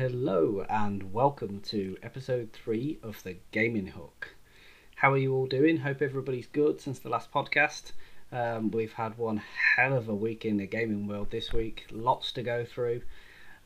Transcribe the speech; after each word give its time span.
Hello 0.00 0.64
and 0.70 1.12
welcome 1.12 1.60
to 1.60 1.98
episode 2.02 2.54
three 2.54 2.98
of 3.02 3.22
the 3.22 3.36
Gaming 3.50 3.88
Hook. 3.88 4.34
How 4.94 5.12
are 5.12 5.18
you 5.18 5.34
all 5.34 5.44
doing? 5.44 5.76
Hope 5.76 6.00
everybody's 6.00 6.46
good 6.46 6.80
since 6.80 6.98
the 6.98 7.10
last 7.10 7.30
podcast. 7.30 7.92
Um, 8.32 8.70
we've 8.70 8.94
had 8.94 9.18
one 9.18 9.42
hell 9.76 9.92
of 9.92 10.08
a 10.08 10.14
week 10.14 10.46
in 10.46 10.56
the 10.56 10.64
gaming 10.64 11.06
world 11.06 11.30
this 11.30 11.52
week, 11.52 11.84
lots 11.92 12.32
to 12.32 12.42
go 12.42 12.64
through. 12.64 13.02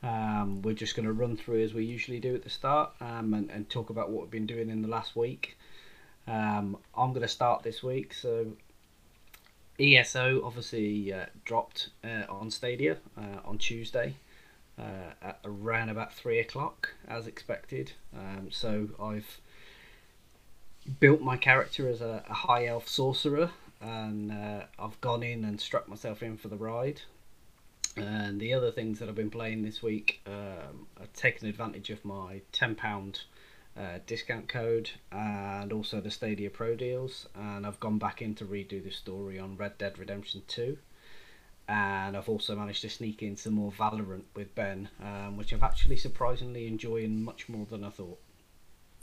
Um, 0.03 0.61
we're 0.61 0.75
just 0.75 0.93
going 0.93 1.05
to 1.05 1.13
run 1.13 1.37
through 1.37 1.63
as 1.63 1.73
we 1.73 1.85
usually 1.85 2.19
do 2.19 2.35
at 2.35 2.43
the 2.43 2.49
start 2.49 2.91
um, 2.99 3.33
and, 3.33 3.49
and, 3.49 3.69
talk 3.69 3.89
about 3.89 4.09
what 4.09 4.23
we've 4.23 4.31
been 4.31 4.45
doing 4.45 4.69
in 4.69 4.81
the 4.81 4.89
last 4.89 5.15
week. 5.15 5.57
Um, 6.27 6.79
I'm 6.97 7.11
going 7.11 7.21
to 7.21 7.29
start 7.29 7.63
this 7.63 7.81
week. 7.81 8.13
So, 8.13 8.47
ESO 9.79 10.41
obviously 10.43 11.13
uh, 11.13 11.27
dropped 11.45 11.91
uh, 12.03 12.23
on 12.27 12.51
Stadia 12.51 12.97
uh, 13.17 13.39
on 13.45 13.57
Tuesday 13.57 14.15
uh, 14.79 15.13
at 15.21 15.39
around 15.43 15.89
about 15.89 16.13
three 16.13 16.39
o'clock, 16.39 16.93
as 17.07 17.27
expected. 17.27 17.93
Um, 18.15 18.49
so, 18.51 18.89
I've 19.01 19.39
built 20.99 21.21
my 21.21 21.37
character 21.37 21.89
as 21.89 22.01
a, 22.01 22.23
a 22.29 22.33
high 22.33 22.67
elf 22.67 22.87
sorcerer 22.87 23.51
and 23.81 24.31
uh, 24.31 24.63
I've 24.79 24.99
gone 25.01 25.23
in 25.23 25.43
and 25.43 25.59
struck 25.59 25.87
myself 25.87 26.23
in 26.23 26.37
for 26.37 26.47
the 26.47 26.57
ride. 26.57 27.01
And 27.97 28.41
the 28.41 28.53
other 28.53 28.71
things 28.71 28.99
that 28.99 29.07
I've 29.07 29.15
been 29.15 29.29
playing 29.29 29.63
this 29.63 29.81
week, 29.81 30.19
um, 30.25 30.87
I've 30.99 31.13
taken 31.13 31.47
advantage 31.47 31.89
of 31.89 32.03
my 32.03 32.41
£10 32.51 33.19
uh, 33.77 33.81
discount 34.05 34.49
code 34.49 34.89
and 35.11 35.71
also 35.71 36.01
the 36.01 36.11
Stadia 36.11 36.49
Pro 36.49 36.75
deals. 36.75 37.27
And 37.35 37.65
I've 37.65 37.79
gone 37.79 37.97
back 37.97 38.21
in 38.21 38.35
to 38.35 38.45
redo 38.45 38.83
the 38.83 38.91
story 38.91 39.39
on 39.39 39.55
Red 39.55 39.77
Dead 39.77 39.97
Redemption 39.97 40.41
2. 40.47 40.77
And 41.67 42.15
I've 42.15 42.29
also 42.29 42.55
managed 42.55 42.81
to 42.81 42.89
sneak 42.89 43.23
in 43.23 43.35
some 43.35 43.53
more 43.53 43.71
Valorant 43.71 44.25
with 44.35 44.53
Ben, 44.53 44.89
um, 45.01 45.35
which 45.35 45.51
I'm 45.51 45.63
actually 45.63 45.97
surprisingly 45.97 46.67
enjoying 46.67 47.23
much 47.23 47.49
more 47.49 47.65
than 47.65 47.83
I 47.83 47.89
thought. 47.89 48.19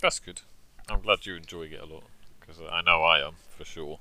That's 0.01 0.21
good. 0.21 0.43
I'm 0.89 1.01
glad 1.01 1.27
you're 1.27 1.37
enjoying 1.37 1.73
it 1.73 1.81
a 1.81 1.87
lot 1.87 2.05
because 2.41 2.61
I 2.71 2.83
know 2.83 3.03
I 3.03 3.27
am 3.27 3.35
for 3.57 3.65
sure. 3.65 3.99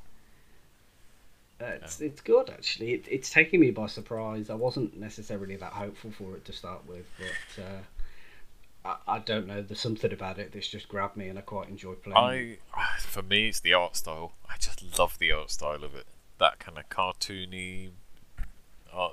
Uh, 1.60 1.78
it's, 1.82 2.02
it's 2.02 2.22
good 2.22 2.50
actually. 2.50 2.94
It, 2.94 3.06
it's 3.10 3.30
taking 3.30 3.60
me 3.60 3.72
by 3.72 3.88
surprise. 3.88 4.50
I 4.50 4.56
wasn't 4.56 5.00
necessarily 5.00 5.56
that 5.58 5.74
hopeful 5.74 6.12
for 6.12 6.36
it 6.36 6.46
to 6.46 6.54
start 6.54 6.82
with, 6.88 7.06
but 7.18 7.64
uh, 7.64 8.90
I, 9.08 9.16
I 9.16 9.20
don't 9.20 9.48
know. 9.48 9.62
There's 9.62 9.80
something 9.80 10.12
about 10.12 10.40
it 10.40 10.52
that's 10.54 10.68
just 10.68 10.88
grabbed 10.88 11.18
me, 11.18 11.28
and 11.28 11.38
I 11.38 11.42
quite 11.42 11.70
enjoy 11.70 11.94
playing. 11.94 12.58
I 12.74 12.86
for 13.00 13.22
me, 13.22 13.50
it's 13.50 13.60
the 13.60 13.74
art 13.74 13.96
style. 13.96 14.34
I 14.50 14.56
just 14.58 14.98
love 14.98 15.20
the 15.20 15.32
art 15.32 15.52
style 15.52 15.84
of 15.84 15.94
it. 15.94 16.08
That 16.40 16.58
kind 16.58 16.80
of 16.80 16.90
cartoony 16.90 17.92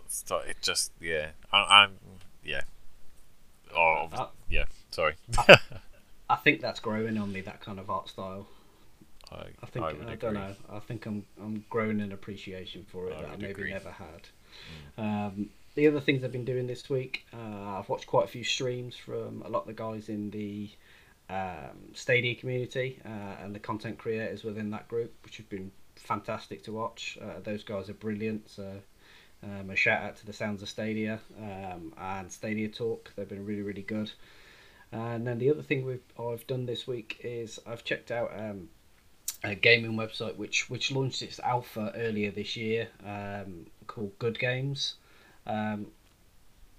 style. 0.08 0.42
It 0.46 0.56
just 0.62 0.92
yeah. 1.00 1.30
I, 1.52 1.84
am 1.84 1.92
yeah. 2.44 2.62
Oh 3.74 4.08
I, 4.12 4.26
yeah. 4.48 4.64
Sorry. 4.90 5.14
I, 5.36 5.58
I 6.30 6.36
think 6.36 6.60
that's 6.60 6.80
growing 6.80 7.18
on 7.18 7.32
me. 7.32 7.40
That 7.40 7.60
kind 7.60 7.78
of 7.78 7.90
art 7.90 8.08
style. 8.08 8.46
I, 9.30 9.46
I 9.62 9.66
think 9.66 9.84
I, 9.84 10.14
don't 10.14 10.34
know. 10.34 10.54
I 10.70 10.78
think 10.78 11.06
I'm 11.06 11.24
I'm 11.40 11.64
growing 11.68 12.00
an 12.00 12.12
appreciation 12.12 12.86
for 12.90 13.08
it 13.08 13.18
that 13.18 13.28
I 13.28 13.36
maybe 13.36 13.50
agree. 13.50 13.70
never 13.70 13.90
had. 13.90 14.22
Mm. 14.98 15.02
Um, 15.02 15.50
the 15.74 15.86
other 15.86 16.00
things 16.00 16.24
I've 16.24 16.32
been 16.32 16.44
doing 16.44 16.66
this 16.66 16.88
week, 16.88 17.26
uh, 17.32 17.78
I've 17.78 17.88
watched 17.88 18.06
quite 18.06 18.24
a 18.24 18.28
few 18.28 18.42
streams 18.42 18.96
from 18.96 19.42
a 19.44 19.48
lot 19.48 19.60
of 19.60 19.66
the 19.66 19.74
guys 19.74 20.08
in 20.08 20.30
the 20.30 20.70
um, 21.30 21.92
Stadia 21.94 22.34
community 22.34 23.00
uh, 23.04 23.44
and 23.44 23.54
the 23.54 23.58
content 23.58 23.98
creators 23.98 24.42
within 24.42 24.70
that 24.70 24.88
group, 24.88 25.12
which 25.22 25.36
have 25.36 25.48
been 25.48 25.70
fantastic 25.94 26.64
to 26.64 26.72
watch. 26.72 27.18
Uh, 27.20 27.40
those 27.44 27.62
guys 27.62 27.88
are 27.88 27.94
brilliant. 27.94 28.48
So 28.48 28.80
um, 29.42 29.70
a 29.70 29.76
shout 29.76 30.02
out 30.02 30.16
to 30.16 30.26
the 30.26 30.32
Sounds 30.32 30.62
of 30.62 30.68
Stadia 30.68 31.20
um, 31.38 31.92
and 31.98 32.30
Stadia 32.30 32.68
Talk. 32.68 33.12
They've 33.16 33.28
been 33.28 33.46
really 33.46 33.62
really 33.62 33.82
good. 33.82 34.10
And 34.90 35.26
then 35.26 35.38
the 35.38 35.50
other 35.50 35.62
thing 35.62 35.84
we've 35.84 36.02
I've 36.18 36.46
done 36.46 36.66
this 36.66 36.86
week 36.86 37.20
is 37.22 37.58
I've 37.66 37.84
checked 37.84 38.10
out 38.10 38.32
um, 38.36 38.68
a 39.44 39.54
gaming 39.54 39.92
website 39.92 40.36
which 40.36 40.68
which 40.70 40.90
launched 40.90 41.22
its 41.22 41.38
alpha 41.40 41.92
earlier 41.94 42.30
this 42.30 42.56
year 42.56 42.88
um, 43.06 43.66
called 43.86 44.18
Good 44.18 44.38
Games. 44.38 44.94
Um, 45.46 45.88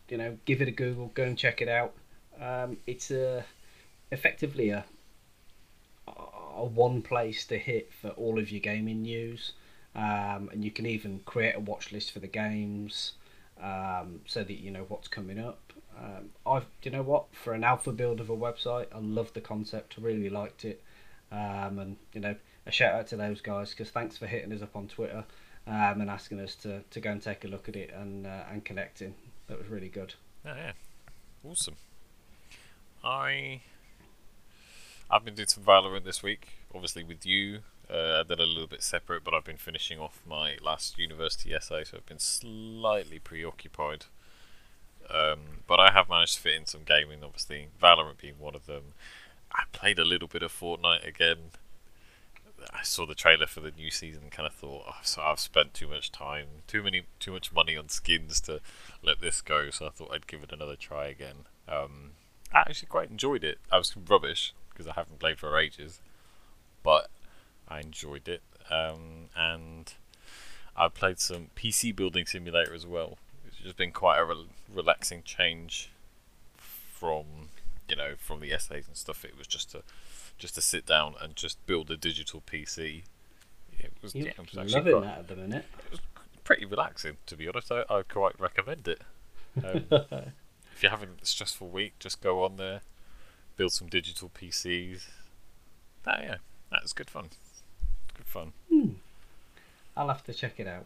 you 0.10 0.18
know, 0.18 0.38
give 0.46 0.62
it 0.62 0.68
a 0.68 0.72
Google, 0.72 1.12
go 1.14 1.24
and 1.24 1.38
check 1.38 1.62
it 1.62 1.70
out. 1.70 1.94
Um, 2.42 2.78
it's 2.88 3.12
a 3.12 3.46
effectively 4.12 4.70
a 4.70 4.86
a 6.08 6.66
one 6.66 7.02
place 7.02 7.46
to 7.46 7.58
hit 7.58 7.92
for 8.02 8.10
all 8.10 8.38
of 8.38 8.52
your 8.52 8.60
gaming 8.60 9.04
news, 9.04 9.54
um, 9.96 10.50
and 10.52 10.64
you 10.64 10.72
can 10.72 10.86
even 10.86 11.22
create 11.26 11.56
a 11.56 11.60
watch 11.60 11.92
list 11.92 12.12
for 12.12 12.20
the 12.20 12.28
games 12.28 13.14
um, 13.62 14.22
so 14.26 14.44
that 14.44 14.60
you 14.60 14.72
know 14.72 14.86
what's 14.88 15.08
coming 15.08 15.40
up. 15.40 15.74
Um, 15.98 16.30
I've, 16.46 16.66
you 16.84 16.92
know 16.92 17.02
what, 17.02 17.26
for 17.32 17.54
an 17.54 17.64
alpha 17.64 17.92
build 17.92 18.20
of 18.20 18.30
a 18.30 18.38
website, 18.38 18.88
I 18.94 19.00
love 19.00 19.34
the 19.34 19.42
concept. 19.42 19.96
I 19.98 20.02
Really 20.02 20.30
liked 20.30 20.64
it, 20.64 20.82
and 21.32 21.98
you 22.14 22.22
know, 22.22 22.36
a 22.66 22.72
shout 22.72 22.94
out 22.94 23.08
to 23.08 23.18
those 23.18 23.42
guys 23.42 23.72
because 23.72 23.90
thanks 23.90 24.18
for 24.18 24.28
hitting 24.28 24.54
us 24.54 24.62
up 24.62 24.76
on 24.76 24.88
Twitter 24.88 25.26
um, 25.68 26.02
and 26.02 26.10
asking 26.10 26.40
us 26.40 26.56
to, 26.56 26.82
to 26.90 27.00
go 27.00 27.12
and 27.12 27.22
take 27.22 27.44
a 27.44 27.48
look 27.48 27.70
at 27.70 27.76
it 27.76 27.92
and 27.94 28.26
uh, 28.26 28.44
and 28.52 28.64
connecting. 28.66 29.16
That 29.48 29.58
was 29.58 29.68
really 29.68 29.90
good. 29.90 30.14
Oh, 30.46 30.54
yeah, 30.56 30.72
awesome. 31.44 31.76
I 33.04 33.62
I've 35.12 35.26
been 35.26 35.36
doing 35.36 35.48
some 35.48 35.64
Valorant 35.64 36.04
this 36.04 36.22
week, 36.22 36.50
obviously 36.74 37.04
with 37.04 37.26
you. 37.26 37.60
Uh, 37.90 38.24
then 38.24 38.40
a 38.40 38.44
little 38.44 38.68
bit 38.68 38.84
separate, 38.84 39.24
but 39.24 39.34
I've 39.34 39.46
been 39.46 39.58
finishing 39.58 39.98
off 40.00 40.22
my 40.28 40.58
last 40.62 41.00
university 41.00 41.56
essay, 41.56 41.84
so 41.84 41.98
I've 41.98 42.06
been 42.06 42.20
slightly 42.20 43.18
preoccupied. 43.18 44.06
Um, 45.10 45.64
but 45.66 45.80
I 45.80 45.92
have 45.92 46.08
managed 46.08 46.36
to 46.36 46.42
fit 46.42 46.54
in 46.54 46.68
some 46.68 46.82
gaming, 46.86 47.24
obviously 47.24 47.70
Valorant 47.82 48.20
being 48.22 48.36
one 48.38 48.54
of 48.54 48.68
them. 48.68 48.94
I 49.52 49.64
played 49.72 49.98
a 49.98 50.06
little 50.06 50.28
bit 50.28 50.44
of 50.44 50.52
Fortnite 50.52 51.08
again. 51.08 51.52
I 52.72 52.84
saw 52.84 53.08
the 53.08 53.16
trailer 53.16 53.48
for 53.48 53.62
the 53.62 53.72
new 53.72 53.90
season 53.90 54.24
and 54.24 54.32
kind 54.32 54.46
of 54.46 54.54
thought, 54.54 54.84
oh, 54.88 55.00
so 55.02 55.24
I've 55.24 55.40
spent 55.40 55.74
too 55.74 55.88
much 55.88 56.12
time, 56.12 56.46
too 56.68 56.84
many, 56.84 57.04
too 57.20 57.32
much 57.32 57.52
money 57.52 57.76
on 57.76 57.90
skins 57.90 58.40
to 58.42 58.60
let 59.02 59.20
this 59.20 59.42
go. 59.42 59.72
So 59.72 59.88
I 59.88 59.90
thought 59.90 60.12
I'd 60.14 60.28
give 60.28 60.44
it 60.44 60.52
another 60.52 60.76
try 60.76 61.08
again. 61.08 61.46
Um, 61.68 62.12
I 62.54 62.60
actually 62.60 62.90
quite 62.90 63.10
enjoyed 63.10 63.44
it. 63.44 63.58
I 63.72 63.78
was 63.78 63.96
rubbish 63.98 64.54
because 64.70 64.88
I 64.88 64.94
haven't 64.94 65.20
played 65.20 65.40
for 65.40 65.58
ages, 65.58 66.02
but 66.84 67.10
I 67.70 67.80
enjoyed 67.80 68.28
it. 68.28 68.42
Um, 68.70 69.30
and 69.36 69.94
I 70.76 70.90
played 70.90 71.20
some 71.20 71.48
PC 71.56 71.96
building 71.96 72.26
simulator 72.26 72.74
as 72.74 72.86
well, 72.86 73.18
It's 73.48 73.58
just 73.58 73.78
been 73.78 73.92
quite 73.92 74.18
a 74.20 74.26
re- 74.26 74.48
relaxing 74.74 75.24
change 75.24 75.90
from 76.58 77.26
you 77.88 77.96
know 77.96 78.14
from 78.18 78.40
the 78.40 78.54
essays 78.54 78.88
and 78.88 78.96
stuff. 78.96 79.26
It 79.26 79.38
was 79.38 79.48
just 79.48 79.74
a 79.74 79.82
just 80.38 80.56
to 80.56 80.62
sit 80.62 80.86
down 80.86 81.16
and 81.22 81.36
just 81.36 81.64
build 81.66 81.92
a 81.92 81.98
digital 81.98 82.42
PC. 82.42 83.04
It 83.78 83.92
was, 84.02 84.16
you 84.16 84.26
yeah, 84.26 84.32
it 84.32 84.56
was 84.56 84.74
loving 84.74 84.94
quite, 84.94 85.04
that 85.04 85.20
at 85.20 85.28
the 85.28 85.36
minute. 85.36 85.66
It 85.86 85.92
was 85.92 86.00
pretty 86.44 86.66
relaxing, 86.66 87.18
to 87.28 87.36
be 87.36 87.48
honest. 87.48 87.72
I, 87.72 87.84
I 87.90 88.04
quite 88.04 88.40
recommend 88.40 88.88
it. 88.88 89.02
Um, 89.58 89.86
if 89.92 90.82
you're 90.82 90.92
having 90.92 91.10
a 91.22 91.26
stressful 91.26 91.68
week, 91.68 91.94
just 92.00 92.22
go 92.22 92.44
on 92.44 92.58
there, 92.58 92.82
build 93.58 93.74
some 93.74 93.88
digital 93.88 94.30
PCs. 94.30 95.08
Oh, 96.08 96.12
yeah, 96.22 96.38
that 96.72 96.82
was 96.82 96.94
good 96.94 97.10
fun. 97.10 97.30
Fun. 98.30 98.54
Hmm. 98.72 98.90
I'll 99.98 100.08
have 100.10 100.24
to 100.26 100.34
check 100.36 100.60
it 100.60 100.68
out. 100.68 100.86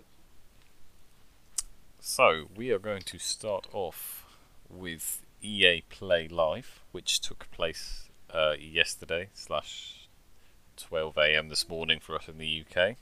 So, 2.00 2.46
we 2.56 2.72
are 2.72 2.80
going 2.80 3.02
to 3.02 3.20
start 3.20 3.68
off 3.74 4.26
with 4.70 5.22
EA 5.42 5.82
Play 5.90 6.30
Live, 6.30 6.80
which 6.94 7.20
took 7.20 7.52
place 7.52 8.06
uh, 8.34 8.54
yesterday 8.58 9.28
slash 9.34 10.08
12 10.78 11.18
a.m. 11.18 11.50
this 11.50 11.68
morning 11.68 12.00
for 12.00 12.16
us 12.16 12.30
in 12.30 12.38
the 12.38 12.64
UK. 12.66 12.96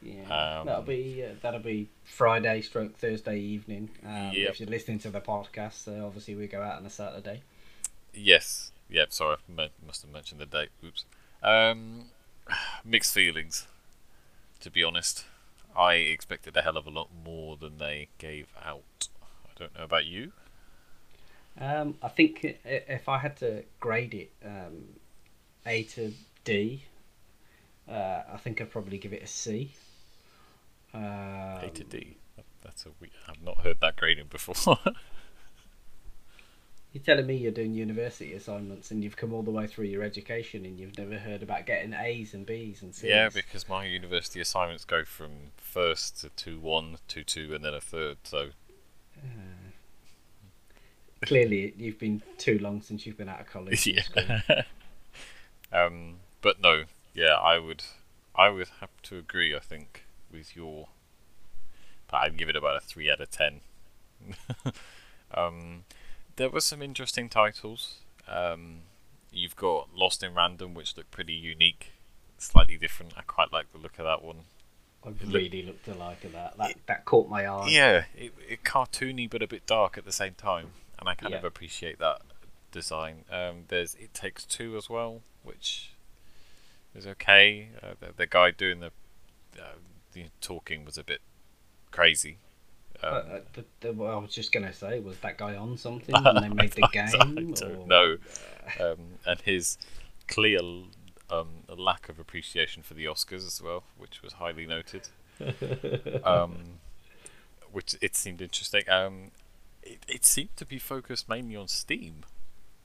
Yeah, 0.00 0.22
Um, 0.60 0.66
that'll 0.66 0.82
be 0.82 1.22
uh, 1.24 1.34
that'll 1.42 1.60
be 1.60 1.88
Friday, 2.04 2.62
stroke 2.62 2.96
Thursday 2.96 3.38
evening. 3.38 3.90
Um, 4.06 4.30
Yep. 4.32 4.50
If 4.50 4.60
you're 4.60 4.70
listening 4.70 5.00
to 5.00 5.10
the 5.10 5.20
podcast, 5.20 5.84
so 5.84 6.06
obviously 6.06 6.34
we 6.34 6.46
go 6.46 6.62
out 6.62 6.78
on 6.78 6.86
a 6.86 6.90
Saturday. 6.90 7.42
Yes. 8.14 8.72
Yep. 8.88 9.12
Sorry, 9.12 9.36
I 9.58 9.68
must 9.86 10.00
have 10.00 10.10
mentioned 10.12 10.40
the 10.40 10.46
date. 10.46 10.70
Oops. 10.82 11.04
Um, 11.42 12.06
mixed 12.84 13.12
feelings. 13.12 13.66
To 14.60 14.70
be 14.70 14.82
honest, 14.82 15.24
I 15.76 15.94
expected 15.94 16.56
a 16.56 16.62
hell 16.62 16.76
of 16.76 16.86
a 16.86 16.90
lot 16.90 17.08
more 17.24 17.56
than 17.56 17.78
they 17.78 18.08
gave 18.18 18.48
out. 18.64 19.08
I 19.44 19.50
don't 19.58 19.74
know 19.76 19.84
about 19.84 20.06
you. 20.06 20.32
Um, 21.58 21.96
I 22.02 22.08
think 22.08 22.58
if 22.64 23.08
I 23.08 23.18
had 23.18 23.36
to 23.38 23.64
grade 23.80 24.14
it, 24.14 24.30
um, 24.44 24.84
A 25.64 25.84
to 25.84 26.12
D, 26.44 26.84
uh, 27.88 28.22
I 28.32 28.36
think 28.38 28.60
I'd 28.60 28.70
probably 28.70 28.98
give 28.98 29.12
it 29.12 29.22
a 29.22 29.26
C. 29.26 29.72
Um, 30.92 31.02
A 31.02 31.70
to 31.74 31.84
D. 31.84 32.16
That's 32.62 32.84
a. 32.86 32.90
We- 33.00 33.10
I've 33.28 33.42
not 33.42 33.58
heard 33.58 33.78
that 33.80 33.96
grading 33.96 34.26
before. 34.28 34.78
You're 36.96 37.04
telling 37.04 37.26
me 37.26 37.36
you're 37.36 37.52
doing 37.52 37.74
university 37.74 38.32
assignments 38.32 38.90
and 38.90 39.04
you've 39.04 39.18
come 39.18 39.34
all 39.34 39.42
the 39.42 39.50
way 39.50 39.66
through 39.66 39.84
your 39.84 40.02
education 40.02 40.64
and 40.64 40.78
you've 40.80 40.96
never 40.96 41.18
heard 41.18 41.42
about 41.42 41.66
getting 41.66 41.92
A's 41.92 42.32
and 42.32 42.46
B's 42.46 42.80
and 42.80 42.94
C's. 42.94 43.10
yeah, 43.10 43.28
because 43.28 43.68
my 43.68 43.84
university 43.84 44.40
assignments 44.40 44.86
go 44.86 45.04
from 45.04 45.52
first 45.58 46.18
to 46.22 46.30
two 46.30 46.58
one, 46.58 46.96
two 47.06 47.22
two, 47.22 47.54
and 47.54 47.62
then 47.62 47.74
a 47.74 47.82
third. 47.82 48.16
So 48.24 48.48
Uh, 49.18 49.66
clearly 51.20 51.74
you've 51.76 51.98
been 51.98 52.22
too 52.38 52.58
long 52.60 52.80
since 52.80 53.04
you've 53.04 53.18
been 53.18 53.28
out 53.28 53.40
of 53.40 53.46
college. 53.46 53.86
yeah. 54.16 54.62
um, 55.72 56.16
but 56.40 56.62
no, 56.62 56.84
yeah, 57.12 57.34
I 57.34 57.58
would, 57.58 57.82
I 58.34 58.48
would 58.48 58.68
have 58.80 59.02
to 59.02 59.18
agree. 59.18 59.54
I 59.54 59.60
think 59.60 60.06
with 60.32 60.56
your, 60.56 60.88
but 62.10 62.22
I'd 62.22 62.38
give 62.38 62.48
it 62.48 62.56
about 62.56 62.76
a 62.76 62.80
three 62.80 63.10
out 63.10 63.20
of 63.20 63.30
ten. 63.30 63.60
um, 65.34 65.84
there 66.36 66.50
were 66.50 66.60
some 66.60 66.82
interesting 66.82 67.28
titles. 67.28 67.96
Um, 68.28 68.80
you've 69.32 69.56
got 69.56 69.88
Lost 69.94 70.22
in 70.22 70.34
Random, 70.34 70.74
which 70.74 70.96
looked 70.96 71.10
pretty 71.10 71.32
unique, 71.32 71.92
slightly 72.38 72.76
different. 72.76 73.12
I 73.16 73.22
quite 73.22 73.52
like 73.52 73.72
the 73.72 73.78
look 73.78 73.98
of 73.98 74.04
that 74.04 74.22
one. 74.22 74.40
I 75.04 75.10
really 75.24 75.62
looked 75.62 75.86
alike 75.86 76.24
at 76.24 76.32
that. 76.32 76.56
That 76.58 76.74
that 76.86 77.04
caught 77.04 77.28
my 77.28 77.46
eye. 77.46 77.68
Yeah, 77.68 78.04
it, 78.16 78.32
it 78.48 78.64
cartoony 78.64 79.30
but 79.30 79.42
a 79.42 79.46
bit 79.46 79.64
dark 79.66 79.96
at 79.96 80.04
the 80.04 80.12
same 80.12 80.34
time, 80.34 80.70
and 80.98 81.08
I 81.08 81.14
kind 81.14 81.32
of 81.34 81.44
appreciate 81.44 81.98
that 82.00 82.22
design. 82.72 83.24
Um, 83.30 83.64
there's 83.68 83.94
It 83.94 84.12
Takes 84.14 84.44
Two 84.44 84.76
as 84.76 84.90
well, 84.90 85.20
which 85.44 85.92
is 86.94 87.06
okay. 87.06 87.68
Uh, 87.80 87.94
the, 88.00 88.12
the 88.16 88.26
guy 88.26 88.50
doing 88.50 88.80
the, 88.80 88.90
uh, 89.58 89.76
the 90.12 90.26
talking 90.40 90.84
was 90.84 90.98
a 90.98 91.04
bit 91.04 91.20
crazy. 91.92 92.38
Um, 93.02 93.12
Uh, 93.12 93.16
uh, 93.16 93.40
the, 93.54 93.64
the, 93.80 93.92
what 93.92 94.10
I 94.10 94.16
was 94.16 94.32
just 94.32 94.52
gonna 94.52 94.72
say 94.72 95.00
was 95.00 95.18
that 95.18 95.38
guy 95.38 95.56
on 95.56 95.76
something 95.76 96.14
and 96.24 96.42
they 96.44 96.48
made 96.48 96.72
the 96.72 96.84
I 96.84 96.88
game. 97.06 97.54
don't 97.54 97.62
or- 97.62 97.86
know. 97.86 98.16
Um, 98.80 98.98
and 99.26 99.40
his 99.42 99.78
clear 100.28 100.58
um, 101.30 101.48
lack 101.76 102.08
of 102.08 102.18
appreciation 102.18 102.82
for 102.82 102.94
the 102.94 103.04
Oscars 103.04 103.46
as 103.46 103.60
well, 103.62 103.84
which 103.96 104.22
was 104.22 104.34
highly 104.34 104.66
noted. 104.66 105.08
um, 106.24 106.78
which 107.72 107.94
it 108.00 108.16
seemed 108.16 108.40
interesting. 108.40 108.82
Um, 108.88 109.30
it, 109.82 109.98
it 110.08 110.24
seemed 110.24 110.56
to 110.56 110.64
be 110.66 110.78
focused 110.78 111.28
mainly 111.28 111.56
on 111.56 111.68
Steam, 111.68 112.24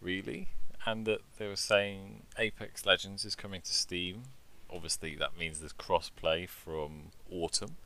really, 0.02 0.50
and 0.86 1.06
that 1.06 1.22
they 1.38 1.48
were 1.48 1.56
saying 1.56 2.24
Apex 2.38 2.86
Legends 2.86 3.26
is 3.26 3.36
coming 3.36 3.62
to 3.62 3.74
Steam. 3.74 4.24
Obviously, 4.74 5.16
that 5.16 5.38
means 5.38 5.60
there's 5.60 5.74
cross-play 5.74 6.46
from 6.46 7.12
autumn. 7.32 7.78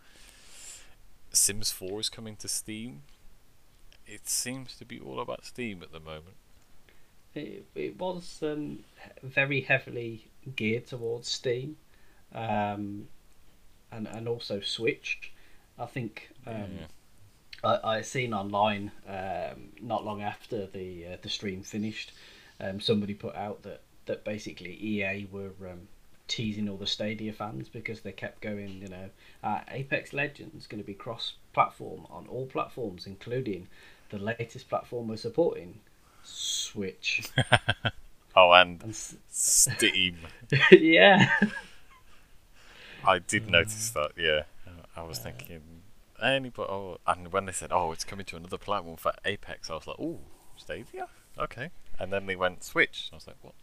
Sims 1.36 1.72
4 1.72 2.00
is 2.00 2.10
coming 2.10 2.36
to 2.38 2.48
Steam. 2.48 3.04
It 4.06 4.28
seems 4.28 4.76
to 4.78 4.86
be 4.86 5.00
all 5.00 5.20
about 5.20 5.46
Steam 5.46 5.82
at 5.84 5.92
the 5.92 6.00
moment. 6.00 6.36
It, 7.34 7.66
it 7.76 8.00
was 8.00 8.40
um, 8.44 8.80
very 9.22 9.62
heavily 9.62 10.26
geared 10.56 10.88
towards 10.88 11.28
Steam, 11.30 11.76
um, 12.34 13.08
and 13.92 14.08
and 14.08 14.28
also 14.28 14.62
Switch. 14.62 15.34
I 15.78 15.86
think 15.86 16.30
um, 16.48 16.80
Yeah. 16.80 16.88
I 17.84 17.98
I 17.98 18.02
seen 18.02 18.34
online 18.34 18.92
um, 19.08 19.74
not 19.82 20.06
long 20.06 20.22
after 20.22 20.68
the 20.68 21.06
uh, 21.06 21.18
the 21.22 21.30
stream 21.30 21.62
finished, 21.64 22.14
um, 22.62 22.80
somebody 22.80 23.14
put 23.14 23.36
out 23.36 23.64
that 23.64 23.82
that 24.06 24.24
basically 24.24 24.78
EA 24.82 25.28
were 25.32 25.52
um, 25.70 25.88
teasing 26.28 26.68
all 26.70 26.78
the 26.78 26.88
Stadia 26.88 27.34
fans 27.34 27.70
because 27.70 28.02
they 28.02 28.12
kept 28.12 28.42
going, 28.42 28.82
you 28.82 28.88
know, 28.88 29.10
uh, 29.44 29.62
Apex 29.70 30.14
Legends 30.14 30.68
going 30.68 30.82
to 30.82 30.86
be 30.88 30.94
cross-platform 30.94 32.08
on 32.10 32.28
all 32.28 32.46
platforms, 32.48 33.06
including 33.08 33.68
the 34.10 34.18
latest 34.20 34.70
platform 34.70 35.08
we're 35.08 35.18
supporting, 35.18 35.80
Switch. 36.24 37.24
Oh, 38.38 38.52
and 38.52 38.82
And 38.84 38.92
s- 38.92 39.16
Steam. 39.30 40.18
yeah. 40.72 41.30
I 43.06 43.20
did 43.20 43.50
notice 43.50 43.90
that. 43.92 44.12
Yeah, 44.18 44.44
I 44.96 45.04
was 45.04 45.20
thinking 45.20 45.62
anybody. 46.22 46.68
Oh, 46.70 46.98
and 47.08 47.32
when 47.32 47.46
they 47.46 47.52
said, 47.52 47.72
"Oh, 47.72 47.92
it's 47.92 48.04
coming 48.04 48.26
to 48.26 48.36
another 48.36 48.58
platform 48.58 48.98
for 48.98 49.14
Apex," 49.24 49.70
I 49.70 49.76
was 49.76 49.88
like, 49.88 49.98
"Oh, 50.00 50.20
Stadia, 50.58 51.08
okay." 51.38 51.70
And 52.00 52.12
then 52.12 52.26
they 52.26 52.36
went 52.36 52.64
Switch. 52.64 53.10
I 53.12 53.16
was 53.16 53.28
like, 53.28 53.38
"What? 53.42 53.54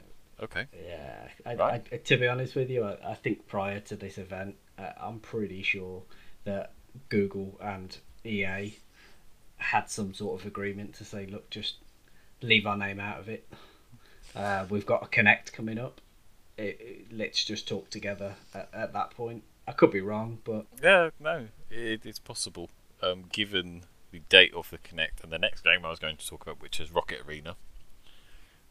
Okay." 0.42 0.66
Yeah, 0.86 1.28
I, 1.46 1.54
Right. 1.54 1.86
I, 1.92 1.96
to 1.96 2.16
be 2.16 2.26
honest 2.28 2.54
with 2.54 2.68
you, 2.70 2.84
I, 2.84 3.12
I 3.12 3.14
think 3.14 3.46
prior 3.46 3.80
to 3.80 3.96
this 3.96 4.18
event, 4.18 4.56
uh, 4.78 4.90
I'm 5.00 5.20
pretty 5.20 5.62
sure 5.62 6.02
that 6.44 6.72
Google 7.08 7.58
and 7.62 7.96
EA 8.24 8.74
had 9.56 9.88
some 9.90 10.12
sort 10.14 10.40
of 10.40 10.46
agreement 10.46 10.94
to 10.96 11.04
say, 11.04 11.26
look, 11.26 11.48
just 11.50 11.76
leave 12.40 12.66
our 12.66 12.76
name 12.76 12.98
out 13.00 13.20
of 13.20 13.28
it. 13.28 13.48
Uh, 14.34 14.66
we've 14.68 14.86
got 14.86 15.02
a 15.02 15.06
Connect 15.06 15.52
coming 15.52 15.78
up. 15.78 16.00
It, 16.58 16.78
it- 16.80 17.06
let's 17.12 17.44
just 17.44 17.68
talk 17.68 17.90
together 17.90 18.34
at, 18.54 18.68
at 18.72 18.92
that 18.92 19.10
point. 19.10 19.44
I 19.68 19.72
could 19.72 19.92
be 19.92 20.00
wrong, 20.00 20.38
but 20.42 20.66
Yeah, 20.82 21.10
no, 21.20 21.46
it, 21.70 22.04
it's 22.04 22.18
possible. 22.18 22.68
Um, 23.00 23.24
given 23.32 23.82
the 24.10 24.20
date 24.28 24.52
of 24.54 24.68
the 24.70 24.78
Connect 24.78 25.22
and 25.22 25.32
the 25.32 25.38
next 25.38 25.62
game 25.62 25.84
I 25.84 25.90
was 25.90 25.98
going 26.00 26.16
to 26.16 26.26
talk 26.26 26.42
about, 26.42 26.60
which 26.60 26.80
is 26.80 26.90
Rocket 26.90 27.20
Arena, 27.26 27.54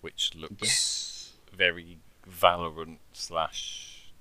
which 0.01 0.31
looks 0.35 0.55
yes, 0.61 1.10
very 1.55 1.97
Valorant 2.29 2.97
slash 3.13 4.11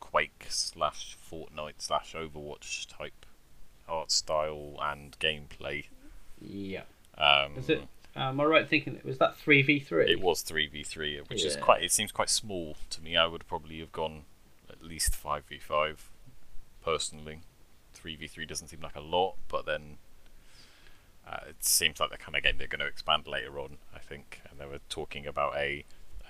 Quake 0.00 0.46
slash 0.48 1.16
Fortnite 1.30 1.74
slash 1.78 2.14
Overwatch 2.14 2.86
type 2.86 3.26
art 3.88 4.10
style 4.10 4.76
and 4.80 5.18
gameplay. 5.18 5.86
yeah. 6.40 6.82
Um, 7.18 7.52
Is 7.56 7.70
it? 7.70 7.82
Am 8.14 8.40
I 8.40 8.44
right 8.44 8.68
thinking 8.68 8.96
it 8.96 9.04
was 9.04 9.18
that 9.18 9.36
three 9.36 9.62
v 9.62 9.78
three? 9.78 10.10
It 10.10 10.20
was 10.20 10.42
three 10.42 10.66
v 10.66 10.82
three, 10.82 11.20
which 11.28 11.44
is 11.44 11.56
quite. 11.56 11.82
It 11.82 11.92
seems 11.92 12.12
quite 12.12 12.30
small 12.30 12.76
to 12.90 13.02
me. 13.02 13.16
I 13.16 13.26
would 13.26 13.46
probably 13.46 13.78
have 13.80 13.92
gone 13.92 14.22
at 14.70 14.82
least 14.82 15.14
five 15.14 15.44
v 15.44 15.58
five, 15.58 16.08
personally. 16.84 17.40
Three 17.92 18.16
v 18.16 18.26
three 18.26 18.46
doesn't 18.46 18.68
seem 18.68 18.80
like 18.80 18.96
a 18.96 19.00
lot, 19.00 19.36
but 19.48 19.66
then 19.66 19.98
uh, 21.26 21.40
it 21.48 21.64
seems 21.64 22.00
like 22.00 22.10
the 22.10 22.16
kind 22.16 22.36
of 22.36 22.42
game 22.42 22.56
they're 22.58 22.66
going 22.66 22.80
to 22.80 22.86
expand 22.86 23.26
later 23.26 23.58
on. 23.58 23.78
I 23.94 23.98
think, 23.98 24.40
and 24.50 24.58
they 24.58 24.66
were 24.66 24.80
talking 24.88 25.26
about 25.26 25.56
a 25.56 25.84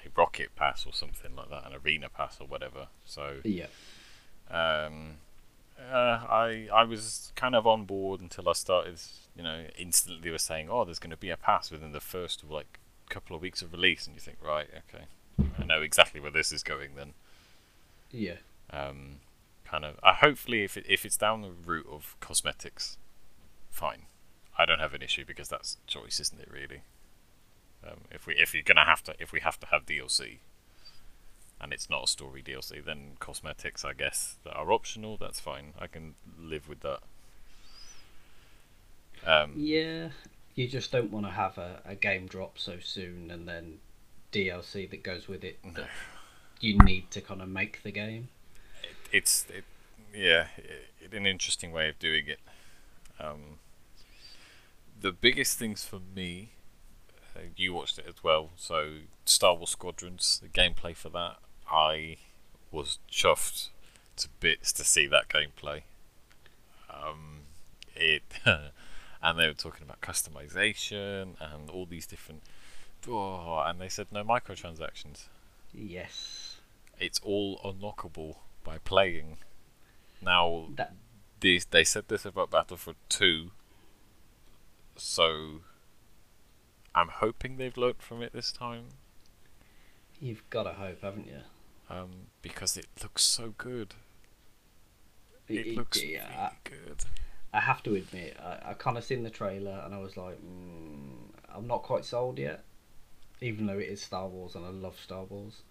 a 0.06 0.10
rocket 0.16 0.54
pass 0.56 0.86
or 0.86 0.92
something 0.92 1.34
like 1.36 1.50
that, 1.50 1.66
an 1.66 1.72
arena 1.74 2.08
pass 2.08 2.40
or 2.40 2.46
whatever. 2.46 2.88
So 3.04 3.40
Yeah. 3.44 3.66
um, 4.50 5.18
uh, 5.78 6.24
I 6.28 6.68
I 6.72 6.84
was 6.84 7.32
kind 7.36 7.54
of 7.54 7.66
on 7.66 7.84
board 7.84 8.20
until 8.20 8.48
I 8.48 8.52
started. 8.52 9.00
You 9.36 9.42
know, 9.42 9.66
instantly 9.76 10.30
were 10.30 10.38
saying, 10.38 10.70
"Oh, 10.70 10.84
there's 10.84 10.98
going 10.98 11.10
to 11.10 11.16
be 11.16 11.28
a 11.30 11.36
pass 11.36 11.70
within 11.70 11.92
the 11.92 12.00
first 12.00 12.42
like 12.48 12.78
couple 13.10 13.36
of 13.36 13.42
weeks 13.42 13.60
of 13.60 13.72
release," 13.72 14.06
and 14.06 14.16
you 14.16 14.20
think, 14.20 14.38
"Right, 14.42 14.68
okay, 14.88 15.04
I 15.58 15.64
know 15.64 15.82
exactly 15.82 16.20
where 16.20 16.30
this 16.30 16.50
is 16.52 16.62
going." 16.62 16.94
Then, 16.94 17.12
Yeah. 18.10 18.36
um, 18.70 19.20
kind 19.64 19.84
of. 19.84 20.00
Uh, 20.02 20.14
hopefully, 20.14 20.64
if 20.64 20.78
it, 20.78 20.86
if 20.88 21.04
it's 21.04 21.18
down 21.18 21.42
the 21.42 21.50
route 21.50 21.86
of 21.90 22.16
cosmetics, 22.20 22.96
fine. 23.70 24.06
I 24.56 24.64
don't 24.64 24.78
have 24.78 24.94
an 24.94 25.02
issue 25.02 25.26
because 25.26 25.50
that's 25.50 25.76
choice, 25.86 26.18
isn't 26.18 26.40
it? 26.40 26.50
Really. 26.50 26.80
Um, 27.86 28.00
if 28.10 28.26
we 28.26 28.34
if 28.34 28.54
you're 28.54 28.62
gonna 28.62 28.84
have 28.84 29.02
to 29.04 29.14
if 29.18 29.32
we 29.32 29.40
have 29.40 29.60
to 29.60 29.66
have 29.66 29.86
DLC, 29.86 30.38
and 31.60 31.72
it's 31.72 31.88
not 31.88 32.04
a 32.04 32.06
story 32.06 32.42
DLC, 32.42 32.84
then 32.84 33.16
cosmetics, 33.18 33.84
I 33.84 33.92
guess, 33.92 34.36
that 34.44 34.54
are 34.54 34.72
optional, 34.72 35.16
that's 35.16 35.40
fine. 35.40 35.74
I 35.78 35.86
can 35.86 36.14
live 36.38 36.68
with 36.68 36.80
that. 36.80 37.00
Um, 39.26 39.54
Yeah, 39.56 40.10
you 40.54 40.68
just 40.68 40.92
don't 40.92 41.10
want 41.10 41.26
to 41.26 41.32
have 41.32 41.58
a, 41.58 41.80
a 41.84 41.94
game 41.94 42.26
drop 42.26 42.58
so 42.58 42.78
soon 42.80 43.30
and 43.30 43.48
then 43.48 43.78
DLC 44.32 44.88
that 44.90 45.02
goes 45.02 45.28
with 45.28 45.44
it 45.44 45.58
that 45.74 45.88
you 46.60 46.78
need 46.78 47.10
to 47.10 47.20
kind 47.20 47.40
of 47.40 47.48
make 47.48 47.82
the 47.82 47.90
game. 47.90 48.28
it's 49.12 49.46
it, 49.48 49.64
yeah, 50.14 50.46
it, 50.56 51.14
an 51.14 51.26
interesting 51.26 51.72
way 51.72 51.88
of 51.88 51.98
doing 51.98 52.26
it. 52.26 52.40
Um, 53.18 53.58
the 55.00 55.12
biggest 55.12 55.58
things 55.58 55.84
for 55.84 56.00
me, 56.14 56.50
you 57.56 57.72
watched 57.74 57.98
it 57.98 58.06
as 58.08 58.22
well. 58.22 58.50
So 58.56 58.98
Star 59.24 59.54
Wars 59.54 59.70
Squadrons, 59.70 60.40
the 60.42 60.48
gameplay 60.48 60.94
for 60.94 61.08
that, 61.10 61.36
I 61.70 62.16
was 62.70 62.98
chuffed 63.10 63.68
to 64.16 64.28
bits 64.40 64.72
to 64.72 64.84
see 64.84 65.06
that 65.06 65.28
gameplay. 65.28 65.82
Um, 66.90 67.40
it 67.94 68.22
and 68.44 69.38
they 69.38 69.46
were 69.46 69.54
talking 69.54 69.82
about 69.84 70.00
customization 70.00 71.34
and 71.40 71.70
all 71.70 71.86
these 71.86 72.06
different. 72.06 72.42
Oh, 73.08 73.62
and 73.64 73.80
they 73.80 73.88
said 73.88 74.08
no 74.10 74.24
microtransactions. 74.24 75.26
Yes. 75.72 76.56
It's 76.98 77.20
all 77.22 77.60
unlockable 77.64 78.36
by 78.64 78.78
playing. 78.78 79.38
Now, 80.22 80.68
That 80.74 80.94
they, 81.40 81.60
they 81.70 81.84
said 81.84 82.04
this 82.08 82.24
about 82.24 82.50
Battlefront 82.50 82.98
2, 83.08 83.50
so 84.96 85.60
I'm 86.96 87.08
hoping 87.08 87.58
they've 87.58 87.76
learnt 87.76 88.02
from 88.02 88.22
it 88.22 88.32
this 88.32 88.50
time 88.50 88.86
you've 90.20 90.48
got 90.50 90.64
to 90.64 90.72
hope, 90.72 91.02
haven't 91.02 91.26
you? 91.26 91.40
um, 91.88 92.10
because 92.42 92.76
it 92.76 92.86
looks 93.02 93.22
so 93.22 93.54
good. 93.56 93.94
It 95.48 95.76
looks 95.76 96.02
yeah, 96.02 96.50
really 96.64 96.82
good. 96.86 97.04
I 97.52 97.60
have 97.60 97.82
to 97.84 97.94
admit, 97.94 98.36
I, 98.42 98.70
I 98.70 98.74
kind 98.74 98.98
of 98.98 99.04
seen 99.04 99.22
the 99.22 99.30
trailer 99.30 99.82
and 99.84 99.94
I 99.94 99.98
was 99.98 100.16
like, 100.16 100.38
mm, 100.42 101.30
I'm 101.54 101.68
not 101.68 101.84
quite 101.84 102.04
sold 102.04 102.38
yet, 102.38 102.64
even 103.40 103.66
though 103.66 103.78
it 103.78 103.88
is 103.88 104.02
Star 104.02 104.26
Wars 104.26 104.56
and 104.56 104.66
I 104.66 104.70
love 104.70 104.98
Star 104.98 105.24
Wars. 105.24 105.62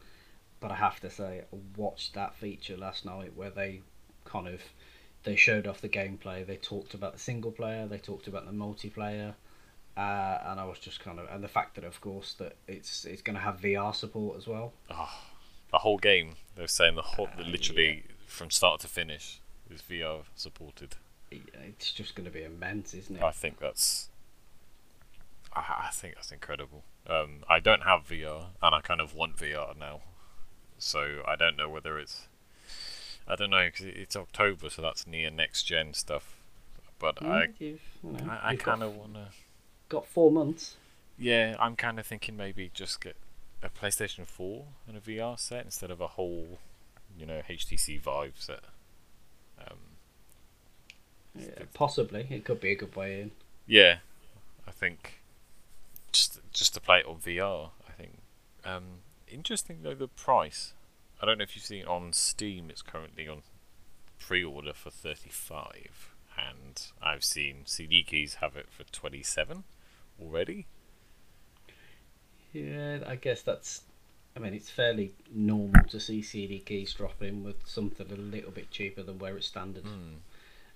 But 0.61 0.71
I 0.71 0.75
have 0.75 1.01
to 1.01 1.09
say, 1.09 1.43
I 1.51 1.57
watched 1.75 2.13
that 2.13 2.35
feature 2.35 2.77
last 2.77 3.05
night 3.05 3.35
where 3.35 3.49
they 3.49 3.81
kind 4.23 4.47
of 4.47 4.61
they 5.23 5.35
showed 5.35 5.67
off 5.67 5.81
the 5.81 5.89
gameplay. 5.89 6.47
They 6.47 6.55
talked 6.55 6.93
about 6.93 7.13
the 7.13 7.19
single 7.19 7.51
player. 7.51 7.87
They 7.87 7.97
talked 7.97 8.27
about 8.27 8.45
the 8.45 8.53
multiplayer. 8.53 9.33
Uh, 9.97 10.39
and 10.47 10.59
I 10.59 10.65
was 10.65 10.77
just 10.79 10.99
kind 10.99 11.19
of, 11.19 11.27
and 11.31 11.41
the 11.43 11.47
fact 11.47 11.75
that, 11.75 11.83
of 11.85 12.01
course, 12.01 12.33
that 12.39 12.57
it's 12.67 13.05
it's 13.05 13.21
going 13.21 13.35
to 13.35 13.41
have 13.41 13.61
VR 13.61 13.95
support 13.95 14.37
as 14.37 14.45
well. 14.47 14.73
Oh, 14.89 15.09
the 15.71 15.77
whole 15.79 15.97
game. 15.97 16.35
They're 16.55 16.67
saying 16.67 16.95
the 16.95 17.01
whole, 17.01 17.29
Uh, 17.37 17.43
literally 17.43 18.03
from 18.27 18.49
start 18.49 18.79
to 18.81 18.87
finish 18.87 19.39
is 19.69 19.81
VR 19.81 20.23
supported. 20.35 20.95
It's 21.31 21.91
just 21.91 22.15
going 22.15 22.25
to 22.25 22.31
be 22.31 22.43
immense, 22.43 22.93
isn't 22.93 23.15
it? 23.17 23.23
I 23.23 23.31
think 23.31 23.59
that's. 23.59 24.09
I, 25.53 25.85
I 25.87 25.89
think 25.91 26.15
that's 26.15 26.31
incredible. 26.31 26.83
Um, 27.07 27.43
I 27.49 27.59
don't 27.59 27.83
have 27.83 28.07
VR, 28.07 28.47
and 28.61 28.75
I 28.75 28.81
kind 28.81 28.99
of 29.01 29.15
want 29.15 29.37
VR 29.37 29.77
now, 29.77 30.01
so 30.77 31.21
I 31.27 31.35
don't 31.35 31.55
know 31.57 31.69
whether 31.69 31.97
it's. 31.99 32.27
I 33.27 33.35
don't 33.35 33.49
know 33.49 33.65
because 33.65 33.85
it's 33.87 34.15
October, 34.15 34.69
so 34.69 34.81
that's 34.81 35.07
near 35.07 35.31
next 35.31 35.63
gen 35.63 35.93
stuff. 35.93 36.35
But 36.99 37.21
I, 37.21 37.47
Mm, 37.47 37.53
you've, 37.59 37.81
you 38.03 38.11
know, 38.11 38.31
I, 38.31 38.49
I 38.51 38.55
kind 38.55 38.83
of 38.83 38.95
wanna. 38.95 39.29
Got 39.89 40.05
four 40.07 40.31
months. 40.31 40.75
Yeah, 41.17 41.55
I'm 41.59 41.75
kind 41.75 41.99
of 41.99 42.05
thinking 42.05 42.35
maybe 42.35 42.69
just 42.73 43.01
get 43.01 43.15
a 43.63 43.69
PlayStation 43.69 44.25
4 44.27 44.65
and 44.87 44.97
a 44.97 44.99
VR 44.99 45.39
set 45.39 45.63
instead 45.65 45.89
of 45.89 46.01
a 46.01 46.07
whole, 46.07 46.59
you 47.17 47.25
know, 47.25 47.41
HTC 47.49 47.99
Vive 48.01 48.35
set. 48.37 48.61
Um, 49.59 49.77
Yeah, 51.37 51.65
possibly, 51.73 52.27
it 52.29 52.45
could 52.45 52.59
be 52.61 52.71
a 52.71 52.75
good 52.75 52.95
way 52.95 53.21
in. 53.21 53.31
yeah, 53.67 53.97
I 54.67 54.71
think 54.71 55.21
just 56.11 56.39
just 56.53 56.73
to 56.75 56.81
play 56.81 56.99
it 56.99 57.05
on 57.05 57.17
VR. 57.17 57.69
I 57.87 57.91
think 57.91 58.19
um, 58.63 58.99
interesting 59.27 59.79
though 59.83 59.95
the 59.95 60.07
price. 60.07 60.73
I 61.21 61.25
don't 61.25 61.37
know 61.37 61.43
if 61.43 61.55
you've 61.55 61.65
seen 61.65 61.85
on 61.85 62.13
Steam. 62.13 62.69
It's 62.69 62.81
currently 62.81 63.27
on 63.27 63.41
pre-order 64.19 64.73
for 64.73 64.89
35, 64.91 66.13
and 66.37 66.81
I've 67.01 67.23
seen 67.23 67.61
CD 67.65 68.03
keys 68.03 68.35
have 68.35 68.55
it 68.55 68.67
for 68.69 68.83
27 68.83 69.63
already. 70.21 70.67
Yeah, 72.53 72.99
I 73.05 73.15
guess 73.15 73.41
that's. 73.41 73.81
I 74.35 74.39
mean, 74.39 74.53
it's 74.53 74.69
fairly 74.69 75.13
normal 75.33 75.83
to 75.89 75.99
see 75.99 76.21
CD 76.21 76.59
keys 76.59 76.93
drop 76.93 77.21
in 77.21 77.43
with 77.43 77.65
something 77.65 78.11
a 78.11 78.15
little 78.15 78.51
bit 78.51 78.69
cheaper 78.69 79.01
than 79.03 79.17
where 79.19 79.37
it's 79.37 79.47
standard 79.47 79.83
Hmm. 79.83 80.15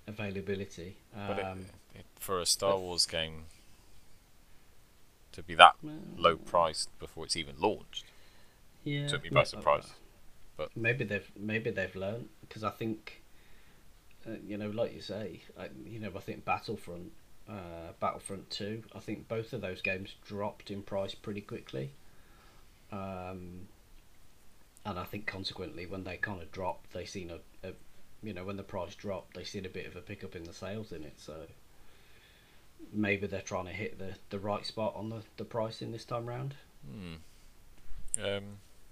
availability. 0.08 0.96
But 1.28 1.40
it- 1.40 1.46
Um, 1.46 1.66
it, 1.96 2.06
for 2.20 2.40
a 2.40 2.46
Star 2.46 2.78
Wars 2.78 3.06
game 3.06 3.46
to 5.32 5.44
be 5.44 5.56
that 5.56 5.76
well, 5.84 5.94
low 6.18 6.36
priced 6.38 6.98
before 7.00 7.26
it's 7.26 7.36
even 7.36 7.56
launched 7.60 8.06
yeah, 8.84 9.08
took 9.08 9.24
me 9.24 9.30
by 9.30 9.44
surprise. 9.44 9.94
But 10.58 10.72
maybe 10.76 11.04
they've 11.06 11.32
maybe 11.38 11.72
they've 11.72 11.96
learned 11.96 12.30
because 12.42 12.64
I 12.64 12.70
think, 12.72 13.22
uh, 14.28 14.32
you 14.46 14.58
know, 14.58 14.70
like 14.70 14.94
you 14.94 15.02
say, 15.02 15.42
I, 15.58 15.70
you 15.86 16.00
know, 16.00 16.12
I 16.16 16.20
think 16.20 16.46
Battlefront, 16.46 17.12
uh, 17.50 17.94
Battlefront 18.00 18.50
Two, 18.50 18.84
I 18.96 19.00
think 19.00 19.28
both 19.28 19.54
of 19.54 19.62
those 19.62 19.82
games 19.82 20.16
dropped 20.26 20.70
in 20.70 20.82
price 20.84 21.16
pretty 21.16 21.42
quickly. 21.42 21.92
Um, 22.92 23.68
and 24.86 24.98
I 24.98 25.04
think 25.04 25.26
consequently, 25.26 25.86
when 25.86 26.04
they 26.04 26.18
kind 26.18 26.42
of 26.42 26.52
dropped, 26.52 26.94
they 26.94 27.06
seen 27.06 27.32
a, 27.32 27.68
a, 27.68 27.74
you 28.24 28.34
know, 28.34 28.46
when 28.46 28.58
the 28.58 28.64
price 28.64 28.96
dropped, 28.96 29.36
they 29.36 29.44
seen 29.44 29.66
a 29.66 29.70
bit 29.70 29.86
of 29.86 29.96
a 29.96 30.02
pickup 30.02 30.36
in 30.36 30.44
the 30.44 30.54
sales 30.54 30.92
in 30.92 31.04
it. 31.04 31.14
So 31.18 31.36
maybe 32.94 33.28
they're 33.28 33.42
trying 33.42 33.66
to 33.66 33.72
hit 33.72 34.00
the, 34.00 34.16
the 34.30 34.40
right 34.40 34.66
spot 34.66 34.94
on 34.96 35.10
the, 35.10 35.22
the 35.38 35.44
pricing 35.44 35.92
this 35.92 36.06
time 36.06 36.26
round. 36.26 36.56
hmm. 36.90 38.24
um, 38.24 38.44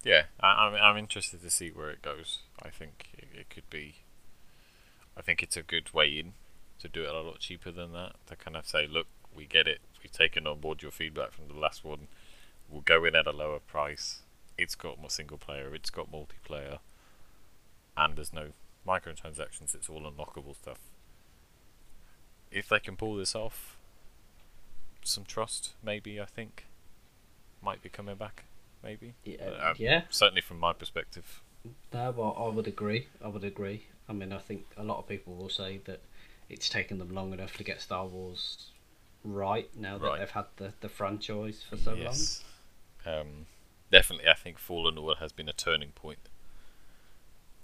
yeah, 0.03 0.23
I, 0.39 0.47
I'm 0.47 0.75
I'm 0.75 0.97
interested 0.97 1.41
to 1.41 1.49
see 1.49 1.69
where 1.69 1.89
it 1.89 2.01
goes. 2.01 2.39
I 2.61 2.69
think 2.69 3.09
it, 3.17 3.27
it 3.33 3.49
could 3.49 3.69
be. 3.69 3.95
I 5.17 5.21
think 5.21 5.41
it's 5.41 5.57
a 5.57 5.63
good 5.63 5.93
way 5.93 6.09
in 6.09 6.33
to 6.79 6.87
do 6.87 7.03
it 7.03 7.09
a 7.09 7.21
lot 7.21 7.39
cheaper 7.39 7.71
than 7.71 7.93
that. 7.93 8.13
To 8.27 8.35
kind 8.35 8.55
of 8.57 8.67
say, 8.67 8.87
look, 8.87 9.07
we 9.35 9.45
get 9.45 9.67
it. 9.67 9.79
We've 10.01 10.11
taken 10.11 10.47
on 10.47 10.59
board 10.59 10.81
your 10.81 10.91
feedback 10.91 11.31
from 11.31 11.47
the 11.47 11.53
last 11.59 11.83
one. 11.83 12.07
We'll 12.69 12.81
go 12.81 13.05
in 13.05 13.15
at 13.15 13.27
a 13.27 13.31
lower 13.31 13.59
price. 13.59 14.19
It's 14.57 14.75
got 14.75 14.99
more 14.99 15.09
single 15.09 15.37
player. 15.37 15.73
It's 15.75 15.89
got 15.89 16.11
multiplayer, 16.11 16.79
and 17.95 18.15
there's 18.15 18.33
no 18.33 18.49
microtransactions. 18.87 19.75
It's 19.75 19.89
all 19.89 20.01
unlockable 20.01 20.55
stuff. 20.55 20.79
If 22.51 22.69
they 22.69 22.79
can 22.79 22.95
pull 22.95 23.15
this 23.15 23.35
off, 23.35 23.77
some 25.03 25.25
trust 25.25 25.73
maybe 25.83 26.19
I 26.19 26.25
think 26.25 26.65
might 27.61 27.81
be 27.81 27.89
coming 27.89 28.15
back. 28.15 28.45
Maybe. 28.83 29.13
Yeah, 29.23 29.37
Uh, 29.43 29.69
um, 29.71 29.75
yeah. 29.77 30.03
Certainly 30.09 30.41
from 30.41 30.59
my 30.59 30.73
perspective. 30.73 31.41
No, 31.93 32.11
well, 32.11 32.35
I 32.39 32.53
would 32.53 32.67
agree. 32.67 33.07
I 33.23 33.27
would 33.27 33.43
agree. 33.43 33.83
I 34.07 34.13
mean, 34.13 34.31
I 34.31 34.37
think 34.37 34.65
a 34.77 34.83
lot 34.83 34.99
of 34.99 35.07
people 35.07 35.35
will 35.35 35.49
say 35.49 35.81
that 35.85 36.01
it's 36.49 36.69
taken 36.69 36.97
them 36.99 37.09
long 37.13 37.33
enough 37.33 37.55
to 37.57 37.63
get 37.63 37.81
Star 37.81 38.05
Wars 38.05 38.67
right 39.23 39.69
now 39.75 39.97
that 39.97 40.07
Right. 40.07 40.19
they've 40.19 40.29
had 40.29 40.45
the, 40.57 40.73
the 40.81 40.89
franchise 40.89 41.63
for 41.69 41.77
so 41.77 41.93
yes. 41.93 42.43
Um, 43.05 43.45
definitely, 43.91 44.27
I 44.29 44.33
think 44.33 44.57
Fallen 44.59 44.97
Order 44.97 45.19
has 45.19 45.31
been 45.31 45.49
a 45.49 45.53
turning 45.53 45.91
point, 45.91 46.19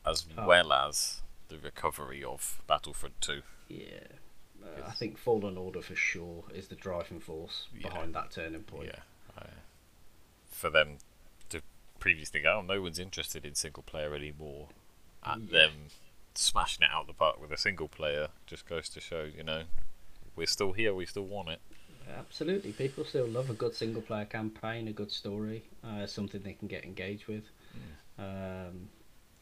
as 0.05 0.25
Oh. 0.37 0.47
well 0.47 0.71
as 0.73 1.21
the 1.49 1.57
recovery 1.57 2.23
of 2.23 2.61
Battlefront 2.67 3.19
2. 3.21 3.41
Yeah. 3.69 3.85
Uh, 4.63 4.83
I 4.87 4.91
think 4.91 5.17
Fallen 5.17 5.57
Order 5.57 5.81
for 5.81 5.95
sure 5.95 6.45
is 6.53 6.67
the 6.69 6.75
driving 6.75 7.19
force 7.19 7.67
Yeah. 7.73 7.89
behind 7.89 8.15
that 8.15 8.31
turning 8.31 8.63
point. 8.63 8.87
Yeah. 8.93 8.99
For 10.51 10.69
them 10.69 10.99
to 11.49 11.61
previously 11.99 12.39
go, 12.39 12.59
oh, 12.59 12.61
no 12.61 12.81
one's 12.81 12.99
interested 12.99 13.45
in 13.45 13.55
single 13.55 13.83
player 13.83 14.13
anymore, 14.15 14.69
and 15.23 15.49
Yeah. 15.49 15.59
them 15.59 15.71
smashing 16.35 16.83
it 16.83 16.89
out 16.91 17.07
the 17.07 17.13
park 17.13 17.39
with 17.41 17.51
a 17.51 17.57
single 17.57 17.87
player 17.87 18.29
just 18.45 18.67
goes 18.67 18.89
to 18.89 18.99
show, 18.99 19.23
you 19.23 19.43
know, 19.43 19.63
we're 20.35 20.47
still 20.47 20.73
here, 20.73 20.93
we 20.93 21.05
still 21.05 21.25
want 21.25 21.49
it. 21.49 21.59
Absolutely, 22.17 22.71
people 22.73 23.05
still 23.05 23.27
love 23.27 23.49
a 23.49 23.53
good 23.53 23.75
single 23.75 24.01
player 24.01 24.25
campaign, 24.25 24.87
a 24.87 24.91
good 24.91 25.11
story, 25.11 25.63
uh, 25.83 26.05
something 26.05 26.41
they 26.43 26.53
can 26.53 26.67
get 26.67 26.83
engaged 26.83 27.27
with. 27.27 27.43
Um, 28.19 28.89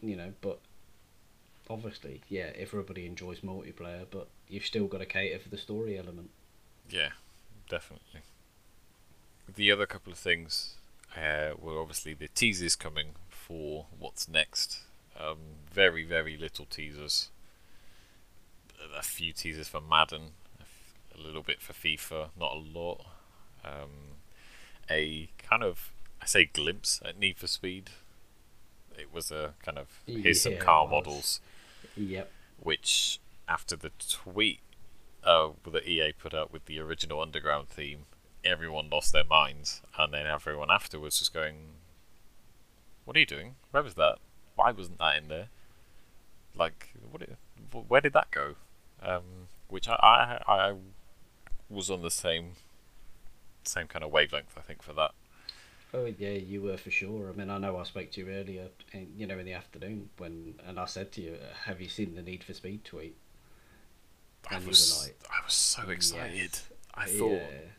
you 0.02 0.16
know, 0.16 0.34
but 0.42 0.60
obviously, 1.70 2.22
yeah, 2.30 2.52
everybody 2.56 3.06
enjoys 3.06 3.40
multiplayer, 3.40 4.06
but 4.10 4.28
you've 4.48 4.66
still 4.66 4.88
got 4.88 5.00
to 5.00 5.06
cater 5.06 5.40
for 5.40 5.50
the 5.50 5.58
story 5.58 5.98
element. 5.98 6.30
Yeah, 6.90 7.10
definitely. 7.70 8.22
The 9.54 9.72
other 9.72 9.86
couple 9.86 10.12
of 10.12 10.20
things 10.20 10.76
uh, 11.16 11.52
were 11.60 11.80
obviously 11.80 12.14
the 12.14 12.28
teasers 12.28 12.76
coming 12.76 13.16
for 13.30 13.88
what's 13.98 14.28
next. 14.28 14.82
Um, 15.22 15.38
very, 15.72 16.04
very 16.04 16.38
little 16.38 16.66
teasers. 16.66 17.30
A 18.98 19.04
few 19.04 19.32
teasers 19.34 19.68
for 19.68 19.80
Madden, 19.82 20.32
a 21.16 21.22
little 21.22 21.44
bit 21.44 21.62
for 21.62 21.74
FIFA, 21.74 22.30
not 22.40 22.54
a 22.54 22.58
lot. 22.58 23.06
Um, 23.64 24.18
a 24.90 25.30
kind 25.38 25.64
of, 25.64 25.92
I 26.22 26.26
say 26.26 26.46
glimpse 26.46 27.00
at 27.06 27.20
Need 27.20 27.38
for 27.38 27.48
Speed. 27.48 27.92
It 28.98 29.14
was 29.14 29.32
a 29.32 29.54
kind 29.64 29.78
of, 29.78 30.02
here's 30.08 30.42
some 30.42 30.54
Yeah, 30.54 30.58
it 30.58 30.62
car 30.64 30.88
models 30.88 31.40
Yep. 31.96 32.32
which 32.60 33.20
after 33.48 33.76
the 33.76 33.92
tweet 34.10 34.60
uh, 35.24 35.50
that 35.72 35.88
EA 35.88 36.12
put 36.14 36.34
out 36.34 36.52
with 36.52 36.66
the 36.66 36.80
original 36.80 37.22
Underground 37.22 37.70
theme, 37.70 38.06
everyone 38.44 38.90
lost 38.90 39.14
their 39.14 39.24
minds, 39.24 39.82
and 39.98 40.12
then 40.14 40.26
everyone 40.26 40.72
afterwards 40.72 41.20
was 41.20 41.30
going, 41.30 41.74
"What 43.06 43.16
are 43.16 43.20
you 43.20 43.26
doing? 43.28 43.56
Where 43.70 43.84
was 43.84 43.94
that? 43.96 44.18
Why 44.56 44.72
wasn't 44.72 45.00
that 45.00 45.18
in 45.18 45.28
there? 45.28 45.48
Like, 46.56 46.90
what? 47.10 47.24
i- 47.24 47.78
Where 47.88 48.02
did 48.02 48.14
that 48.14 48.32
go?" 48.32 48.56
Um, 49.02 49.48
which 49.68 49.88
I, 49.88 50.42
I 50.46 50.54
I 50.54 50.76
was 51.70 51.90
on 51.90 52.02
the 52.02 52.12
same 52.12 52.54
same 53.64 53.88
kind 53.88 54.04
of 54.04 54.12
wavelength, 54.12 54.58
I 54.58 54.62
think, 54.62 54.82
for 54.84 54.94
that. 54.94 55.12
Oh 55.94 56.06
yeah, 56.06 56.30
you 56.32 56.62
were 56.62 56.78
for 56.78 56.92
sure. 56.92 57.30
I 57.30 57.34
mean, 57.34 57.50
I 57.50 57.58
know 57.58 57.78
I 57.78 57.84
spoke 57.84 58.12
to 58.12 58.22
you 58.22 58.30
earlier, 58.30 58.70
in, 58.94 59.14
you 59.18 59.28
know, 59.28 59.38
in 59.40 59.46
the 59.46 59.54
afternoon 59.54 60.10
when, 60.18 60.56
and 60.66 60.80
I 60.80 60.86
said 60.86 61.12
to 61.14 61.22
you, 61.22 61.38
"Have 61.66 61.82
you 61.82 61.90
seen 61.90 62.16
the 62.16 62.22
Need 62.22 62.44
for 62.44 62.54
Speed 62.54 62.84
tweet?" 62.86 63.16
I 64.50 64.56
And 64.56 64.64
you 64.64 64.70
was 64.70 65.04
like, 65.04 65.20
I 65.30 65.44
was 65.44 65.54
so 65.54 65.90
excited. 65.90 66.36
Yes. 66.36 66.70
I 66.94 67.06
thought. 67.08 67.32
Yeah. 67.42 67.72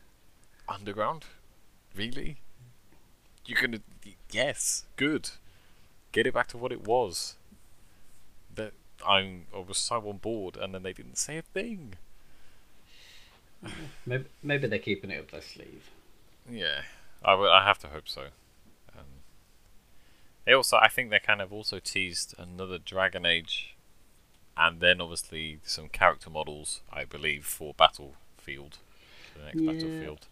Underground? 0.69 1.25
Really? 1.95 2.37
You're 3.45 3.61
gonna. 3.61 3.79
Yes, 4.31 4.85
good. 4.95 5.29
Get 6.13 6.25
it 6.27 6.33
back 6.33 6.47
to 6.49 6.57
what 6.57 6.71
it 6.71 6.87
was. 6.87 7.35
That 8.55 8.71
I'm. 9.05 9.47
I 9.53 9.59
was 9.59 9.77
so 9.77 9.97
on 10.07 10.17
board, 10.17 10.55
and 10.55 10.73
then 10.73 10.83
they 10.83 10.93
didn't 10.93 11.17
say 11.17 11.37
a 11.37 11.41
thing. 11.41 11.95
Maybe, 14.05 14.25
maybe 14.41 14.67
they're 14.67 14.79
keeping 14.79 15.09
it 15.09 15.19
up 15.19 15.31
their 15.31 15.41
sleeve. 15.41 15.89
Yeah, 16.49 16.81
I 17.23 17.33
would. 17.35 17.49
I 17.49 17.63
have 17.65 17.79
to 17.79 17.87
hope 17.87 18.07
so. 18.09 18.23
Um, 18.97 19.05
they 20.45 20.51
also, 20.53 20.77
I 20.77 20.89
think 20.89 21.09
they 21.09 21.19
kind 21.19 21.41
of 21.41 21.53
also 21.53 21.79
teased 21.79 22.35
another 22.37 22.77
Dragon 22.77 23.25
Age, 23.25 23.75
and 24.57 24.81
then 24.81 24.99
obviously 24.99 25.59
some 25.63 25.87
character 25.87 26.29
models, 26.29 26.81
I 26.91 27.05
believe, 27.05 27.45
for 27.45 27.73
Battlefield, 27.73 28.77
the 29.37 29.45
next 29.45 29.61
Yeah. 29.61 29.71
Battlefield. 29.71 30.27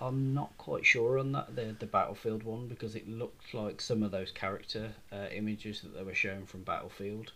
I'm 0.00 0.34
not 0.34 0.56
quite 0.58 0.84
sure 0.84 1.18
on 1.18 1.32
that 1.32 1.56
the 1.56 1.74
the 1.78 1.86
Battlefield 1.86 2.42
one 2.42 2.68
because 2.68 2.94
it 2.94 3.08
looked 3.08 3.54
like 3.54 3.80
some 3.80 4.02
of 4.02 4.10
those 4.10 4.30
character 4.30 4.92
uh, 5.12 5.26
images 5.32 5.80
that 5.80 5.96
they 5.96 6.02
were 6.02 6.14
showing 6.14 6.46
from 6.46 6.62
Battlefield 6.62 7.32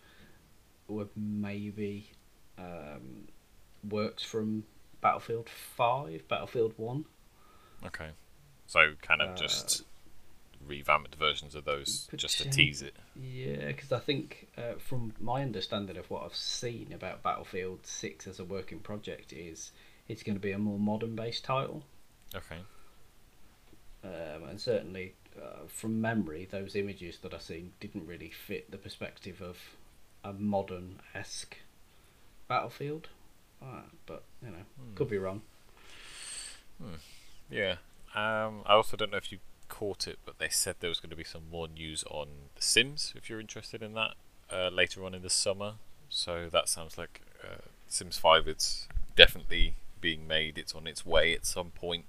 were 0.88 1.08
maybe 1.16 2.10
um, 2.58 3.28
works 3.88 4.22
from 4.22 4.64
Battlefield 5.00 5.48
Five, 5.48 6.28
Battlefield 6.28 6.74
One. 6.76 7.04
Okay. 7.86 8.10
So 8.66 8.94
kind 9.00 9.22
of 9.22 9.30
Uh, 9.30 9.36
just 9.36 9.84
revamped 10.66 11.14
versions 11.14 11.54
of 11.54 11.64
those 11.64 12.08
just 12.14 12.38
to 12.38 12.50
tease 12.50 12.82
it. 12.82 12.94
Yeah, 13.16 13.68
because 13.68 13.92
I 13.92 13.98
think 13.98 14.48
uh, 14.58 14.74
from 14.78 15.14
my 15.18 15.40
understanding 15.42 15.96
of 15.96 16.10
what 16.10 16.24
I've 16.24 16.36
seen 16.36 16.92
about 16.92 17.22
Battlefield 17.22 17.86
Six 17.86 18.26
as 18.26 18.38
a 18.38 18.44
working 18.44 18.80
project 18.80 19.32
is 19.32 19.72
it's 20.08 20.22
going 20.22 20.36
to 20.36 20.40
be 20.40 20.52
a 20.52 20.58
more 20.58 20.78
modern 20.78 21.16
based 21.16 21.44
title, 21.44 21.84
Okay. 22.34 22.58
um, 24.04 24.44
and 24.48 24.60
certainly 24.60 25.14
uh, 25.36 25.66
from 25.68 26.00
memory, 26.00 26.46
those 26.50 26.74
images 26.76 27.18
that 27.22 27.34
I 27.34 27.38
seen 27.38 27.72
didn't 27.80 28.06
really 28.06 28.30
fit 28.30 28.70
the 28.70 28.78
perspective 28.78 29.40
of 29.40 29.58
a 30.24 30.32
modern 30.32 31.00
esque 31.14 31.56
Battlefield. 32.48 33.08
Uh, 33.62 33.82
but 34.06 34.22
you 34.42 34.50
know, 34.50 34.64
could 34.94 35.10
be 35.10 35.18
wrong. 35.18 35.42
Yeah. 37.50 37.76
Um, 38.14 38.62
I 38.66 38.72
also 38.74 38.96
don't 38.96 39.10
know 39.10 39.18
if 39.18 39.30
you 39.30 39.38
caught 39.68 40.08
it, 40.08 40.18
but 40.24 40.38
they 40.38 40.48
said 40.48 40.76
there 40.80 40.88
was 40.88 41.00
going 41.00 41.10
to 41.10 41.16
be 41.16 41.24
some 41.24 41.42
more 41.50 41.68
news 41.68 42.04
on 42.10 42.28
The 42.56 42.62
Sims, 42.62 43.12
if 43.16 43.28
you're 43.28 43.40
interested 43.40 43.82
in 43.82 43.94
that, 43.94 44.14
uh, 44.50 44.68
later 44.72 45.04
on 45.04 45.14
in 45.14 45.22
the 45.22 45.30
summer. 45.30 45.74
So 46.08 46.48
that 46.50 46.68
sounds 46.68 46.98
like 46.98 47.20
uh, 47.42 47.62
Sims 47.86 48.18
5 48.18 48.48
it's 48.48 48.88
definitely 49.14 49.74
being 50.00 50.26
made. 50.26 50.58
It's 50.58 50.74
on 50.74 50.86
its 50.86 51.04
way 51.06 51.34
at 51.34 51.46
some 51.46 51.70
point. 51.70 52.04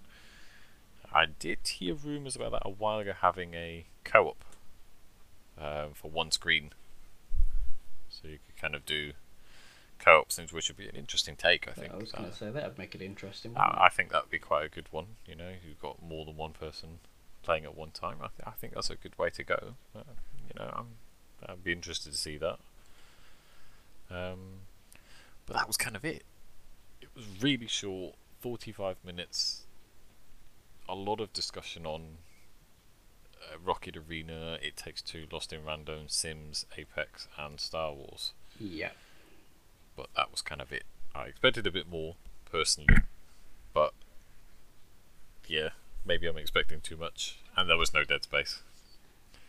I 1.13 1.25
did 1.25 1.59
hear 1.67 1.93
rumours 1.95 2.35
about 2.35 2.51
that 2.51 2.61
a 2.65 2.69
while 2.69 2.99
ago 2.99 3.13
having 3.19 3.53
a 3.53 3.85
co 4.03 4.27
op 4.29 4.45
um, 5.57 5.93
for 5.93 6.09
one 6.09 6.31
screen. 6.31 6.71
So 8.09 8.27
you 8.27 8.39
could 8.45 8.57
kind 8.61 8.75
of 8.75 8.85
do 8.85 9.11
co 9.99 10.19
op 10.19 10.31
things, 10.31 10.53
which 10.53 10.69
would 10.69 10.77
be 10.77 10.87
an 10.87 10.95
interesting 10.95 11.35
take, 11.35 11.67
I 11.67 11.71
think. 11.73 11.93
I 11.93 11.97
was 11.97 12.13
Uh, 12.13 12.17
going 12.19 12.31
to 12.31 12.35
say 12.37 12.49
that'd 12.49 12.77
make 12.77 12.95
it 12.95 13.01
interesting. 13.01 13.53
I, 13.57 13.85
I 13.85 13.89
think 13.89 14.11
that 14.11 14.23
would 14.23 14.31
be 14.31 14.39
quite 14.39 14.65
a 14.65 14.69
good 14.69 14.87
one. 14.91 15.07
You 15.27 15.35
know, 15.35 15.51
you've 15.67 15.81
got 15.81 16.01
more 16.01 16.25
than 16.25 16.37
one 16.37 16.53
person 16.53 16.99
playing 17.43 17.65
at 17.65 17.75
one 17.75 17.91
time. 17.91 18.17
I, 18.21 18.27
th- 18.27 18.47
I 18.47 18.51
think 18.51 18.73
that's 18.73 18.89
a 18.89 18.95
good 18.95 19.17
way 19.17 19.29
to 19.31 19.43
go. 19.43 19.75
Uh, 19.95 20.03
you 20.47 20.53
know, 20.59 20.71
I'm, 20.75 20.87
I'd 21.45 21.63
be 21.63 21.71
interested 21.71 22.11
to 22.11 22.17
see 22.17 22.37
that. 22.37 22.59
Um, 24.09 24.61
but 25.45 25.55
that 25.55 25.67
was 25.67 25.77
kind 25.77 25.95
of 25.95 26.05
it. 26.05 26.23
It 27.01 27.09
was 27.15 27.25
really 27.41 27.67
short, 27.67 28.15
45 28.41 28.97
minutes. 29.05 29.65
A 30.91 30.95
lot 30.95 31.21
of 31.21 31.31
discussion 31.31 31.85
on 31.85 32.17
uh, 33.41 33.55
Rocket 33.63 33.95
Arena, 33.95 34.57
It 34.61 34.75
Takes 34.75 35.01
Two, 35.01 35.25
Lost 35.31 35.53
in 35.53 35.63
Random, 35.63 36.07
Sims, 36.07 36.65
Apex, 36.77 37.29
and 37.37 37.61
Star 37.61 37.93
Wars? 37.93 38.33
Yeah. 38.59 38.89
but 39.95 40.07
that 40.17 40.31
was 40.31 40.41
kind 40.41 40.59
of 40.61 40.71
it. 40.73 40.83
I 41.15 41.23
expected 41.27 41.65
a 41.65 41.71
bit 41.71 41.89
more 41.89 42.15
personally, 42.43 42.93
but 43.73 43.93
yeah, 45.47 45.69
maybe 46.05 46.27
I'm 46.27 46.37
expecting 46.37 46.81
too 46.81 46.97
much. 46.97 47.37
And 47.55 47.69
there 47.69 47.77
was 47.77 47.93
no 47.93 48.03
Dead 48.03 48.23
Space. 48.23 48.61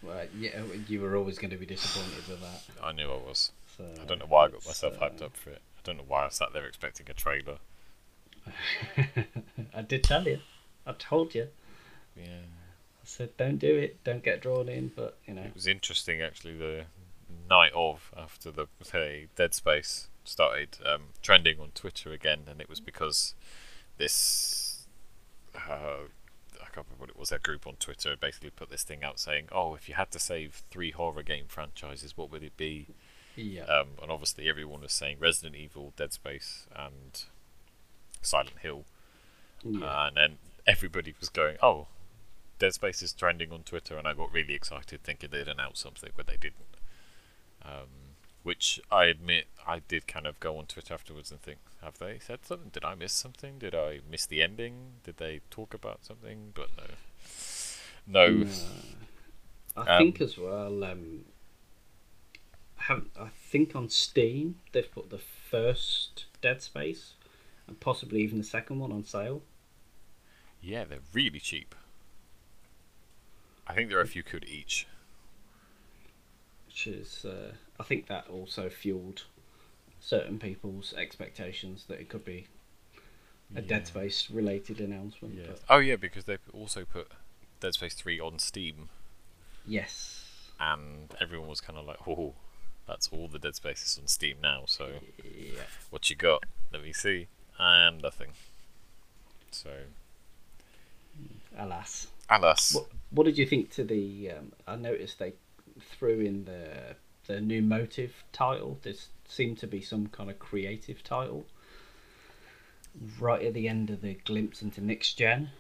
Well, 0.01 0.27
yeah, 0.39 0.63
you 0.89 1.01
were 1.01 1.17
always 1.17 1.39
going 1.39 1.51
to 1.51 1.57
be 1.57 1.67
disappointed 1.67 2.29
with 2.29 2.41
that. 2.41 2.63
I 2.83 2.93
knew 2.93 3.11
I 3.11 3.17
was. 3.17 3.51
So 3.77 3.85
I 4.01 4.05
don't 4.05 4.19
know 4.21 4.27
why 4.29 4.45
I 4.47 4.49
got 4.49 4.65
myself 4.67 4.95
uh, 5.01 5.09
hyped 5.09 5.23
up 5.23 5.37
for 5.37 5.51
it. 5.51 5.63
I 5.77 5.81
don't 5.83 5.97
know 5.97 6.05
why 6.07 6.27
I 6.27 6.29
sat 6.29 6.53
there 6.53 6.67
expecting 6.67 7.07
a 7.11 7.15
trailer. 7.15 7.59
I 9.75 9.83
did 9.83 10.05
tell 10.05 10.25
you. 10.27 10.39
I 10.87 10.93
told 10.93 11.35
you. 11.35 11.49
Yeah, 12.17 12.25
I 12.25 13.05
said 13.05 13.37
don't 13.37 13.59
do 13.59 13.77
it. 13.77 14.03
Don't 14.05 14.23
get 14.23 14.41
drawn 14.41 14.69
in. 14.69 14.93
But 14.95 15.19
you 15.27 15.35
know, 15.35 15.43
it 15.43 15.55
was 15.55 15.67
interesting 15.67 16.21
actually. 16.21 16.57
The 16.57 16.87
night 17.49 17.73
of 17.75 18.13
after 18.17 18.51
the 18.51 18.67
say, 18.83 19.29
Dead 19.37 19.55
Space 19.55 20.09
started 20.25 20.79
um, 20.87 21.03
trending 21.23 21.61
on 21.61 21.71
Twitter 21.75 22.13
again, 22.13 22.41
and 22.49 22.61
it 22.61 22.69
was 22.69 22.81
because 22.81 23.35
this. 23.99 24.87
Uh, 25.55 26.09
I 26.55 26.75
can't 26.75 26.87
remember 26.87 27.01
what 27.01 27.11
it 27.11 27.19
was. 27.19 27.29
That 27.29 27.43
group 27.43 27.67
on 27.67 27.75
Twitter 27.75 28.11
had 28.11 28.21
basically 28.21 28.51
put 28.51 28.71
this 28.71 28.83
thing 28.83 29.05
out 29.05 29.19
saying, 29.19 29.49
"Oh, 29.53 29.75
if 29.75 29.89
you 29.89 29.95
had 29.95 30.11
to 30.13 30.19
save 30.19 30.63
three 30.71 30.91
horror 30.91 31.23
game 31.23 31.45
franchises, 31.49 32.17
what 32.17 32.31
would 32.31 32.43
it 32.43 32.57
be?" 32.57 32.87
yeah, 33.37 33.65
Um, 33.65 33.89
and 34.01 34.11
obviously, 34.11 34.49
everyone 34.49 34.81
was 34.81 34.93
saying 34.93 35.19
Resident 35.19 35.57
Evil, 35.57 35.93
Dead 35.97 36.13
Space, 36.13 36.67
and 36.75 37.25
Silent 38.23 38.59
Hill. 38.61 38.85
yeah. 39.63 40.07
And 40.07 40.17
then 40.17 40.39
everybody 40.67 41.15
was 41.21 41.29
going, 41.29 41.57
"Oh, 41.63 41.89
Dead 42.59 42.75
Space 42.75 43.03
is 43.03 43.13
trending 43.13 43.53
on 43.53 43.63
Twitter," 43.65 43.97
and 43.99 44.07
I 44.09 44.15
got 44.15 44.33
really 44.33 44.55
excited, 44.55 45.03
thinking 45.05 45.31
they'd 45.31 45.49
announce 45.49 45.81
something, 45.81 46.11
but 46.17 46.27
they 46.27 46.37
didn't. 46.37 46.77
Um, 47.63 47.89
which 48.43 48.81
I 48.91 49.05
admit, 49.07 49.47
I 49.67 49.81
did 49.81 50.07
kind 50.09 50.27
of 50.27 50.41
go 50.41 50.59
on 50.59 50.67
Twitter 50.67 50.95
afterwards 50.95 51.31
and 51.31 51.41
think, 51.41 51.61
"Have 51.83 51.99
they 51.99 52.19
said 52.19 52.45
something? 52.45 52.71
Did 52.71 52.85
I 52.85 52.95
miss 52.95 53.13
something? 53.13 53.59
Did 53.59 53.75
I 53.75 54.01
miss 54.09 54.27
the 54.27 54.43
ending? 54.43 55.01
Did 55.05 55.19
they 55.19 55.41
talk 55.51 55.75
about 55.75 56.05
something?" 56.05 56.53
But 56.55 56.71
no, 56.77 56.85
no. 58.07 58.45
No. 58.45 58.47
I 59.77 59.87
Um, 59.87 59.99
think 59.99 60.21
as 60.21 60.39
well. 60.39 60.85
Um, 60.85 61.25
I 62.79 62.83
haven't. 62.83 63.13
I 63.17 63.29
think 63.31 63.75
on 63.75 63.89
Steam 63.89 64.61
they've 64.73 64.91
put 64.91 65.09
the 65.09 65.19
first 65.19 66.27
Dead 66.43 66.61
Space, 66.61 67.15
and 67.67 67.81
possibly 67.81 68.21
even 68.23 68.37
the 68.39 68.45
second 68.45 68.79
one 68.79 68.93
on 68.93 69.05
sale. 69.05 69.43
Yeah, 70.63 70.85
they're 70.85 71.01
really 71.13 71.41
cheap. 71.41 71.75
I 73.67 73.75
think 73.75 73.89
there 73.89 73.99
are 73.99 74.03
a 74.03 74.07
few 74.07 74.23
quid 74.23 74.45
each. 74.49 74.87
which 76.67 76.87
is 76.87 77.25
uh, 77.25 77.53
I 77.79 77.83
think 77.83 78.07
that 78.09 78.27
also 78.29 78.69
fueled 78.69 79.25
certain 80.01 80.39
people's 80.39 80.95
expectations 80.97 81.85
that 81.89 82.01
it 82.01 82.09
could 82.09 82.25
be 82.25 82.47
a 83.55 83.61
Dead 83.61 83.87
Space 83.87 84.31
related 84.31 84.81
announcement. 84.81 85.35
Yeah. 85.35 85.53
Oh 85.69 85.79
yeah, 85.79 85.97
because 85.97 86.25
they 86.25 86.39
also 86.53 86.85
put 86.85 87.09
Dead 87.61 87.75
Space 87.75 87.95
Three 87.95 88.19
on 88.19 88.39
Steam, 88.39 88.89
yes, 89.67 90.51
and 90.59 91.15
everyone 91.21 91.49
was 91.49 91.61
kind 91.61 91.79
of 91.79 91.85
like, 91.85 92.07
"Oh, 92.09 92.35
that's 92.89 93.09
all 93.13 93.29
the 93.29 93.39
Dead 93.39 93.55
Spaces 93.55 93.99
on 94.01 94.09
Steam 94.09 94.37
now." 94.43 94.63
So 94.67 94.89
yeah, 95.23 95.63
what 95.91 96.09
you 96.09 96.17
got? 96.17 96.45
Let 96.73 96.83
me 96.83 96.93
see. 96.93 97.27
And 97.59 98.03
nothing. 98.03 98.31
So 99.51 99.71
alas. 101.57 102.09
alas, 102.29 102.75
What 102.75 102.87
What 103.11 103.25
did 103.25 103.39
you 103.39 103.47
think 103.47 103.71
to 103.73 103.85
the? 103.85 104.31
Um, 104.33 104.53
I 104.67 104.77
noticed 104.77 105.19
they 105.19 105.35
threw 105.81 106.21
in 106.21 106.45
the 106.45 106.97
the 107.27 107.41
new 107.41 107.63
motive 107.63 108.25
title. 108.33 108.79
There 108.83 108.95
seemed 109.29 109.59
to 109.59 109.67
be 109.67 109.81
some 109.81 110.09
kind 110.09 110.31
of 110.31 110.39
creative 110.39 111.03
title 111.03 111.47
right 113.19 113.43
at 113.43 113.55
the 113.55 113.69
end 113.69 113.91
of 113.91 114.01
the 114.03 114.15
glimpse 114.25 114.61
into 114.63 114.81
next 114.85 115.15
gen. 115.15 115.51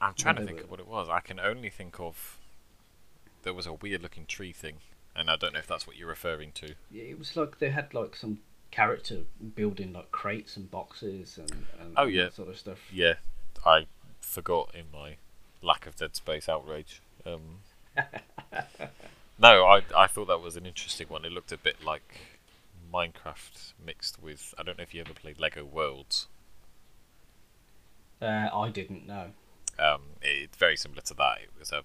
I'm 0.00 0.14
trying 0.14 0.36
to 0.36 0.44
think 0.44 0.60
of 0.60 0.70
what 0.70 0.80
it 0.80 0.86
was. 0.88 1.08
I 1.08 1.20
can 1.20 1.40
only 1.40 1.70
think 1.70 1.98
of 2.00 2.38
there 3.42 3.54
was 3.54 3.66
a 3.66 3.72
weird 3.72 4.02
looking 4.02 4.26
tree 4.26 4.52
thing, 4.52 4.76
and 5.14 5.30
I 5.30 5.36
don't 5.36 5.52
know 5.54 5.58
if 5.60 5.66
that's 5.66 5.86
what 5.86 5.96
you're 5.96 6.08
referring 6.08 6.52
to. 6.52 6.74
Yeah, 6.90 7.04
It 7.04 7.18
was 7.18 7.36
like 7.36 7.58
they 7.58 7.70
had 7.70 7.94
like 7.94 8.14
some 8.16 8.40
character 8.70 9.20
building 9.54 9.92
like 9.92 10.10
crates 10.10 10.56
and 10.56 10.70
boxes 10.70 11.38
and, 11.38 11.50
and 11.80 11.94
Oh, 11.96 12.04
yeah. 12.04 12.24
that 12.24 12.34
sort 12.34 12.48
of 12.48 12.58
stuff. 12.58 12.78
Yeah, 12.92 13.14
I 13.64 13.86
forgot 14.26 14.74
in 14.74 14.86
my 14.92 15.16
lack 15.62 15.86
of 15.86 15.96
Dead 15.96 16.14
Space 16.14 16.48
outrage. 16.48 17.00
Um, 17.24 17.60
no, 19.38 19.64
I 19.64 19.82
I 19.96 20.06
thought 20.06 20.26
that 20.26 20.40
was 20.40 20.56
an 20.56 20.66
interesting 20.66 21.08
one. 21.08 21.24
It 21.24 21.32
looked 21.32 21.52
a 21.52 21.56
bit 21.56 21.84
like 21.84 22.20
Minecraft 22.92 23.72
mixed 23.84 24.22
with. 24.22 24.54
I 24.58 24.62
don't 24.62 24.76
know 24.78 24.82
if 24.82 24.92
you 24.92 25.00
ever 25.00 25.14
played 25.14 25.38
Lego 25.40 25.64
Worlds. 25.64 26.26
Uh, 28.20 28.48
I 28.52 28.70
didn't 28.70 29.06
know. 29.06 29.30
Um, 29.78 30.02
it's 30.22 30.56
very 30.56 30.76
similar 30.76 31.02
to 31.02 31.14
that. 31.14 31.38
It 31.42 31.50
was 31.58 31.70
a 31.70 31.82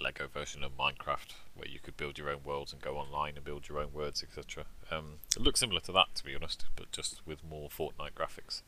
Lego 0.00 0.26
version 0.28 0.62
of 0.62 0.76
Minecraft 0.76 1.34
where 1.54 1.68
you 1.68 1.78
could 1.78 1.96
build 1.96 2.18
your 2.18 2.30
own 2.30 2.40
worlds 2.44 2.72
and 2.72 2.80
go 2.80 2.96
online 2.96 3.36
and 3.36 3.44
build 3.44 3.68
your 3.68 3.78
own 3.78 3.92
worlds, 3.92 4.22
etc. 4.22 4.64
Um, 4.90 5.18
it 5.36 5.42
looks 5.42 5.60
similar 5.60 5.80
to 5.80 5.92
that, 5.92 6.14
to 6.16 6.24
be 6.24 6.34
honest, 6.34 6.66
but 6.76 6.92
just 6.92 7.26
with 7.26 7.42
more 7.44 7.68
Fortnite 7.68 8.12
graphics. 8.14 8.62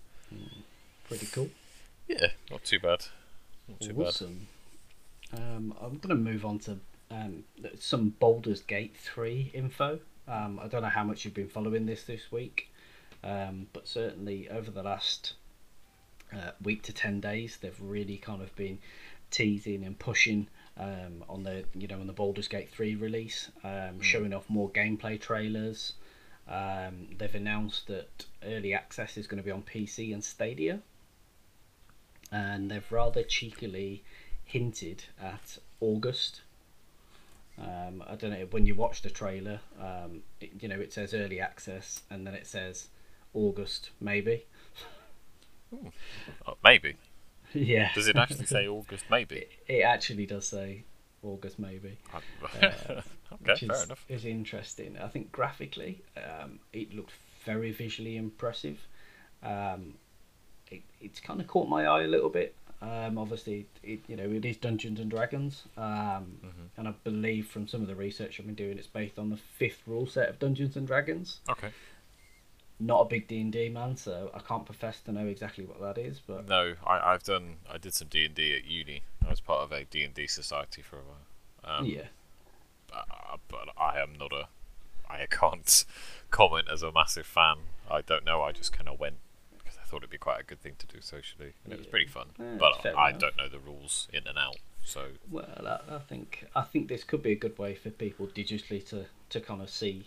Pretty 1.08 1.26
cool. 1.26 1.50
Yeah, 2.08 2.28
not 2.50 2.64
too 2.64 2.80
bad. 2.80 3.06
Not 3.68 3.80
too 3.80 3.92
bad. 3.94 4.06
Awesome. 4.06 4.48
Um, 5.34 5.74
I'm 5.80 5.98
going 5.98 6.08
to 6.08 6.14
move 6.14 6.44
on 6.44 6.58
to 6.60 6.78
um, 7.10 7.44
some 7.78 8.10
Baldur's 8.10 8.62
Gate 8.62 8.96
3 8.96 9.50
info. 9.54 10.00
Um, 10.28 10.60
I 10.62 10.68
don't 10.68 10.82
know 10.82 10.88
how 10.88 11.04
much 11.04 11.24
you've 11.24 11.34
been 11.34 11.48
following 11.48 11.86
this 11.86 12.04
this 12.04 12.30
week, 12.30 12.70
um, 13.24 13.66
but 13.72 13.88
certainly 13.88 14.48
over 14.48 14.70
the 14.70 14.82
last 14.82 15.34
uh, 16.32 16.52
week 16.62 16.82
to 16.84 16.92
10 16.92 17.20
days, 17.20 17.58
they've 17.60 17.80
really 17.80 18.18
kind 18.18 18.42
of 18.42 18.54
been 18.56 18.78
teasing 19.30 19.84
and 19.84 19.98
pushing 19.98 20.46
um, 20.76 21.24
on 21.28 21.42
the 21.42 21.64
you 21.74 21.88
know 21.88 22.00
on 22.00 22.06
the 22.06 22.12
Baldur's 22.12 22.48
Gate 22.48 22.70
3 22.70 22.94
release, 22.96 23.50
um, 23.64 24.00
showing 24.00 24.32
off 24.32 24.48
more 24.48 24.70
gameplay 24.70 25.20
trailers. 25.20 25.94
Um, 26.48 27.08
they've 27.18 27.34
announced 27.34 27.86
that 27.86 28.26
early 28.44 28.74
access 28.74 29.16
is 29.16 29.26
going 29.26 29.42
to 29.42 29.44
be 29.44 29.50
on 29.50 29.62
PC 29.62 30.12
and 30.12 30.22
Stadia 30.22 30.80
and 32.32 32.70
they've 32.70 32.90
rather 32.90 33.22
cheekily 33.22 34.02
hinted 34.44 35.04
at 35.22 35.58
August. 35.80 36.40
Um, 37.58 38.02
I 38.08 38.16
don't 38.16 38.30
know 38.30 38.46
when 38.50 38.66
you 38.66 38.74
watch 38.74 39.02
the 39.02 39.10
trailer, 39.10 39.60
um, 39.78 40.22
it, 40.40 40.50
you 40.60 40.68
know 40.68 40.80
it 40.80 40.92
says 40.92 41.12
early 41.14 41.38
access 41.38 42.02
and 42.10 42.26
then 42.26 42.34
it 42.34 42.46
says 42.46 42.88
August 43.34 43.90
maybe. 44.00 44.46
Oh, 46.46 46.56
maybe. 46.64 46.96
Yeah. 47.54 47.90
Does 47.94 48.08
it 48.08 48.16
actually 48.16 48.46
say 48.46 48.66
August? 48.66 49.04
Maybe. 49.10 49.36
It, 49.36 49.50
it 49.68 49.82
actually 49.82 50.24
does 50.24 50.48
say 50.48 50.84
August, 51.22 51.58
maybe. 51.58 51.98
okay, 52.54 53.02
which 53.40 53.60
fair 53.60 53.72
is, 53.72 53.84
enough. 53.84 54.04
is 54.08 54.24
interesting. 54.24 54.96
I 54.98 55.08
think 55.08 55.32
graphically, 55.32 56.02
um, 56.16 56.60
it 56.72 56.94
looked 56.94 57.12
very 57.44 57.70
visually 57.70 58.16
impressive. 58.16 58.78
Um, 59.42 59.94
it, 60.72 60.82
it's 61.00 61.20
kind 61.20 61.40
of 61.40 61.46
caught 61.46 61.68
my 61.68 61.86
eye 61.86 62.02
a 62.02 62.08
little 62.08 62.30
bit. 62.30 62.54
Um, 62.80 63.16
obviously, 63.16 63.66
it 63.84 64.00
you 64.08 64.16
know 64.16 64.24
it 64.24 64.44
is 64.44 64.56
Dungeons 64.56 64.98
and 64.98 65.08
Dragons, 65.08 65.62
um, 65.76 66.38
and 66.76 66.88
I 66.88 66.94
believe 67.04 67.46
from 67.46 67.68
some 67.68 67.80
of 67.80 67.86
the 67.86 67.94
research 67.94 68.40
I've 68.40 68.46
been 68.46 68.56
doing, 68.56 68.76
it's 68.76 68.88
based 68.88 69.20
on 69.20 69.30
the 69.30 69.36
fifth 69.36 69.82
rule 69.86 70.06
set 70.06 70.28
of 70.28 70.40
Dungeons 70.40 70.76
and 70.76 70.86
Dragons. 70.86 71.40
Okay. 71.48 71.68
Not 72.80 73.02
a 73.02 73.04
big 73.04 73.28
D 73.28 73.40
and 73.40 73.52
D 73.52 73.68
man, 73.68 73.96
so 73.96 74.32
I 74.34 74.40
can't 74.40 74.66
profess 74.66 74.98
to 75.02 75.12
know 75.12 75.26
exactly 75.26 75.64
what 75.64 75.80
that 75.80 75.96
is, 76.00 76.20
but 76.26 76.48
No, 76.48 76.74
I, 76.84 77.12
I've 77.12 77.22
done. 77.22 77.58
I 77.72 77.78
did 77.78 77.94
some 77.94 78.08
D 78.08 78.24
and 78.24 78.34
D 78.34 78.56
at 78.56 78.64
uni. 78.64 79.02
I 79.24 79.30
was 79.30 79.38
part 79.38 79.60
of 79.60 79.70
a 79.70 79.84
D 79.84 80.02
and 80.02 80.12
D 80.12 80.26
society 80.26 80.82
for 80.82 80.96
a 80.96 81.02
while. 81.02 81.78
Um, 81.78 81.86
yeah, 81.86 82.06
uh, 82.92 83.36
but 83.46 83.68
I 83.78 84.00
am 84.00 84.14
not 84.18 84.32
a. 84.32 84.48
I 85.08 85.26
can't 85.30 85.84
comment 86.32 86.66
as 86.72 86.82
a 86.82 86.90
massive 86.90 87.26
fan. 87.26 87.58
I 87.88 88.00
don't 88.00 88.24
know. 88.24 88.42
I 88.42 88.50
just 88.50 88.72
kind 88.72 88.88
of 88.88 88.98
went 88.98 89.18
thought 89.92 89.98
it'd 89.98 90.10
be 90.10 90.16
quite 90.16 90.40
a 90.40 90.44
good 90.44 90.62
thing 90.62 90.72
to 90.78 90.86
do 90.86 91.02
socially, 91.02 91.52
and 91.64 91.72
it 91.74 91.78
was 91.78 91.86
pretty 91.86 92.06
fun. 92.06 92.28
Yeah, 92.38 92.56
but 92.58 92.82
fair 92.82 92.98
I 92.98 93.12
don't 93.12 93.36
know 93.36 93.48
the 93.48 93.58
rules 93.58 94.08
in 94.10 94.26
and 94.26 94.38
out. 94.38 94.56
So 94.82 95.08
Well, 95.30 95.46
I, 95.66 95.96
I 95.96 95.98
think 95.98 96.46
I 96.56 96.62
think 96.62 96.88
this 96.88 97.04
could 97.04 97.22
be 97.22 97.32
a 97.32 97.36
good 97.36 97.58
way 97.58 97.74
for 97.74 97.90
people 97.90 98.26
digitally 98.26 98.84
to, 98.88 99.04
to 99.28 99.40
kind 99.40 99.60
of 99.60 99.68
see 99.68 100.06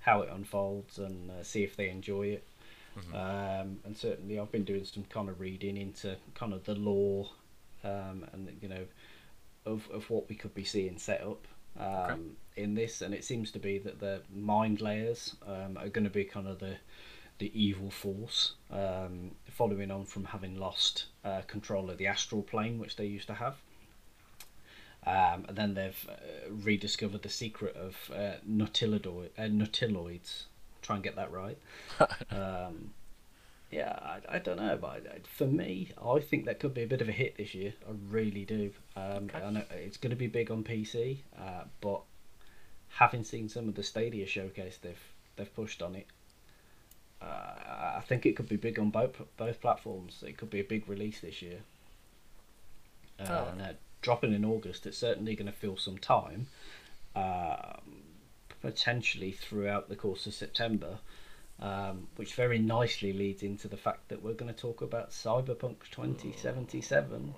how 0.00 0.22
it 0.22 0.30
unfolds 0.32 0.98
and 0.98 1.30
uh, 1.30 1.42
see 1.42 1.62
if 1.62 1.76
they 1.76 1.90
enjoy 1.90 2.28
it. 2.28 2.44
Um, 3.14 3.78
and 3.84 3.96
certainly, 3.96 4.40
I've 4.40 4.50
been 4.50 4.64
doing 4.64 4.84
some 4.84 5.04
kind 5.04 5.28
of 5.28 5.38
reading 5.40 5.76
into 5.76 6.16
kind 6.34 6.52
of 6.52 6.64
the 6.64 6.74
lore, 6.74 7.28
um, 7.84 8.24
and 8.32 8.56
you 8.62 8.68
know 8.68 8.86
of 9.66 9.88
of 9.92 10.08
what 10.10 10.28
we 10.28 10.34
could 10.34 10.54
be 10.54 10.64
seeing 10.64 10.98
set 10.98 11.20
up 11.20 11.46
um, 11.78 12.36
in 12.56 12.74
this. 12.74 13.02
And 13.02 13.14
it 13.14 13.24
seems 13.24 13.52
to 13.52 13.58
be 13.58 13.78
that 13.80 14.00
the 14.00 14.22
mind 14.34 14.78
flayers 14.78 15.36
um, 15.46 15.76
are 15.76 15.90
going 15.90 16.04
to 16.04 16.10
be 16.10 16.24
kind 16.24 16.48
of 16.48 16.58
the 16.58 16.76
the 17.38 17.50
evil 17.60 17.90
force, 17.90 18.54
um, 18.70 19.32
following 19.50 19.90
on 19.90 20.04
from 20.04 20.24
having 20.24 20.56
lost 20.58 21.06
uh, 21.24 21.42
control 21.46 21.90
of 21.90 21.98
the 21.98 22.06
astral 22.06 22.42
plane, 22.42 22.78
which 22.78 22.96
they 22.96 23.06
used 23.06 23.28
to 23.28 23.34
have. 23.34 23.56
Um, 25.06 25.44
and 25.48 25.56
then 25.56 25.74
they've 25.74 26.08
uh, 26.08 26.50
rediscovered 26.50 27.22
the 27.22 27.28
secret 27.28 27.76
of 27.76 27.96
uh, 28.14 28.34
nautiloid, 28.48 29.30
uh, 29.38 29.42
nautiloids. 29.42 30.44
Try 30.82 30.96
and 30.96 31.04
get 31.04 31.16
that 31.16 31.32
right. 31.32 31.58
um, 32.30 32.90
yeah, 33.70 33.98
I, 34.02 34.36
I 34.36 34.38
don't 34.38 34.56
know, 34.56 34.76
but 34.80 34.88
I, 34.88 35.18
for 35.24 35.46
me, 35.46 35.90
I 36.02 36.20
think 36.20 36.46
that 36.46 36.58
could 36.58 36.74
be 36.74 36.82
a 36.82 36.86
bit 36.86 37.00
of 37.02 37.08
a 37.08 37.12
hit 37.12 37.36
this 37.36 37.54
year. 37.54 37.74
I 37.88 37.92
really 38.10 38.44
do. 38.44 38.72
Um, 38.96 39.28
Okay. 39.28 39.38
I 39.42 39.50
know 39.50 39.62
it's 39.70 39.96
going 39.96 40.10
to 40.10 40.16
be 40.16 40.26
big 40.26 40.50
on 40.50 40.64
PC, 40.64 41.18
uh, 41.38 41.64
but 41.80 42.02
having 42.88 43.24
seen 43.24 43.48
some 43.48 43.68
of 43.68 43.74
the 43.74 43.82
Stadia 43.82 44.26
showcase 44.26 44.78
they've 44.78 45.02
they've 45.36 45.54
pushed 45.54 45.82
on 45.82 45.94
it, 45.94 46.06
uh, 47.20 47.24
I 47.96 48.02
think 48.06 48.26
it 48.26 48.36
could 48.36 48.48
be 48.48 48.56
big 48.56 48.78
on 48.78 48.90
both 48.90 49.20
both 49.36 49.60
platforms. 49.60 50.22
It 50.26 50.36
could 50.38 50.50
be 50.50 50.60
a 50.60 50.64
big 50.64 50.88
release 50.88 51.20
this 51.20 51.42
year. 51.42 51.60
Uh, 53.18 53.24
Oh. 53.28 53.48
and, 53.52 53.62
uh, 53.62 53.72
dropping 54.02 54.32
in 54.32 54.44
August, 54.44 54.86
it's 54.86 54.96
certainly 54.98 55.34
going 55.34 55.50
to 55.50 55.52
fill 55.58 55.76
some 55.76 55.98
time, 55.98 56.46
um, 57.16 58.02
potentially 58.60 59.32
throughout 59.32 59.88
the 59.88 59.96
course 59.96 60.26
of 60.26 60.34
September, 60.34 60.98
um, 61.58 62.06
which 62.14 62.34
very 62.34 62.60
nicely 62.60 63.12
leads 63.12 63.42
into 63.42 63.66
the 63.66 63.76
fact 63.76 64.08
that 64.08 64.22
we're 64.22 64.34
going 64.34 64.52
to 64.54 64.58
talk 64.60 64.80
about 64.80 65.10
Cyberpunk 65.10 65.78
2077. 65.90 67.34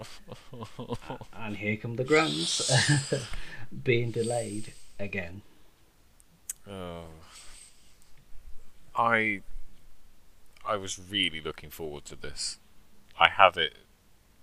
and 1.33 1.57
here 1.57 1.79
come 1.79 1.97
the 1.97 2.05
grants 2.05 2.71
being 3.83 4.11
delayed 4.11 4.75
again. 4.99 5.41
Oh. 6.69 7.05
I 8.95 9.41
I 10.71 10.77
was 10.77 11.01
really 11.11 11.41
looking 11.41 11.71
forward 11.71 12.05
to 12.05 12.15
this. 12.15 12.59
I 13.19 13.29
have 13.29 13.57
it 13.57 13.75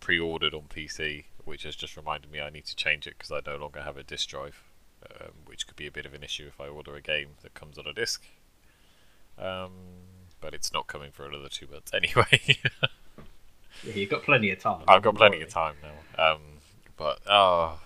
pre-ordered 0.02 0.54
on 0.54 0.64
PC, 0.64 1.24
which 1.46 1.64
has 1.64 1.74
just 1.74 1.96
reminded 1.96 2.30
me 2.30 2.42
I 2.42 2.50
need 2.50 2.66
to 2.66 2.76
change 2.76 3.08
it 3.08 3.16
because 3.18 3.32
I 3.32 3.40
no 3.50 3.56
longer 3.56 3.82
have 3.82 3.96
a 3.96 4.04
disk 4.04 4.28
drive, 4.28 4.62
um, 5.10 5.32
which 5.46 5.66
could 5.66 5.78
be 5.78 5.88
a 5.88 5.92
bit 5.92 6.06
of 6.06 6.14
an 6.14 6.24
issue 6.24 6.46
if 6.46 6.60
I 6.60 6.68
order 6.68 6.98
a 6.98 7.02
game 7.02 7.30
that 7.44 7.54
comes 7.54 7.78
on 7.78 7.88
a 7.88 7.94
disc. 7.94 8.26
Um, 9.40 9.72
but 10.42 10.54
it's 10.54 10.74
not 10.74 10.88
coming 10.88 11.12
for 11.14 11.26
another 11.26 11.48
two 11.48 11.66
months 11.72 11.94
anyway. 11.94 12.60
Yeah, 13.86 13.94
you've 13.94 14.10
got 14.10 14.24
plenty 14.24 14.52
of 14.52 14.60
time. 14.60 14.84
I've 14.86 15.04
got 15.04 15.16
plenty 15.16 15.42
of 15.42 15.48
time 15.48 15.76
now. 15.82 16.34
Um, 16.34 16.42
but 16.98 17.20
oh, 17.26 17.80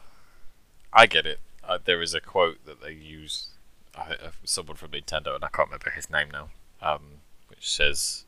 I 0.92 1.06
get 1.06 1.28
it. 1.28 1.42
Uh, 1.64 1.78
there 1.86 2.02
is 2.02 2.16
a 2.16 2.20
quote 2.20 2.66
that 2.66 2.82
they 2.82 2.94
use, 2.94 3.50
uh, 3.94 4.16
someone 4.44 4.78
from 4.78 4.90
Nintendo, 4.90 5.36
and 5.36 5.44
I 5.44 5.50
can't 5.50 5.68
remember 5.68 5.92
his 5.92 6.10
name 6.10 6.30
now, 6.32 6.50
um, 6.82 7.21
which 7.62 7.70
says, 7.70 8.26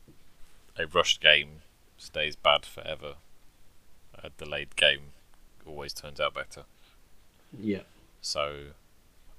"A 0.78 0.86
rushed 0.86 1.20
game 1.20 1.62
stays 1.98 2.36
bad 2.36 2.64
forever. 2.64 3.16
A 4.14 4.30
delayed 4.30 4.76
game 4.76 5.10
always 5.66 5.92
turns 5.92 6.20
out 6.20 6.34
better." 6.34 6.66
Yeah. 7.52 7.82
So, 8.20 8.74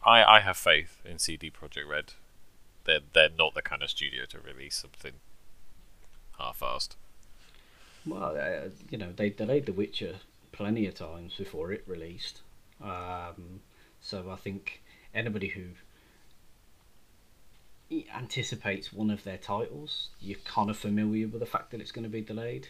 I 0.06 0.22
I 0.22 0.40
have 0.42 0.58
faith 0.58 1.02
in 1.06 1.18
CD 1.18 1.50
Projekt 1.50 1.88
Red. 1.88 2.12
They're 2.84 3.00
they're 3.14 3.30
not 3.30 3.54
the 3.54 3.62
kind 3.62 3.82
of 3.82 3.90
studio 3.90 4.26
to 4.26 4.40
release 4.42 4.76
something 4.76 5.14
half-assed. 6.38 6.98
Well, 8.06 8.36
uh, 8.38 8.70
you 8.90 8.98
know, 8.98 9.14
they 9.14 9.30
delayed 9.30 9.66
The 9.66 9.72
Witcher 9.72 10.18
plenty 10.52 10.88
of 10.88 10.96
times 10.96 11.36
before 11.36 11.72
it 11.72 11.86
released. 11.88 12.42
Um, 12.82 13.62
so 14.02 14.30
I 14.30 14.36
think 14.36 14.84
anybody 15.14 15.48
who 15.48 15.70
anticipates 18.16 18.92
one 18.92 19.10
of 19.10 19.24
their 19.24 19.38
titles, 19.38 20.10
you're 20.20 20.40
kind 20.46 20.70
of 20.70 20.78
familiar 20.78 21.28
with 21.28 21.40
the 21.40 21.46
fact 21.46 21.72
that 21.72 21.82
it's 21.82 21.92
going 21.92 22.04
to 22.04 22.10
be 22.10 22.22
delayed. 22.22 22.68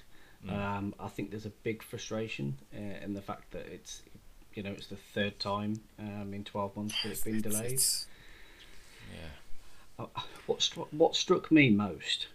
Um, 0.47 0.93
I 0.99 1.07
think 1.07 1.31
there's 1.31 1.47
a 1.47 1.51
big 1.63 1.81
frustration 1.81 2.59
uh, 2.75 3.03
in 3.03 3.13
the 3.15 3.21
fact 3.21 3.49
that 3.51 3.65
it's, 3.65 4.03
you 4.53 4.61
know, 4.61 4.71
it's 4.71 4.85
the 4.87 4.95
third 4.95 5.39
time 5.39 5.81
um, 5.97 6.35
in 6.35 6.43
12 6.43 6.75
months 6.75 7.01
that 7.01 7.09
it's 7.11 7.21
been 7.23 7.37
It's- 7.37 7.51
delayed. 7.53 7.71
it's- 7.71 8.07
yeah. 9.11 10.03
Uh, 10.05 10.21
what 10.45 10.61
struck 10.61 10.87
what 10.91 11.15
struck 11.15 11.51
me 11.51 11.69
most 11.71 12.27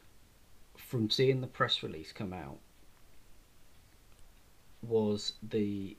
from 0.77 1.09
seeing 1.11 1.40
the 1.40 1.47
press 1.47 1.83
release 1.85 2.11
come 2.11 2.33
out 2.33 2.59
was 4.83 5.35
the 5.43 5.97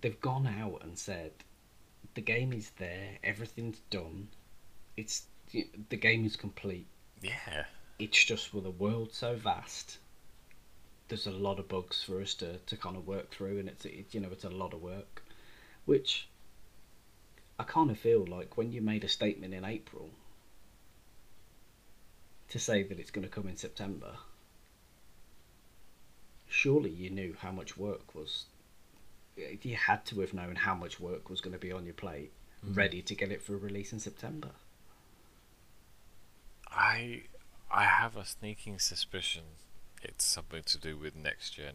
they've 0.00 0.20
gone 0.20 0.46
out 0.46 0.80
and 0.82 0.98
said 0.98 1.32
the 2.14 2.20
game 2.20 2.52
is 2.52 2.70
there, 2.78 3.18
everything's 3.24 3.80
done, 3.90 4.28
it's 4.96 5.26
the 5.88 5.96
game 5.96 6.24
is 6.24 6.36
complete. 6.36 6.86
Yeah. 7.20 7.64
It's 7.98 8.22
just 8.24 8.52
with 8.52 8.66
a 8.66 8.70
world 8.70 9.12
so 9.12 9.36
vast, 9.36 9.98
there's 11.08 11.26
a 11.26 11.30
lot 11.30 11.58
of 11.58 11.68
bugs 11.68 12.02
for 12.02 12.20
us 12.20 12.34
to, 12.34 12.58
to 12.58 12.76
kind 12.76 12.96
of 12.96 13.06
work 13.06 13.30
through, 13.30 13.58
and 13.58 13.68
it's 13.68 13.84
it, 13.84 14.06
you 14.12 14.20
know 14.20 14.30
it's 14.32 14.44
a 14.44 14.50
lot 14.50 14.72
of 14.72 14.80
work, 14.80 15.22
which 15.84 16.28
I 17.58 17.64
kind 17.64 17.90
of 17.90 17.98
feel 17.98 18.24
like 18.26 18.56
when 18.56 18.72
you 18.72 18.80
made 18.80 19.04
a 19.04 19.08
statement 19.08 19.54
in 19.54 19.64
April 19.64 20.10
to 22.48 22.58
say 22.58 22.82
that 22.82 22.98
it's 22.98 23.10
going 23.10 23.26
to 23.26 23.30
come 23.30 23.46
in 23.46 23.56
September, 23.56 24.16
surely 26.48 26.90
you 26.90 27.10
knew 27.10 27.34
how 27.38 27.52
much 27.52 27.76
work 27.76 28.14
was. 28.14 28.46
You 29.36 29.76
had 29.76 30.04
to 30.06 30.20
have 30.20 30.34
known 30.34 30.56
how 30.56 30.74
much 30.74 31.00
work 31.00 31.30
was 31.30 31.40
going 31.40 31.54
to 31.54 31.58
be 31.58 31.72
on 31.72 31.84
your 31.84 31.94
plate, 31.94 32.32
mm-hmm. 32.64 32.74
ready 32.74 33.00
to 33.02 33.14
get 33.14 33.32
it 33.32 33.42
for 33.42 33.56
release 33.56 33.92
in 33.92 33.98
September. 33.98 34.50
I 36.74 37.22
I 37.70 37.84
have 37.84 38.16
a 38.16 38.24
sneaking 38.24 38.78
suspicion 38.78 39.42
it's 40.02 40.24
something 40.24 40.62
to 40.64 40.78
do 40.78 40.96
with 40.96 41.16
next 41.16 41.50
gen. 41.50 41.74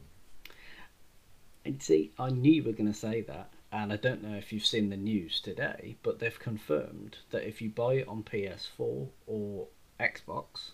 And 1.64 1.82
see, 1.82 2.12
I 2.20 2.30
knew 2.30 2.52
you 2.52 2.64
were 2.64 2.72
going 2.72 2.92
to 2.92 2.98
say 2.98 3.22
that, 3.22 3.52
and 3.72 3.92
I 3.92 3.98
don't 3.98 4.24
know 4.24 4.36
if 4.36 4.52
you've 4.52 4.66
seen 4.66 4.90
the 4.90 4.98
news 4.98 5.42
today, 5.42 5.96
but 6.04 6.20
they've 6.20 6.40
confirmed 6.40 7.18
that 7.32 7.48
if 7.48 7.62
you 7.62 7.70
buy 7.70 7.96
it 7.96 8.08
on 8.08 8.24
PS4 8.24 9.08
or 9.26 9.68
Xbox, 10.00 10.72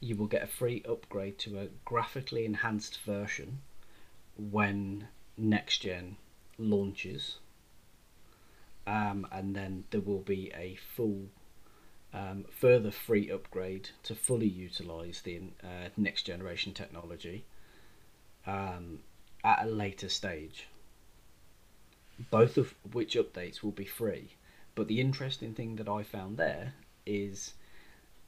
you 0.00 0.16
will 0.16 0.26
get 0.26 0.42
a 0.42 0.46
free 0.46 0.82
upgrade 0.88 1.38
to 1.40 1.58
a 1.58 1.68
graphically 1.84 2.44
enhanced 2.44 3.00
version 3.02 3.60
when 4.36 5.08
next 5.36 5.78
gen 5.78 6.16
launches. 6.58 7.38
Um, 8.86 9.26
and 9.30 9.54
then 9.54 9.84
there 9.90 10.00
will 10.00 10.20
be 10.20 10.50
a 10.54 10.76
full 10.76 11.26
um, 12.12 12.44
further 12.50 12.90
free 12.90 13.30
upgrade 13.30 13.90
to 14.02 14.14
fully 14.14 14.48
utilize 14.48 15.22
the 15.22 15.40
uh, 15.62 15.88
next 15.96 16.22
generation 16.22 16.72
technology 16.72 17.44
um, 18.46 19.00
at 19.44 19.64
a 19.64 19.66
later 19.66 20.08
stage. 20.08 20.66
Both 22.30 22.56
of 22.56 22.74
which 22.92 23.14
updates 23.14 23.62
will 23.62 23.70
be 23.70 23.84
free. 23.84 24.30
But 24.74 24.88
the 24.88 25.00
interesting 25.00 25.54
thing 25.54 25.76
that 25.76 25.88
I 25.88 26.02
found 26.02 26.36
there 26.36 26.74
is 27.06 27.54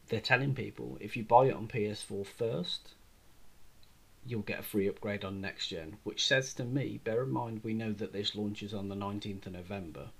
they're 0.09 0.21
telling 0.21 0.55
people 0.55 0.99
if 1.01 1.16
you 1.16 1.25
buy 1.25 1.47
it 1.47 1.55
on 1.55 1.68
PS4 1.68 2.27
first, 2.27 2.95
you'll 4.25 4.42
get 4.42 4.61
a 4.61 4.62
free 4.62 4.88
upgrade 4.88 5.25
on 5.25 5.40
next 5.40 5.68
gen, 5.68 5.97
which 6.05 6.27
says 6.27 6.55
to 6.55 6.64
me, 6.64 7.01
bear 7.05 7.23
in 7.23 7.31
mind 7.31 7.61
we 7.64 7.75
know 7.75 7.92
that 7.92 8.12
this 8.12 8.35
launches 8.35 8.73
on 8.73 8.88
the 8.88 8.95
19th 8.95 9.47
of 9.47 9.53
November. 9.53 10.11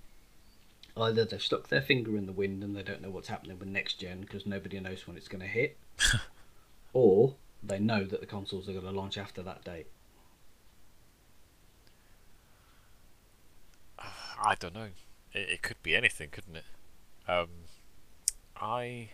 Either 0.97 1.25
they've 1.25 1.43
stuck 1.43 1.69
their 1.69 1.81
finger 1.81 2.17
in 2.17 2.27
the 2.27 2.33
wind 2.33 2.63
and 2.63 2.77
they 2.77 2.83
don't 2.83 3.01
know 3.01 3.11
what's 3.11 3.29
happening 3.29 3.59
with 3.59 3.69
next 3.69 3.95
gen 3.95 4.21
because 4.21 4.45
nobody 4.45 4.79
knows 4.79 5.07
when 5.07 5.17
it's 5.17 5.29
going 5.29 5.41
to 5.41 5.47
hit, 5.47 5.79
or 6.93 7.35
they 7.63 7.79
know 7.79 8.05
that 8.05 8.21
the 8.21 8.27
consoles 8.27 8.69
are 8.69 8.73
going 8.73 8.85
to 8.85 8.91
launch 8.91 9.17
after 9.17 9.43
that 9.43 9.65
date. 9.65 9.87
I 13.99 14.55
don't 14.59 14.75
know. 14.75 14.89
It, 15.33 15.49
it 15.49 15.63
could 15.63 15.83
be 15.83 15.97
anything, 15.97 16.29
couldn't 16.31 16.57
it? 16.57 16.65
Um, 17.27 17.49
I 18.57 19.11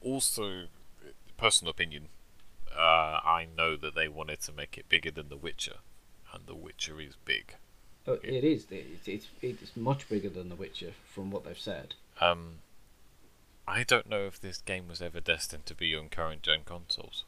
also, 0.00 0.66
personal 1.36 1.70
opinion, 1.70 2.08
uh, 2.76 3.20
I 3.24 3.46
know 3.56 3.76
that 3.76 3.94
they 3.94 4.08
wanted 4.08 4.40
to 4.42 4.52
make 4.52 4.76
it 4.76 4.88
bigger 4.88 5.10
than 5.10 5.28
The 5.28 5.36
Witcher, 5.36 5.76
and 6.32 6.46
The 6.46 6.54
Witcher 6.54 7.00
is 7.00 7.16
big. 7.24 7.54
It 8.06 8.44
is. 8.44 8.66
It's, 8.70 9.06
it's 9.08 9.26
it's 9.40 9.76
much 9.76 10.08
bigger 10.08 10.28
than 10.28 10.48
The 10.48 10.56
Witcher 10.56 10.92
from 11.14 11.30
what 11.30 11.44
they've 11.44 11.58
said. 11.58 11.94
Um, 12.20 12.58
I 13.66 13.84
don't 13.84 14.08
know 14.08 14.26
if 14.26 14.40
this 14.40 14.58
game 14.58 14.88
was 14.88 15.00
ever 15.00 15.20
destined 15.20 15.66
to 15.66 15.74
be 15.74 15.94
on 15.94 16.08
current 16.08 16.42
gen 16.42 16.60
consoles. 16.64 17.24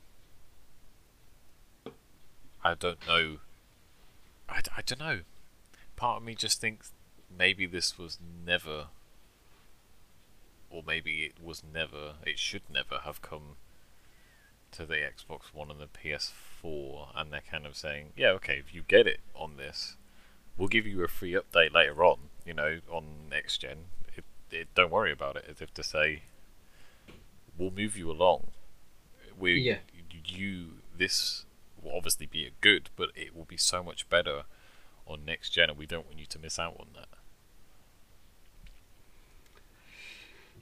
I 2.65 2.75
don't 2.75 3.07
know. 3.07 3.39
I, 4.49 4.61
I 4.77 4.83
don't 4.85 5.01
know. 5.01 5.21
Part 5.97 6.19
of 6.19 6.25
me 6.25 6.35
just 6.35 6.61
thinks 6.61 6.93
maybe 7.37 7.67
this 7.67 7.99
was 7.99 8.19
never, 8.45 8.87
or 10.71 10.83
maybe 10.85 11.25
it 11.25 11.35
was 11.43 11.63
never, 11.63 12.15
it 12.27 12.39
should 12.39 12.63
never 12.73 12.99
have 13.05 13.23
come 13.23 13.57
to 14.73 14.85
the 14.85 14.97
Xbox 14.97 15.53
One 15.53 15.71
and 15.71 15.81
the 15.81 15.87
PS4, 15.87 17.09
and 17.15 17.33
they're 17.33 17.43
kind 17.49 17.67
of 17.67 17.77
saying, 17.77 18.09
yeah, 18.17 18.31
okay, 18.31 18.59
if 18.59 18.75
you 18.75 18.83
get 18.87 19.07
it 19.07 19.21
on 19.35 19.57
this, 19.57 19.97
we'll 20.57 20.69
give 20.69 20.87
you 20.87 21.03
a 21.03 21.09
free 21.09 21.33
update 21.33 21.73
later 21.73 22.05
on, 22.05 22.19
you 22.45 22.55
know, 22.55 22.81
on 22.91 23.29
next 23.31 23.59
gen. 23.59 23.87
It, 24.17 24.25
it, 24.51 24.69
don't 24.75 24.91
worry 24.91 25.13
about 25.13 25.37
it, 25.37 25.47
as 25.49 25.61
if 25.61 25.73
to 25.75 25.83
say, 25.83 26.23
we'll 27.57 27.71
move 27.71 27.97
you 27.97 28.11
along. 28.11 28.49
We, 29.39 29.61
Yeah. 29.61 29.79
you, 30.27 30.79
this 30.97 31.45
will 31.83 31.97
obviously 31.97 32.27
be 32.27 32.47
a 32.47 32.51
good, 32.61 32.91
but 32.97 33.11
it 33.15 33.35
will 33.37 33.45
be 33.45 33.57
so 33.57 33.83
much 33.83 34.09
better 34.09 34.45
on 35.07 35.25
next 35.25 35.51
gen, 35.51 35.71
and 35.71 35.79
we 35.79 35.87
don't 35.87 36.07
want 36.07 36.19
you 36.19 36.27
to 36.27 36.39
miss 36.39 36.59
out 36.59 36.77
on 36.79 36.87
that. 36.95 37.09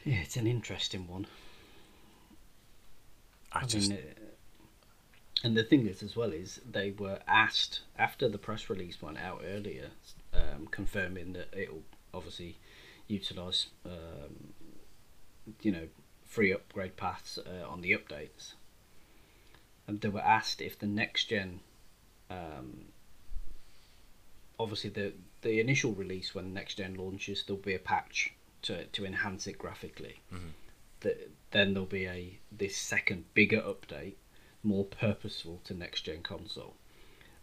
Yeah, 0.05 0.17
it's 0.17 0.37
an 0.37 0.47
interesting 0.47 1.07
one. 1.07 1.27
I, 3.53 3.61
I 3.61 3.67
just, 3.67 3.91
mean, 3.91 3.99
and 5.43 5.57
the 5.57 5.65
thing 5.65 5.87
is, 5.87 6.03
as 6.03 6.17
well, 6.17 6.33
is 6.33 6.61
they 6.71 6.91
were 6.91 7.19
asked 7.27 7.81
after 7.99 8.29
the 8.29 8.39
press 8.39 8.71
release 8.71 9.03
went 9.03 9.19
out 9.19 9.43
earlier, 9.45 9.91
um, 10.33 10.69
confirming 10.71 11.33
that 11.33 11.49
it'll 11.57 11.83
obviously 12.15 12.59
utilise, 13.09 13.67
um, 13.85 14.55
you 15.63 15.73
know, 15.73 15.89
free 16.25 16.53
upgrade 16.53 16.97
paths 16.97 17.39
uh, 17.39 17.69
on 17.69 17.81
the 17.81 17.93
updates. 17.93 18.55
And 19.87 20.01
they 20.01 20.09
were 20.09 20.21
asked 20.21 20.63
if 20.63 20.79
the 20.79 20.87
next 20.87 21.25
gen, 21.25 21.61
um, 22.31 22.87
obviously 24.59 24.91
the 24.91 25.13
the 25.43 25.59
initial 25.59 25.93
release 25.93 26.35
when 26.35 26.55
next 26.55 26.77
gen 26.77 26.95
launches, 26.95 27.43
there'll 27.43 27.61
be 27.61 27.75
a 27.75 27.81
patch 27.81 28.33
to 28.63 28.85
to 28.87 29.05
enhance 29.05 29.47
it 29.47 29.59
graphically. 29.59 30.21
That 31.01 31.31
then 31.51 31.75
there'll 31.75 31.87
be 31.87 32.07
a 32.07 32.39
this 32.51 32.77
second 32.77 33.25
bigger 33.35 33.61
update, 33.61 34.15
more 34.63 34.85
purposeful 34.85 35.61
to 35.65 35.75
next 35.75 36.03
gen 36.03 36.23
console. 36.23 36.75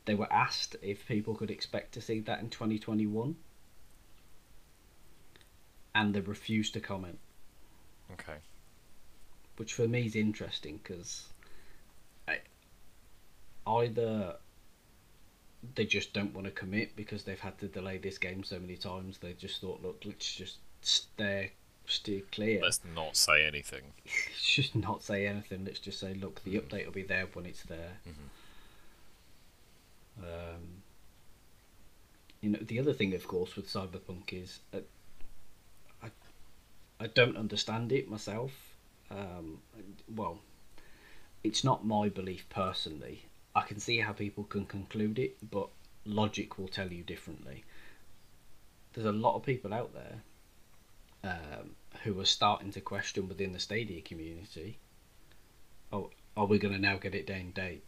They 0.06 0.16
were 0.16 0.32
asked 0.32 0.76
if 0.82 1.08
people 1.08 1.36
could 1.36 1.52
expect 1.52 1.94
to 1.94 2.02
see 2.02 2.20
that 2.22 2.40
in 2.40 2.50
2021, 2.50 3.36
and 5.94 6.14
they 6.14 6.22
refused 6.22 6.74
to 6.74 6.80
comment, 6.80 7.20
okay. 8.14 8.38
which 9.58 9.74
for 9.74 9.88
me 9.88 10.06
is 10.06 10.16
interesting 10.16 10.80
because 10.82 11.26
either 13.68 14.36
they 15.76 15.86
just 15.86 16.14
don't 16.14 16.34
want 16.34 16.46
to 16.46 16.52
commit 16.52 16.96
because 16.96 17.24
they've 17.24 17.40
had 17.40 17.58
to 17.60 17.68
delay 17.68 17.98
this 17.98 18.18
game 18.18 18.44
so 18.44 18.60
many 18.60 18.78
times. 18.78 19.18
They 19.18 19.34
just 19.34 19.62
thought, 19.62 19.84
look, 19.84 20.02
let's 20.06 20.34
just 20.34 20.58
stay 20.82 21.52
steer 21.90 22.22
clear. 22.32 22.62
Let's 22.62 22.82
not 22.96 23.16
say 23.16 23.46
anything. 23.46 23.82
Let's 24.06 24.56
just 24.56 24.76
not 24.76 25.04
say 25.04 25.28
anything. 25.28 25.66
Let's 25.66 25.80
just 25.80 26.00
say, 26.00 26.14
look, 26.14 26.44
the 26.44 26.60
update 26.60 26.86
will 26.86 26.94
be 26.94 27.04
there 27.04 27.28
when 27.34 27.46
it's 27.46 27.64
there. 27.64 27.98
Um, 30.20 30.84
you 32.42 32.52
know, 32.52 32.60
the 32.62 32.80
other 32.80 32.94
thing, 32.94 33.14
of 33.14 33.28
course, 33.28 33.56
with 33.56 33.68
Cyberpunk 33.68 34.32
is 34.32 34.60
uh, 34.74 34.80
I, 36.04 36.10
I 37.00 37.08
don't 37.08 37.38
understand 37.38 37.92
it 37.92 38.10
myself. 38.10 38.52
Um, 39.12 39.60
well, 40.14 40.40
it's 41.44 41.64
not 41.64 41.86
my 41.86 42.10
belief 42.10 42.48
personally. 42.50 43.26
I 43.56 43.62
can 43.62 43.80
see 43.80 44.00
how 44.00 44.14
people 44.14 44.44
can 44.44 44.66
conclude 44.66 45.18
it, 45.18 45.38
but 45.50 45.70
logic 46.06 46.58
will 46.58 46.68
tell 46.68 46.92
you 46.92 47.04
differently. 47.04 47.64
There's 48.94 49.08
a 49.08 49.12
lot 49.12 49.36
of 49.36 49.44
people 49.44 49.74
out 49.74 49.94
there 49.94 50.22
um, 51.24 51.76
who 52.04 52.20
are 52.20 52.26
starting 52.26 52.72
to 52.72 52.82
question 52.82 53.28
within 53.28 53.52
the 53.52 53.60
Stadia 53.60 54.02
community. 54.02 54.80
Oh, 55.92 56.12
are 56.38 56.46
we 56.46 56.60
going 56.60 56.74
to 56.74 56.80
now 56.80 56.98
get 56.98 57.16
it 57.16 57.28
day 57.28 57.42
and 57.42 57.54
date? 57.54 57.84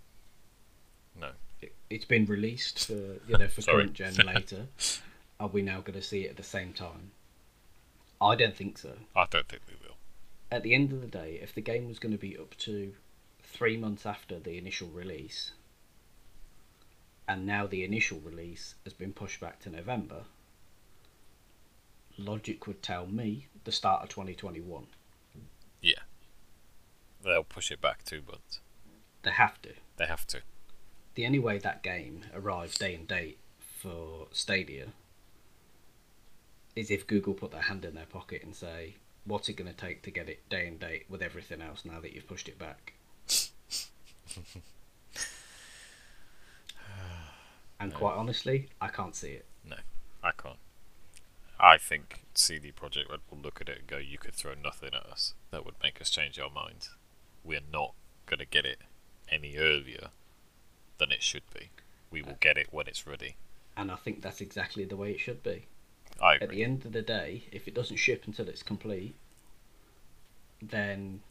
No. 1.19 1.29
It, 1.61 1.75
it's 1.89 2.05
been 2.05 2.25
released 2.25 2.87
for 2.87 2.93
you 2.93 3.37
know 3.37 3.47
for 3.47 3.61
current 3.71 3.93
gen 3.93 4.15
later. 4.15 4.67
Are 5.39 5.47
we 5.47 5.61
now 5.61 5.81
going 5.81 5.99
to 5.99 6.01
see 6.01 6.25
it 6.25 6.31
at 6.31 6.37
the 6.37 6.43
same 6.43 6.73
time? 6.73 7.11
I 8.19 8.35
don't 8.35 8.55
think 8.55 8.77
so. 8.77 8.93
I 9.15 9.25
don't 9.29 9.47
think 9.47 9.63
we 9.67 9.75
will. 9.83 9.95
At 10.51 10.63
the 10.63 10.73
end 10.73 10.91
of 10.91 11.01
the 11.01 11.07
day, 11.07 11.39
if 11.41 11.55
the 11.55 11.61
game 11.61 11.87
was 11.87 11.97
going 11.97 12.11
to 12.11 12.17
be 12.17 12.37
up 12.37 12.55
to 12.59 12.93
three 13.41 13.77
months 13.77 14.05
after 14.05 14.39
the 14.39 14.57
initial 14.57 14.89
release, 14.89 15.51
and 17.27 17.45
now 17.45 17.65
the 17.65 17.83
initial 17.83 18.19
release 18.19 18.75
has 18.83 18.93
been 18.93 19.13
pushed 19.13 19.39
back 19.39 19.59
to 19.61 19.69
November, 19.69 20.25
logic 22.17 22.67
would 22.67 22.81
tell 22.81 23.05
me 23.07 23.47
the 23.63 23.71
start 23.71 24.03
of 24.03 24.09
2021. 24.09 24.87
Yeah. 25.81 25.93
They'll 27.23 27.43
push 27.43 27.71
it 27.71 27.81
back 27.81 28.03
two 28.03 28.21
months. 28.27 28.59
They 29.23 29.31
have 29.31 29.61
to. 29.63 29.73
They 29.97 30.05
have 30.07 30.25
to. 30.27 30.41
the 31.15 31.25
only 31.25 31.39
way 31.39 31.57
that 31.59 31.83
game 31.83 32.23
arrives 32.33 32.77
day 32.77 32.95
and 32.95 33.07
date 33.07 33.37
for 33.59 34.27
Stadia 34.31 34.87
is 36.75 36.89
if 36.89 37.05
Google 37.05 37.33
put 37.33 37.51
their 37.51 37.61
hand 37.63 37.83
in 37.85 37.95
their 37.95 38.05
pocket 38.05 38.43
and 38.43 38.55
say, 38.55 38.95
"What's 39.25 39.49
it 39.49 39.53
going 39.53 39.69
to 39.69 39.75
take 39.75 40.01
to 40.03 40.11
get 40.11 40.29
it 40.29 40.47
day 40.49 40.67
and 40.67 40.79
date 40.79 41.05
with 41.09 41.21
everything 41.21 41.61
else 41.61 41.83
now 41.85 41.99
that 41.99 42.13
you've 42.13 42.27
pushed 42.27 42.47
it 42.47 42.57
back?" 42.57 42.93
and 47.79 47.93
quite 47.93 48.15
honestly, 48.15 48.69
I 48.79 48.87
can't 48.87 49.15
see 49.15 49.31
it. 49.31 49.45
I 51.63 51.77
think 51.77 52.23
CD 52.33 52.71
Projekt 52.71 53.09
Red 53.09 53.19
will 53.29 53.37
look 53.37 53.61
at 53.61 53.69
it 53.69 53.77
and 53.77 53.87
go, 53.87 53.99
"You 53.99 54.17
could 54.17 54.33
throw 54.33 54.55
nothing 54.55 54.95
at 54.95 55.05
us 55.05 55.35
that 55.51 55.63
would 55.63 55.75
make 55.83 56.01
us 56.01 56.09
change 56.09 56.39
our 56.39 56.49
minds. 56.49 56.95
We're 57.43 57.61
not 57.71 57.93
going 58.25 58.39
to 58.39 58.45
get 58.45 58.65
it 58.65 58.81
any 59.29 59.57
earlier 59.57 60.09
than 60.97 61.11
it 61.11 61.21
should 61.21 61.47
be. 61.53 61.69
We 62.09 62.23
will 62.23 62.37
get 62.41 62.57
it 62.57 62.73
when 62.73 62.87
it's 62.87 63.05
ready." 63.05 63.35
And 63.77 63.91
I 63.91 63.95
think 63.95 64.21
that's 64.21 64.41
exactly 64.41 64.85
the 64.85 64.97
way 64.97 65.11
it 65.11 65.19
should 65.19 65.43
be. 65.43 65.67
I 66.19 66.37
At 66.37 66.49
the 66.49 66.63
end 66.63 66.83
of 66.85 66.93
the 66.93 67.03
day, 67.03 67.43
if 67.51 67.67
it 67.67 67.75
doesn't 67.75 67.97
ship 67.97 68.25
until 68.25 68.49
it's 68.49 68.63
complete, 68.63 69.15
then 70.61 71.21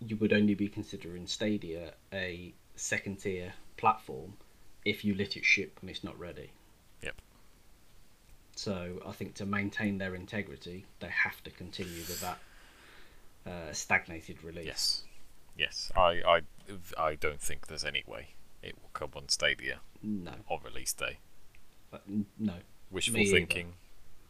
you 0.00 0.16
would 0.16 0.32
only 0.34 0.54
be 0.54 0.68
considering 0.68 1.26
Stadia 1.26 1.94
a 2.12 2.52
second 2.76 3.20
tier 3.20 3.54
platform 3.78 4.36
if 4.84 5.02
you 5.02 5.14
let 5.14 5.36
it 5.36 5.44
ship 5.44 5.80
when 5.80 5.88
it's 5.88 6.04
not 6.04 6.18
ready. 6.18 6.50
Yep. 7.02 7.20
So 8.56 9.00
I 9.06 9.12
think 9.12 9.34
to 9.34 9.46
maintain 9.46 9.98
their 9.98 10.14
integrity, 10.14 10.84
they 11.00 11.08
have 11.08 11.42
to 11.44 11.50
continue 11.50 12.02
with 12.08 12.20
that 12.20 12.38
uh, 13.46 13.72
stagnated 13.72 14.42
release. 14.44 14.66
Yes, 14.66 15.02
yes. 15.58 15.92
I, 15.96 16.22
I, 16.26 16.40
I 16.96 17.14
don't 17.16 17.40
think 17.40 17.66
there's 17.66 17.84
any 17.84 18.04
way 18.06 18.28
it 18.62 18.74
will 18.80 18.90
come 18.92 19.10
on 19.16 19.28
Stadia 19.28 19.80
No. 20.02 20.32
on 20.48 20.60
release 20.64 20.92
day. 20.92 21.18
Uh, 21.92 21.98
no. 22.38 22.54
Wishful 22.90 23.14
Me 23.14 23.22
either. 23.22 23.36
thinking, 23.38 23.72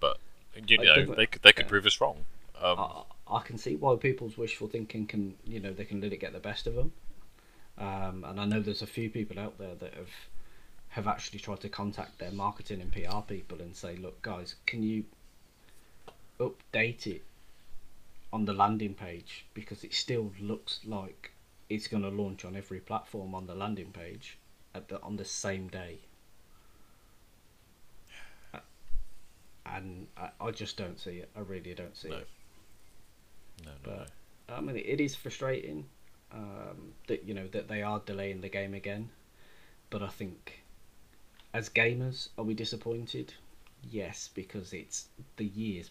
but 0.00 0.18
you 0.66 0.78
know 0.78 1.04
they 1.14 1.26
could 1.26 1.42
they 1.42 1.52
could 1.52 1.66
yeah. 1.66 1.68
prove 1.68 1.86
us 1.86 2.00
wrong. 2.00 2.24
Um, 2.60 2.78
I, 2.78 3.02
I 3.28 3.40
can 3.42 3.58
see 3.58 3.76
why 3.76 3.96
people's 3.96 4.38
wishful 4.38 4.68
thinking 4.68 5.06
can, 5.06 5.34
you 5.44 5.60
know, 5.60 5.72
they 5.72 5.84
can 5.84 6.00
let 6.00 6.12
it 6.12 6.20
get 6.20 6.32
the 6.32 6.38
best 6.38 6.66
of 6.66 6.74
them. 6.74 6.92
Um, 7.76 8.24
and 8.26 8.40
I 8.40 8.44
know 8.44 8.60
there's 8.60 8.82
a 8.82 8.86
few 8.86 9.10
people 9.10 9.38
out 9.38 9.58
there 9.58 9.74
that 9.74 9.94
have 9.94 10.10
have 10.94 11.06
actually 11.08 11.40
tried 11.40 11.60
to 11.60 11.68
contact 11.68 12.18
their 12.18 12.30
marketing 12.32 12.80
and 12.80 12.92
PR 12.92 13.20
people 13.26 13.60
and 13.60 13.74
say, 13.76 13.96
look, 13.96 14.22
guys, 14.22 14.54
can 14.66 14.82
you 14.82 15.04
update 16.38 17.06
it 17.06 17.24
on 18.32 18.44
the 18.44 18.52
landing 18.52 18.94
page 18.94 19.46
because 19.54 19.82
it 19.84 19.94
still 19.94 20.32
looks 20.40 20.80
like 20.84 21.32
it's 21.68 21.86
going 21.88 22.02
to 22.02 22.08
launch 22.10 22.44
on 22.44 22.54
every 22.56 22.80
platform 22.80 23.34
on 23.34 23.46
the 23.46 23.54
landing 23.54 23.90
page 23.92 24.38
at 24.74 24.88
the 24.88 25.00
on 25.02 25.16
the 25.16 25.24
same 25.24 25.68
day. 25.68 25.98
Uh, 28.52 28.58
And 29.66 30.08
I, 30.16 30.30
I 30.40 30.50
just 30.50 30.76
don't 30.76 30.98
see 30.98 31.18
it. 31.18 31.30
I 31.36 31.40
really 31.40 31.74
don't 31.74 31.96
see 31.96 32.08
No. 32.08 32.16
it. 32.18 32.28
No, 33.64 33.70
no, 33.70 33.76
But 33.82 34.10
no. 34.48 34.54
I 34.56 34.60
mean, 34.60 34.76
it 34.76 35.00
is 35.00 35.14
frustrating 35.14 35.86
um, 36.32 36.94
that 37.06 37.24
you 37.24 37.34
know 37.34 37.48
that 37.48 37.68
they 37.68 37.82
are 37.82 38.00
delaying 38.04 38.40
the 38.40 38.48
game 38.48 38.74
again. 38.74 39.10
But 39.90 40.02
I 40.02 40.08
think, 40.08 40.63
as 41.54 41.70
gamers, 41.70 42.28
are 42.36 42.44
we 42.44 42.52
disappointed? 42.52 43.32
Yes, 43.82 44.28
because 44.34 44.74
it's 44.74 45.06
the 45.36 45.46
year's 45.46 45.90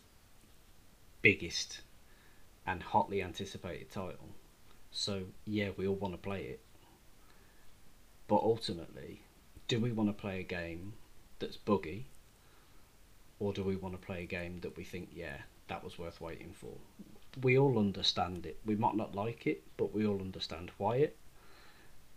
biggest 1.21 1.81
and 2.65 2.83
hotly 2.83 3.21
anticipated 3.23 3.89
title. 3.89 4.29
So 4.91 5.23
yeah, 5.45 5.71
we 5.77 5.87
all 5.87 5.95
want 5.95 6.13
to 6.13 6.17
play 6.19 6.43
it. 6.43 6.59
But 8.27 8.41
ultimately, 8.43 9.21
do 9.67 9.79
we 9.79 9.91
want 9.93 10.09
to 10.09 10.13
play 10.13 10.39
a 10.41 10.43
game 10.43 10.93
that's 11.39 11.57
buggy, 11.57 12.07
or 13.39 13.53
do 13.53 13.63
we 13.63 13.75
want 13.75 13.93
to 13.99 14.05
play 14.05 14.23
a 14.23 14.25
game 14.25 14.59
that 14.61 14.75
we 14.77 14.83
think, 14.83 15.09
yeah, 15.13 15.37
that 15.67 15.83
was 15.83 15.97
worth 15.99 16.19
waiting 16.21 16.53
for? 16.53 16.73
we 17.41 17.57
all 17.57 17.79
understand 17.79 18.45
it. 18.45 18.59
We 18.63 18.75
might 18.75 18.95
not 18.95 19.15
like 19.15 19.47
it, 19.47 19.63
but 19.75 19.91
we 19.91 20.05
all 20.05 20.21
understand 20.21 20.71
why 20.77 20.97
it. 20.97 21.17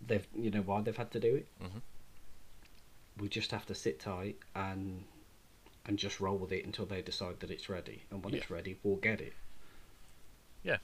They've, 0.07 0.27
you 0.35 0.51
know, 0.51 0.61
why 0.63 0.83
they've 0.83 0.97
had 0.97 1.11
to 1.13 1.21
do 1.21 1.37
it. 1.37 1.47
Mhm. 1.63 1.81
We 3.19 3.29
just 3.29 3.51
have 3.51 3.67
to 3.67 3.75
sit 3.75 3.99
tight 4.01 4.37
and 4.55 5.05
and 5.87 5.99
just 5.99 6.19
roll 6.21 6.37
with 6.37 6.51
it 6.53 6.67
until 6.67 6.85
they 6.85 7.01
decide 7.01 7.39
that 7.41 7.51
it's 7.51 7.69
ready. 7.69 8.03
And 8.11 8.25
when 8.25 8.35
Yeah. 8.35 8.41
it's 8.41 8.51
ready, 8.51 8.77
we'll 8.83 8.97
get 8.97 9.21
it. 9.21 9.35
Yeah. 10.65 10.79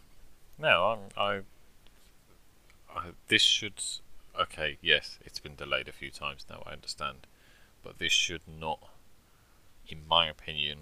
No, 0.58 0.92
I'm, 0.92 1.00
I, 1.16 1.40
I. 2.94 3.10
This 3.28 3.42
should. 3.42 3.82
Okay, 4.38 4.78
yes, 4.80 5.18
it's 5.24 5.40
been 5.40 5.56
delayed 5.56 5.88
a 5.88 5.92
few 5.92 6.10
times 6.10 6.46
now. 6.48 6.62
I 6.64 6.72
understand, 6.72 7.26
but 7.82 7.98
this 7.98 8.12
should 8.12 8.42
not, 8.46 8.78
in 9.88 10.06
my 10.06 10.28
opinion, 10.28 10.78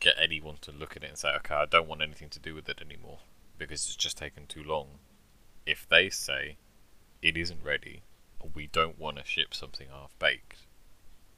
get 0.00 0.16
anyone 0.20 0.56
to 0.62 0.72
look 0.72 0.96
at 0.96 1.04
it 1.04 1.08
and 1.10 1.18
say, 1.18 1.28
"Okay, 1.36 1.54
I 1.54 1.66
don't 1.66 1.86
want 1.86 2.02
anything 2.02 2.30
to 2.30 2.40
do 2.40 2.54
with 2.54 2.68
it 2.68 2.80
anymore," 2.80 3.18
because 3.58 3.86
it's 3.86 3.96
just 3.96 4.16
taken 4.16 4.46
too 4.46 4.64
long. 4.64 4.98
If 5.66 5.86
they 5.86 6.08
say 6.08 6.56
it 7.20 7.36
isn't 7.36 7.62
ready, 7.62 8.02
we 8.54 8.66
don't 8.68 8.98
want 8.98 9.16
to 9.18 9.24
ship 9.24 9.54
something 9.54 9.88
half 9.92 10.18
baked, 10.18 10.60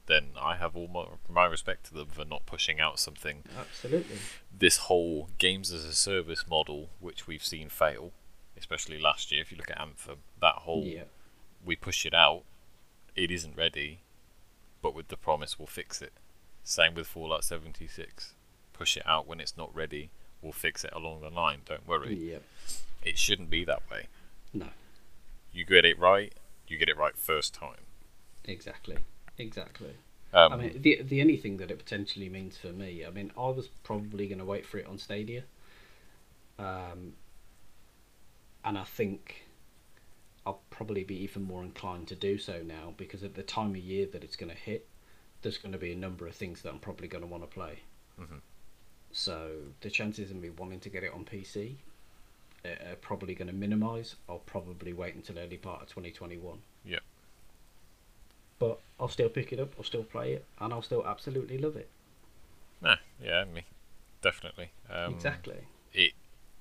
then 0.07 0.29
I 0.39 0.55
have 0.55 0.75
all 0.75 0.87
my, 0.87 1.05
my 1.29 1.45
respect 1.45 1.85
to 1.87 1.93
them 1.93 2.07
for 2.11 2.25
not 2.25 2.45
pushing 2.45 2.79
out 2.79 2.99
something 2.99 3.43
Absolutely. 3.57 4.17
this 4.57 4.77
whole 4.77 5.29
games 5.37 5.71
as 5.71 5.85
a 5.85 5.93
service 5.93 6.45
model, 6.49 6.89
which 6.99 7.27
we've 7.27 7.43
seen 7.45 7.69
fail, 7.69 8.11
especially 8.57 8.99
last 8.99 9.31
year. 9.31 9.41
If 9.41 9.51
you 9.51 9.57
look 9.57 9.69
at 9.71 9.79
Anthem, 9.79 10.17
that 10.41 10.55
whole 10.55 10.83
Yeah. 10.85 11.03
we 11.63 11.75
push 11.75 12.05
it 12.05 12.13
out, 12.13 12.43
it 13.15 13.29
isn't 13.31 13.55
ready, 13.55 13.99
but 14.81 14.95
with 14.95 15.07
the 15.09 15.17
promise 15.17 15.57
we'll 15.59 15.67
fix 15.67 16.01
it. 16.01 16.13
Same 16.63 16.93
with 16.95 17.07
Fallout 17.07 17.43
76. 17.43 18.33
Push 18.73 18.97
it 18.97 19.03
out 19.05 19.27
when 19.27 19.39
it's 19.39 19.55
not 19.57 19.73
ready, 19.75 20.09
we'll 20.41 20.51
fix 20.51 20.83
it 20.83 20.91
along 20.93 21.21
the 21.21 21.29
line. 21.29 21.61
Don't 21.65 21.87
worry. 21.87 22.15
Yeah. 22.15 22.39
It 23.03 23.17
shouldn't 23.17 23.49
be 23.49 23.63
that 23.65 23.81
way. 23.89 24.07
No. 24.53 24.67
You 25.53 25.65
get 25.65 25.85
it 25.85 25.97
right, 25.99 26.33
you 26.71 26.77
get 26.77 26.89
it 26.89 26.97
right 26.97 27.17
first 27.17 27.53
time. 27.53 27.85
Exactly. 28.45 28.97
Exactly. 29.37 29.93
Um, 30.33 30.53
I 30.53 30.57
mean, 30.57 30.81
the 30.81 31.01
the 31.01 31.21
only 31.21 31.37
thing 31.37 31.57
that 31.57 31.71
it 31.71 31.77
potentially 31.77 32.29
means 32.29 32.57
for 32.57 32.71
me, 32.71 33.05
I 33.05 33.09
mean, 33.09 33.31
I 33.37 33.49
was 33.49 33.67
probably 33.83 34.27
going 34.27 34.39
to 34.39 34.45
wait 34.45 34.65
for 34.65 34.77
it 34.77 34.85
on 34.87 34.97
Stadia, 34.97 35.43
um, 36.57 37.13
and 38.63 38.77
I 38.77 38.83
think 38.83 39.45
I'll 40.45 40.61
probably 40.69 41.03
be 41.03 41.15
even 41.23 41.43
more 41.43 41.63
inclined 41.63 42.07
to 42.09 42.15
do 42.15 42.37
so 42.37 42.63
now 42.63 42.93
because 42.97 43.23
at 43.23 43.35
the 43.35 43.43
time 43.43 43.71
of 43.71 43.77
year 43.77 44.07
that 44.11 44.23
it's 44.23 44.35
going 44.35 44.51
to 44.51 44.57
hit, 44.57 44.87
there's 45.41 45.57
going 45.57 45.73
to 45.73 45.77
be 45.77 45.91
a 45.91 45.95
number 45.97 46.25
of 46.27 46.35
things 46.35 46.61
that 46.61 46.69
I'm 46.69 46.79
probably 46.79 47.07
going 47.07 47.23
to 47.23 47.27
want 47.27 47.43
to 47.43 47.47
play. 47.47 47.79
Mhm. 48.19 48.41
So 49.11 49.73
the 49.81 49.89
chances 49.89 50.31
of 50.31 50.37
me 50.37 50.49
wanting 50.49 50.79
to 50.81 50.89
get 50.89 51.03
it 51.03 51.13
on 51.13 51.25
PC 51.25 51.77
are 52.65 52.95
probably 53.01 53.35
going 53.35 53.47
to 53.47 53.53
minimise. 53.53 54.15
I'll 54.29 54.39
probably 54.39 54.93
wait 54.93 55.15
until 55.15 55.39
early 55.39 55.57
part 55.57 55.81
of 55.81 55.89
2021. 55.89 56.59
Yep. 56.85 57.01
But 58.59 58.79
I'll 58.99 59.07
still 59.07 59.29
pick 59.29 59.51
it 59.51 59.59
up. 59.59 59.73
I'll 59.77 59.83
still 59.83 60.03
play 60.03 60.33
it, 60.33 60.45
and 60.59 60.73
I'll 60.73 60.81
still 60.81 61.05
absolutely 61.05 61.57
love 61.57 61.75
it. 61.75 61.89
no, 62.81 62.95
yeah, 63.23 63.43
me, 63.45 63.65
definitely. 64.21 64.71
Um, 64.89 65.13
exactly. 65.15 65.67
it 65.93 66.13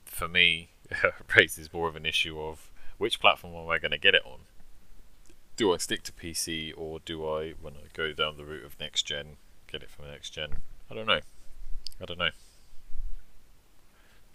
for 0.05 0.29
me 0.29 0.71
raises 1.37 1.73
more 1.73 1.89
of 1.89 1.97
an 1.97 2.07
issue 2.07 2.41
of 2.41 2.71
which 2.99 3.21
platform 3.21 3.55
am 3.55 3.71
I 3.71 3.79
going 3.79 3.93
to 3.93 3.99
get 3.99 4.15
it 4.15 4.23
on? 4.25 4.41
Do 5.57 5.73
I 5.75 5.77
stick 5.77 6.03
to 6.05 6.13
PC 6.13 6.73
or 6.77 7.01
do 7.01 7.27
I, 7.27 7.55
when 7.61 7.75
I 7.75 7.89
go 7.93 8.13
down 8.13 8.37
the 8.37 8.45
route 8.45 8.65
of 8.65 8.79
next 8.81 9.03
gen, 9.03 9.37
get 9.71 9.83
it 9.83 9.91
from 9.91 10.07
next 10.07 10.31
gen? 10.31 10.57
I 10.91 10.95
don't 10.95 11.07
know. 11.07 11.21
I 12.01 12.05
don't 12.07 12.19
know. 12.19 12.31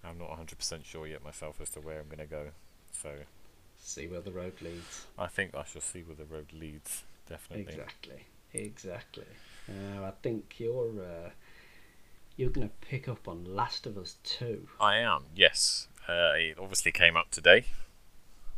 I'm 0.06 0.18
not 0.18 0.30
100% 0.30 0.86
sure 0.86 1.08
yet 1.08 1.24
myself 1.24 1.60
as 1.62 1.70
to 1.72 1.80
where 1.80 2.00
I'm 2.00 2.08
going 2.08 2.20
to 2.20 2.26
go. 2.26 2.48
So 2.92 3.10
See 3.86 4.08
where 4.08 4.22
the 4.22 4.32
road 4.32 4.54
leads. 4.62 5.06
I 5.18 5.28
think 5.28 5.54
I 5.54 5.64
shall 5.64 5.82
see 5.82 6.02
where 6.02 6.16
the 6.16 6.26
road 6.26 6.48
leads. 6.54 7.04
Definitely. 7.30 7.72
Exactly. 7.72 8.26
Exactly. 8.54 9.26
Uh, 9.70 10.06
I 10.06 10.12
think 10.24 10.56
you're 10.58 11.04
uh, 11.04 11.30
you're 12.36 12.50
gonna 12.50 12.72
pick 12.82 13.08
up 13.08 13.28
on 13.28 13.46
Last 13.46 13.86
of 13.86 13.98
Us 13.98 14.16
Two. 14.24 14.68
I 14.80 14.98
am, 14.98 15.26
yes. 15.36 15.88
Uh, 16.08 16.34
it 16.36 16.58
obviously 16.60 16.92
came 16.92 17.16
out 17.16 17.32
today, 17.32 17.66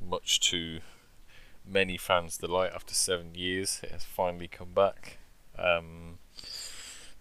much 0.06 0.40
to 0.52 0.80
many 1.66 1.98
fans' 1.98 2.38
delight. 2.38 2.72
After 2.74 2.94
seven 2.94 3.36
years, 3.36 3.82
it 3.84 3.92
has 3.92 4.04
finally 4.06 4.48
come 4.48 4.72
back. 4.74 5.18
Um, 5.58 6.20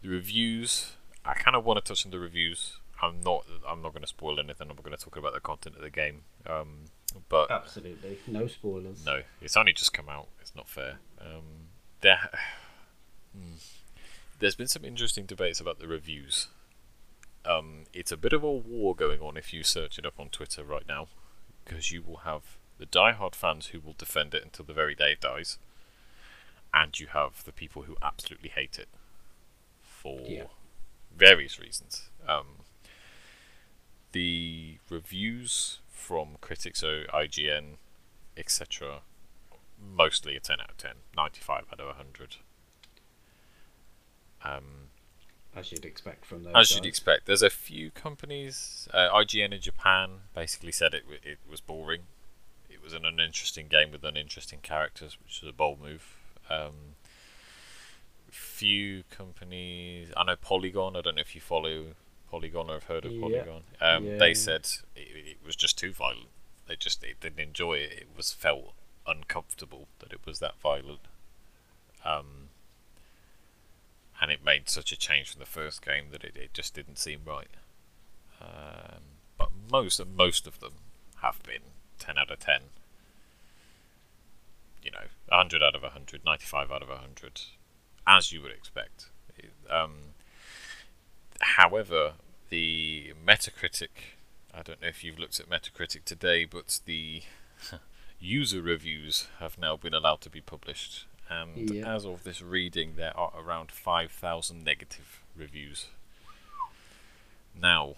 the 0.02 0.08
reviews, 0.08 0.92
I 1.24 1.34
kind 1.34 1.56
of 1.56 1.64
want 1.64 1.84
to 1.84 1.88
touch 1.88 2.04
on 2.04 2.12
the 2.12 2.18
reviews. 2.18 2.78
I'm 3.02 3.20
not. 3.20 3.44
I'm 3.68 3.82
not 3.82 3.92
going 3.92 4.02
to 4.02 4.08
spoil 4.08 4.38
anything. 4.40 4.68
I'm 4.70 4.76
going 4.76 4.96
to 4.96 5.02
talk 5.02 5.16
about 5.16 5.34
the 5.34 5.40
content 5.40 5.76
of 5.76 5.82
the 5.82 5.90
game. 5.90 6.22
Um, 6.46 6.84
but 7.28 7.50
Absolutely. 7.50 8.18
No 8.26 8.46
spoilers. 8.46 9.04
no, 9.04 9.22
it's 9.40 9.56
only 9.56 9.72
just 9.72 9.92
come 9.92 10.08
out. 10.08 10.28
It's 10.40 10.54
not 10.54 10.68
fair. 10.68 10.98
Um, 11.20 11.68
there, 12.00 12.30
Hmm. 13.34 13.54
there's 14.38 14.54
been 14.54 14.68
some 14.68 14.84
interesting 14.84 15.26
debates 15.26 15.60
about 15.60 15.78
the 15.78 15.86
reviews. 15.88 16.48
Um, 17.44 17.84
it's 17.92 18.10
a 18.12 18.16
bit 18.16 18.32
of 18.32 18.42
a 18.42 18.50
war 18.52 18.94
going 18.94 19.20
on 19.20 19.36
if 19.36 19.52
you 19.52 19.62
search 19.62 19.98
it 19.98 20.06
up 20.06 20.18
on 20.18 20.28
Twitter 20.30 20.64
right 20.64 20.86
now, 20.88 21.08
because 21.64 21.90
you 21.92 22.02
will 22.02 22.18
have 22.18 22.42
the 22.78 22.86
die-hard 22.86 23.34
fans 23.36 23.68
who 23.68 23.80
will 23.80 23.94
defend 23.96 24.34
it 24.34 24.42
until 24.42 24.64
the 24.64 24.72
very 24.72 24.94
day 24.94 25.12
it 25.12 25.20
dies, 25.20 25.58
and 26.74 26.98
you 26.98 27.06
have 27.08 27.44
the 27.44 27.52
people 27.52 27.82
who 27.82 27.96
absolutely 28.02 28.48
hate 28.50 28.78
it 28.78 28.88
for 29.82 30.20
Yeah. 30.28 30.46
various 31.14 31.58
reasons. 31.60 32.10
Um, 32.26 32.64
the 34.12 34.78
reviews 34.88 35.80
from 35.90 36.36
critics, 36.40 36.80
so 36.80 37.02
IGN, 37.12 37.76
etc., 38.36 39.00
mostly 39.80 40.36
a 40.36 40.40
10 40.40 40.60
out 40.60 40.70
of 40.70 40.76
10, 40.76 40.92
95 41.16 41.64
out 41.72 41.80
of 41.80 41.86
100. 41.86 42.36
Um, 44.44 44.62
As 45.54 45.72
you'd 45.72 45.84
expect 45.84 46.24
from 46.24 46.44
those. 46.44 46.52
as 46.54 46.74
you'd 46.74 46.86
expect, 46.86 47.26
there's 47.26 47.42
a 47.42 47.50
few 47.50 47.90
companies. 47.90 48.88
Uh, 48.92 49.08
IGN 49.12 49.52
in 49.52 49.60
Japan 49.60 50.20
basically 50.34 50.72
said 50.72 50.94
it 50.94 51.04
it 51.24 51.38
was 51.50 51.60
boring. 51.60 52.02
It 52.70 52.82
was 52.82 52.92
an 52.92 53.04
uninteresting 53.04 53.66
game 53.68 53.90
with 53.90 54.04
uninteresting 54.04 54.60
characters, 54.62 55.18
which 55.22 55.42
is 55.42 55.48
a 55.48 55.52
bold 55.52 55.80
move. 55.80 56.16
Um, 56.48 56.94
few 58.30 59.02
companies. 59.10 60.12
I 60.16 60.24
know 60.24 60.36
Polygon. 60.36 60.94
I 60.96 61.00
don't 61.00 61.16
know 61.16 61.22
if 61.22 61.34
you 61.34 61.40
follow 61.40 61.94
Polygon 62.30 62.68
or 62.70 62.74
have 62.74 62.84
heard 62.84 63.04
of 63.04 63.12
Yeah. 63.12 63.20
Polygon. 63.20 63.62
Um, 63.80 64.04
Yeah. 64.06 64.18
They 64.18 64.34
said 64.34 64.66
it, 64.94 65.08
it 65.26 65.38
was 65.44 65.56
just 65.56 65.78
too 65.78 65.92
violent. 65.92 66.28
They 66.66 66.76
just 66.76 67.00
they 67.00 67.14
didn't 67.20 67.40
enjoy 67.40 67.74
it. 67.74 67.92
It 67.92 68.08
was 68.16 68.32
felt 68.32 68.74
uncomfortable 69.06 69.88
that 70.00 70.12
it 70.12 70.20
was 70.26 70.38
that 70.40 70.58
violent. 70.60 71.00
Um, 72.04 72.48
and 74.20 74.30
it 74.30 74.44
made 74.44 74.68
such 74.68 74.92
a 74.92 74.96
change 74.96 75.30
from 75.30 75.40
the 75.40 75.46
first 75.46 75.84
game 75.84 76.06
that 76.10 76.24
it, 76.24 76.36
it 76.36 76.54
just 76.54 76.74
didn't 76.74 76.98
seem 76.98 77.20
right. 77.24 77.50
Um, 78.40 79.02
but 79.38 79.50
most 79.70 80.00
most 80.06 80.46
of 80.46 80.60
them 80.60 80.74
have 81.22 81.42
been 81.42 81.62
10 81.98 82.18
out 82.18 82.30
of 82.30 82.38
10. 82.40 82.60
You 84.82 84.90
know, 84.92 85.06
100 85.28 85.62
out 85.62 85.74
of 85.74 85.82
100, 85.82 86.24
95 86.24 86.70
out 86.70 86.82
of 86.82 86.88
100, 86.88 87.40
as 88.06 88.30
you 88.32 88.40
would 88.42 88.52
expect. 88.52 89.06
It- 89.36 89.52
Um, 89.68 90.14
however, 91.40 92.14
the 92.48 93.12
Metacritic, 93.26 93.88
I 94.54 94.62
don't 94.62 94.80
know 94.80 94.88
if 94.88 95.02
you've 95.04 95.18
looked 95.18 95.40
at 95.40 95.48
Metacritic 95.48 96.04
today, 96.04 96.44
but 96.44 96.80
the 96.86 97.22
user 98.20 98.62
reviews 98.62 99.28
have 99.38 99.58
now 99.58 99.76
been 99.76 99.94
allowed 99.94 100.20
to 100.22 100.30
be 100.30 100.40
published. 100.40 101.06
And 101.28 101.70
Yeah. 101.70 101.94
as 101.94 102.04
of 102.06 102.22
this 102.24 102.40
reading, 102.40 102.94
there 102.96 103.16
are 103.16 103.32
around 103.36 103.72
5,000 103.72 104.62
negative 104.64 105.22
reviews. 105.34 105.86
Now, 107.54 107.96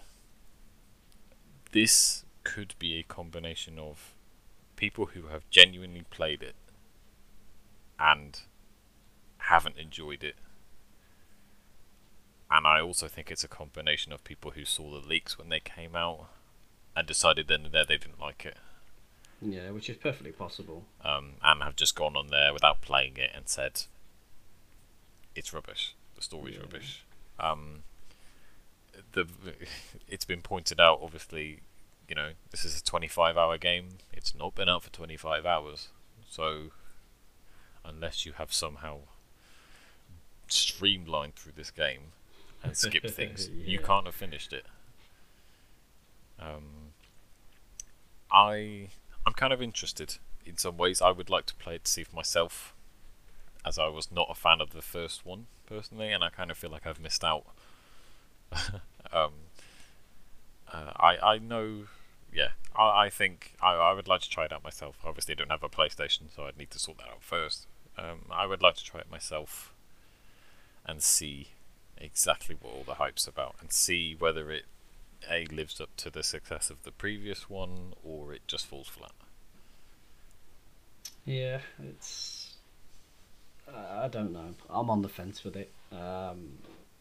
this 1.71 2.25
could 2.43 2.73
be 2.79 2.97
a 2.97 3.03
combination 3.03 3.77
of 3.77 4.13
people 4.75 5.07
who 5.07 5.27
have 5.27 5.47
genuinely 5.49 6.03
played 6.09 6.41
it 6.41 6.55
and 7.99 8.39
haven't 9.39 9.77
enjoyed 9.77 10.23
it. 10.23 10.35
And 12.51 12.65
I 12.65 12.81
also 12.81 13.07
think 13.07 13.29
it's 13.29 13.43
a 13.43 13.47
combination 13.47 14.11
of 14.11 14.23
people 14.23 14.51
who 14.51 14.65
saw 14.65 14.89
the 14.99 15.07
leaks 15.07 15.37
when 15.37 15.49
they 15.49 15.59
came 15.59 15.95
out 15.95 16.29
and 16.95 17.07
decided 17.07 17.47
then 17.47 17.65
and 17.65 17.73
there 17.73 17.85
they 17.85 17.97
didn't 17.97 18.19
like 18.19 18.45
it. 18.45 18.57
Yeah, 19.41 19.69
which 19.71 19.89
is 19.89 19.97
perfectly 19.97 20.31
possible. 20.31 20.83
Um, 21.03 21.33
and 21.43 21.61
have 21.63 21.75
just 21.75 21.95
gone 21.95 22.15
on 22.17 22.27
there 22.27 22.51
without 22.51 22.81
playing 22.81 23.17
it 23.17 23.31
and 23.35 23.47
said, 23.47 23.83
it's 25.35 25.53
rubbish. 25.53 25.93
The 26.15 26.21
story's 26.21 26.55
Yeah. 26.55 26.61
rubbish. 26.61 27.03
Um, 27.39 27.83
the 29.13 29.27
it's 30.09 30.25
been 30.25 30.41
pointed 30.41 30.79
out. 30.79 30.99
Obviously, 31.01 31.59
you 32.09 32.15
know 32.15 32.31
this 32.51 32.65
is 32.65 32.79
a 32.79 32.83
25 32.83 33.37
hour 33.37 33.57
game. 33.57 33.89
It's 34.11 34.35
not 34.35 34.55
been 34.55 34.67
out 34.67 34.83
for 34.83 34.89
25 34.89 35.45
hours, 35.45 35.89
so 36.29 36.71
unless 37.85 38.25
you 38.25 38.33
have 38.33 38.51
somehow 38.51 38.97
streamlined 40.49 41.35
through 41.35 41.53
this 41.55 41.71
game 41.71 42.11
and 42.63 42.75
skip 42.75 43.03
things, 43.09 43.49
you 43.49 43.79
can't 43.79 44.05
have 44.05 44.15
finished 44.15 44.53
it. 44.53 44.65
Um, 46.39 46.93
I 48.31 48.89
I'm 49.25 49.33
kind 49.33 49.53
of 49.53 49.61
interested 49.61 50.17
in 50.45 50.57
some 50.57 50.77
ways. 50.77 51.01
I 51.01 51.11
would 51.11 51.29
like 51.29 51.45
to 51.47 51.55
play 51.55 51.75
it 51.75 51.85
to 51.85 51.91
see 51.91 52.03
for 52.03 52.15
myself, 52.15 52.73
as 53.65 53.77
I 53.77 53.87
was 53.87 54.11
not 54.11 54.27
a 54.29 54.35
fan 54.35 54.61
of 54.61 54.71
the 54.71 54.81
first 54.81 55.25
one 55.25 55.47
personally, 55.65 56.11
and 56.11 56.23
I 56.23 56.29
kind 56.29 56.51
of 56.51 56.57
feel 56.57 56.69
like 56.69 56.87
I've 56.87 56.99
missed 56.99 57.23
out. 57.23 57.45
um, 59.11 59.33
uh, 60.71 60.91
I 60.95 61.17
I 61.21 61.37
know, 61.37 61.85
yeah. 62.33 62.49
I, 62.75 63.05
I 63.05 63.09
think 63.09 63.53
I, 63.61 63.73
I 63.73 63.93
would 63.93 64.07
like 64.07 64.21
to 64.21 64.29
try 64.29 64.45
it 64.45 64.53
out 64.53 64.63
myself. 64.63 64.97
Obviously, 65.03 65.33
I 65.33 65.35
don't 65.35 65.51
have 65.51 65.63
a 65.63 65.69
PlayStation, 65.69 66.33
so 66.33 66.43
I'd 66.43 66.57
need 66.57 66.71
to 66.71 66.79
sort 66.79 66.99
that 66.99 67.09
out 67.09 67.23
first. 67.23 67.67
Um, 67.97 68.25
I 68.31 68.45
would 68.45 68.61
like 68.61 68.75
to 68.75 68.83
try 68.83 69.01
it 69.01 69.11
myself 69.11 69.73
and 70.85 71.03
see 71.03 71.49
exactly 71.99 72.55
what 72.59 72.73
all 72.73 72.83
the 72.83 72.95
hype's 72.95 73.27
about, 73.27 73.55
and 73.61 73.71
see 73.71 74.15
whether 74.17 74.51
it 74.51 74.65
a 75.29 75.45
lives 75.47 75.81
up 75.81 75.89
to 75.97 76.09
the 76.09 76.23
success 76.23 76.69
of 76.69 76.83
the 76.83 76.91
previous 76.91 77.49
one, 77.49 77.93
or 78.03 78.33
it 78.33 78.41
just 78.47 78.65
falls 78.65 78.87
flat. 78.87 79.11
Yeah, 81.25 81.59
it's. 81.83 82.55
I 83.67 84.05
I 84.05 84.07
don't 84.07 84.31
know. 84.31 84.53
I'm 84.69 84.89
on 84.89 85.01
the 85.01 85.09
fence 85.09 85.43
with 85.43 85.55
it. 85.55 85.71
Um, 85.91 86.57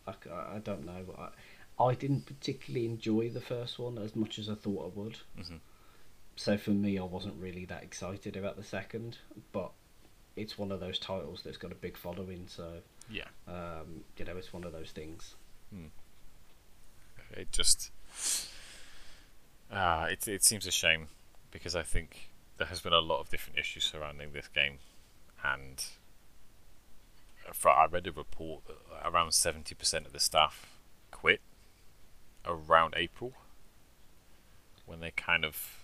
I 0.07 0.59
don't 0.65 0.87
know. 0.87 1.05
I, 1.19 1.85
I 1.85 1.95
didn't 1.95 2.27
particularly 2.27 2.87
enjoy 2.87 3.29
the 3.31 3.41
first 3.41 3.79
one 3.79 3.99
as 3.99 4.17
much 4.17 4.39
as 4.39 4.49
I 4.49 4.55
thought 4.55 4.93
I 4.93 4.99
would. 4.99 5.19
Mhm. 5.39 5.61
So 6.37 6.57
for 6.57 6.71
me, 6.71 6.99
I 6.99 7.05
wasn't 7.05 7.41
really 7.41 7.65
that 7.67 7.83
excited 7.83 8.37
about 8.37 8.57
the 8.57 8.65
second. 8.65 9.19
But 9.53 9.71
it's 10.37 10.59
one 10.59 10.73
of 10.73 10.81
those 10.81 10.99
titles 10.99 11.43
that's 11.43 11.57
got 11.57 11.73
a 11.73 11.77
big 11.77 11.97
following. 11.97 12.47
So 12.49 12.81
Yeah. 13.11 13.25
um, 13.47 14.05
you 14.17 14.25
know, 14.25 14.37
it's 14.37 14.53
one 14.53 14.65
of 14.65 14.73
those 14.73 14.91
things. 14.91 15.35
It 17.33 17.53
just 17.53 17.91
ah, 19.73 20.07
it 20.07 20.27
it 20.27 20.45
seems 20.45 20.67
a 20.67 20.71
shame 20.71 21.09
because 21.51 21.77
I 21.77 21.83
think 21.83 22.31
there 22.57 22.67
has 22.67 22.81
been 22.81 22.93
a 22.93 23.01
lot 23.01 23.21
of 23.21 23.31
different 23.31 23.59
issues 23.59 23.85
surrounding 23.85 24.33
this 24.33 24.49
game, 24.49 24.79
and 25.45 25.85
for, 27.53 27.71
I 27.71 27.87
read 27.87 28.07
a 28.07 28.13
report 28.13 28.63
that 28.67 28.77
around 29.05 29.33
seventy 29.33 29.75
percent 29.75 30.07
of 30.07 30.13
the 30.13 30.21
staff 30.21 30.79
quit 31.11 31.41
around 32.47 32.95
April 32.97 33.33
when 34.87 35.01
they 35.01 35.11
kind 35.11 35.45
of 35.45 35.79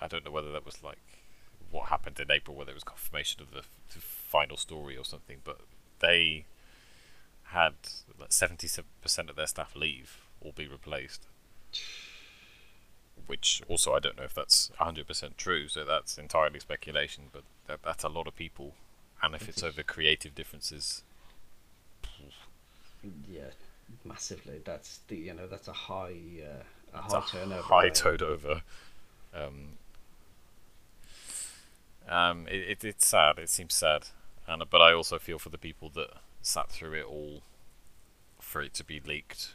I 0.00 0.06
don't 0.08 0.24
know 0.24 0.30
whether 0.30 0.52
that 0.52 0.66
was 0.66 0.82
like 0.82 0.98
what 1.70 1.88
happened 1.88 2.18
in 2.20 2.30
April, 2.30 2.56
whether 2.56 2.72
it 2.72 2.74
was 2.74 2.84
confirmation 2.84 3.40
of 3.40 3.52
the, 3.52 3.62
the 3.94 4.00
final 4.00 4.56
story 4.56 4.96
or 4.96 5.04
something, 5.04 5.38
but 5.44 5.60
they 6.00 6.44
had 7.52 7.74
like 8.18 8.32
seventy 8.32 8.68
percent 9.02 9.30
of 9.30 9.36
their 9.36 9.46
staff 9.46 9.74
leave 9.76 10.18
or 10.40 10.52
be 10.52 10.66
replaced. 10.66 11.26
Which 13.26 13.62
also 13.68 13.94
I 13.94 14.00
don't 14.00 14.16
know 14.16 14.24
if 14.24 14.34
that's 14.34 14.70
hundred 14.78 15.06
percent 15.06 15.38
true, 15.38 15.68
so 15.68 15.84
that's 15.84 16.18
entirely 16.18 16.58
speculation. 16.60 17.24
But 17.32 17.44
that, 17.66 17.82
that's 17.82 18.02
a 18.04 18.08
lot 18.08 18.26
of 18.26 18.34
people, 18.34 18.74
and 19.22 19.34
if 19.34 19.48
it's 19.48 19.62
over 19.62 19.82
creative 19.82 20.34
differences, 20.34 21.02
Yeah, 23.28 23.50
massively. 24.04 24.60
That's 24.64 24.98
the 25.08 25.16
you 25.16 25.34
know 25.34 25.46
that's 25.46 25.68
a 25.68 25.72
high 25.72 26.16
uh, 26.42 26.62
a 26.94 27.02
high 27.02 27.18
a 27.18 27.22
turnover. 27.22 27.62
high 27.62 27.88
rate. 27.88 27.94
turnover. 27.94 28.62
Um, 29.34 29.78
um, 32.08 32.46
it, 32.48 32.62
it, 32.82 32.84
it's 32.84 33.06
sad. 33.06 33.38
It 33.38 33.48
seems 33.48 33.74
sad, 33.74 34.08
and 34.46 34.62
but 34.70 34.80
I 34.80 34.92
also 34.92 35.18
feel 35.18 35.38
for 35.38 35.50
the 35.50 35.58
people 35.58 35.90
that 35.90 36.10
sat 36.42 36.70
through 36.70 36.94
it 36.94 37.04
all 37.04 37.42
for 38.40 38.62
it 38.62 38.74
to 38.74 38.84
be 38.84 39.00
leaked 39.00 39.54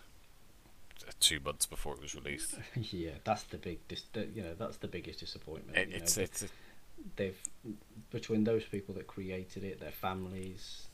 two 1.20 1.40
months 1.40 1.66
before 1.66 1.94
it 1.94 2.02
was 2.02 2.16
released. 2.16 2.56
yeah, 2.76 3.12
that's 3.24 3.44
the 3.44 3.58
big 3.58 3.80
dis- 3.88 4.06
you 4.34 4.42
know 4.44 4.54
that's 4.58 4.78
the 4.78 4.88
biggest 4.88 5.20
disappointment. 5.20 5.78
It, 5.78 5.90
know, 5.90 5.96
it's 5.98 6.18
it's 6.18 6.46
they've 7.16 7.38
between 8.12 8.44
those 8.44 8.64
people 8.64 8.96
that 8.96 9.08
created 9.08 9.64
it, 9.64 9.80
their 9.80 9.92
families, 9.92 10.88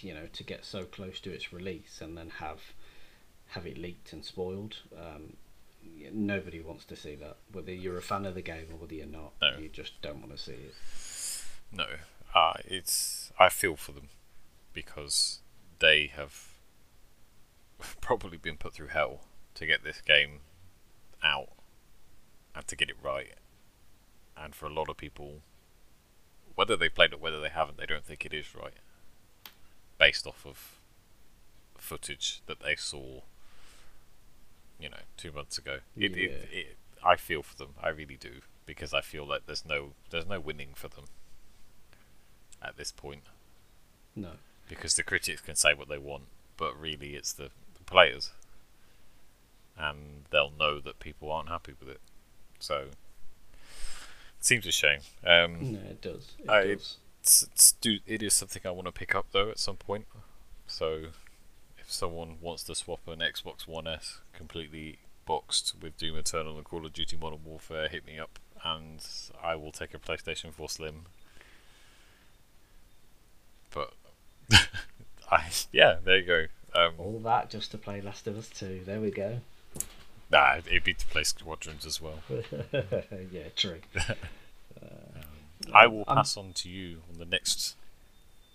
you 0.00 0.14
know, 0.14 0.26
to 0.32 0.44
get 0.44 0.64
so 0.64 0.84
close 0.84 1.20
to 1.20 1.30
its 1.32 1.52
release 1.52 2.00
and 2.00 2.16
then 2.16 2.30
have 2.38 2.60
have 3.48 3.66
it 3.66 3.78
leaked 3.78 4.12
and 4.12 4.24
spoiled. 4.24 4.76
Um, 4.96 5.34
nobody 6.12 6.60
wants 6.60 6.84
to 6.86 6.96
see 6.96 7.14
that. 7.16 7.36
Whether 7.52 7.72
you're 7.72 7.98
a 7.98 8.02
fan 8.02 8.24
of 8.26 8.34
the 8.34 8.42
game 8.42 8.66
or 8.70 8.76
whether 8.76 8.94
you're 8.94 9.06
not, 9.06 9.32
No. 9.40 9.58
you 9.58 9.68
just 9.68 10.00
don't 10.02 10.20
want 10.20 10.32
to 10.32 10.38
see 10.38 10.52
it. 10.52 10.74
No, 11.72 11.86
uh, 12.34 12.54
it's 12.64 13.32
I 13.38 13.48
feel 13.48 13.76
for 13.76 13.92
them 13.92 14.08
because 14.72 15.40
they 15.78 16.10
have 16.14 16.54
probably 18.00 18.38
been 18.38 18.56
put 18.56 18.74
through 18.74 18.88
hell 18.88 19.20
to 19.54 19.66
get 19.66 19.84
this 19.84 20.00
game 20.00 20.40
out 21.22 21.48
and 22.54 22.66
to 22.66 22.76
get 22.76 22.90
it 22.90 22.96
right. 23.02 23.34
And 24.36 24.54
for 24.54 24.66
a 24.66 24.72
lot 24.72 24.88
of 24.88 24.96
people, 24.96 25.42
whether 26.54 26.76
they 26.76 26.88
played 26.88 27.12
it, 27.12 27.20
whether 27.20 27.40
they 27.40 27.48
haven't, 27.48 27.78
they 27.78 27.86
don't 27.86 28.04
think 28.04 28.24
it 28.24 28.32
is 28.32 28.54
right, 28.54 28.74
based 29.98 30.26
off 30.26 30.44
of 30.46 30.78
footage 31.76 32.42
that 32.46 32.60
they 32.60 32.76
saw, 32.76 33.20
you 34.78 34.88
know, 34.88 34.98
two 35.16 35.32
months 35.32 35.58
ago. 35.58 35.78
It, 35.96 36.16
it, 36.16 36.48
it, 36.52 36.76
I 37.04 37.16
feel 37.16 37.42
for 37.42 37.56
them, 37.56 37.74
I 37.82 37.88
really 37.88 38.16
do, 38.16 38.40
because 38.66 38.94
I 38.94 39.00
feel 39.00 39.26
like 39.26 39.46
there's 39.46 39.64
no 39.66 39.92
there's 40.10 40.26
no 40.26 40.40
winning 40.40 40.70
for 40.74 40.88
them 40.88 41.04
at 42.62 42.76
this 42.76 42.92
point 42.92 43.24
No, 44.14 44.30
because 44.68 44.94
the 44.94 45.02
critics 45.02 45.40
can 45.40 45.54
say 45.56 45.74
what 45.74 45.88
they 45.88 45.98
want, 45.98 46.24
but 46.56 46.78
really 46.80 47.14
it's 47.14 47.32
the, 47.32 47.50
the 47.74 47.84
players, 47.86 48.30
and 49.78 50.24
they'll 50.30 50.52
know 50.58 50.80
that 50.80 50.98
people 51.00 51.30
aren't 51.30 51.48
happy 51.48 51.74
with 51.78 51.88
it. 51.88 52.00
So 52.58 52.86
it 54.38 54.44
seems 54.44 54.66
a 54.66 54.72
shame. 54.72 55.00
Um, 55.26 55.72
no, 55.74 55.78
it 55.90 56.00
does. 56.00 56.32
It 56.38 56.48
I- 56.50 56.66
does. 56.68 56.96
it's, 57.20 57.42
it's 57.52 57.72
do, 57.72 57.98
it 58.06 58.22
is 58.22 58.34
something 58.34 58.62
I 58.64 58.70
want 58.70 58.86
to 58.86 58.92
pick 58.92 59.14
up 59.14 59.26
though 59.32 59.50
at 59.50 59.58
some 59.58 59.76
point. 59.76 60.06
So 60.66 61.06
if 61.78 61.90
someone 61.92 62.36
wants 62.40 62.62
to 62.64 62.74
swap 62.74 63.00
an 63.08 63.18
Xbox 63.18 63.66
One 63.66 63.86
S 63.86 64.18
completely 64.32 64.98
boxed 65.26 65.74
with 65.80 65.96
Doom 65.98 66.16
Eternal 66.16 66.56
and 66.56 66.64
Call 66.64 66.86
of 66.86 66.92
Duty 66.92 67.16
Modern 67.20 67.40
Warfare, 67.44 67.88
hit 67.88 68.06
me 68.06 68.18
up, 68.18 68.38
and 68.64 69.04
I 69.42 69.54
will 69.56 69.70
take 69.72 69.92
a 69.94 69.98
PlayStation 69.98 70.52
4 70.52 70.68
Slim. 70.68 71.02
But 73.72 73.92
I 75.32 75.48
yeah, 75.72 75.96
there 76.04 76.18
you 76.18 76.26
go. 76.26 76.46
Um, 76.74 76.92
All 76.98 77.18
that 77.24 77.50
just 77.50 77.70
to 77.72 77.78
play 77.78 78.00
Last 78.00 78.26
of 78.26 78.36
Us 78.38 78.48
Two. 78.48 78.82
There 78.84 79.00
we 79.00 79.10
go. 79.10 79.40
nah, 80.30 80.56
it'd 80.58 80.84
be 80.84 80.94
to 80.94 81.06
play 81.06 81.24
Squadrons 81.24 81.84
as 81.86 82.00
well. 82.00 82.20
yeah, 83.32 83.48
true. 83.56 83.80
I 85.72 85.86
will 85.86 86.04
I'm- 86.08 86.16
pass 86.16 86.36
on 86.36 86.52
to 86.54 86.68
you 86.68 86.98
on 87.12 87.18
the 87.18 87.24
next 87.24 87.76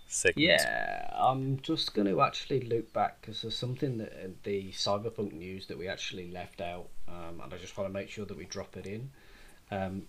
segment. 0.08 0.48
Yeah, 0.48 1.10
I'm 1.18 1.60
just 1.62 1.94
going 1.94 2.08
to 2.08 2.22
actually 2.22 2.62
loop 2.62 2.94
back 2.94 3.22
because 3.22 3.42
there's 3.42 3.58
something 3.58 3.98
that 4.00 4.12
uh, 4.14 4.28
the 4.44 4.72
cyberpunk 4.72 5.34
news 5.34 5.68
that 5.68 5.78
we 5.78 5.88
actually 5.88 6.30
left 6.32 6.62
out, 6.62 6.88
um, 7.08 7.42
and 7.44 7.54
I 7.54 7.58
just 7.58 7.78
want 7.78 7.90
to 7.90 7.94
make 7.94 8.10
sure 8.10 8.26
that 8.26 8.38
we 8.38 8.46
drop 8.46 8.76
it 8.78 8.86
in. 8.86 9.10
Um, 9.72 10.04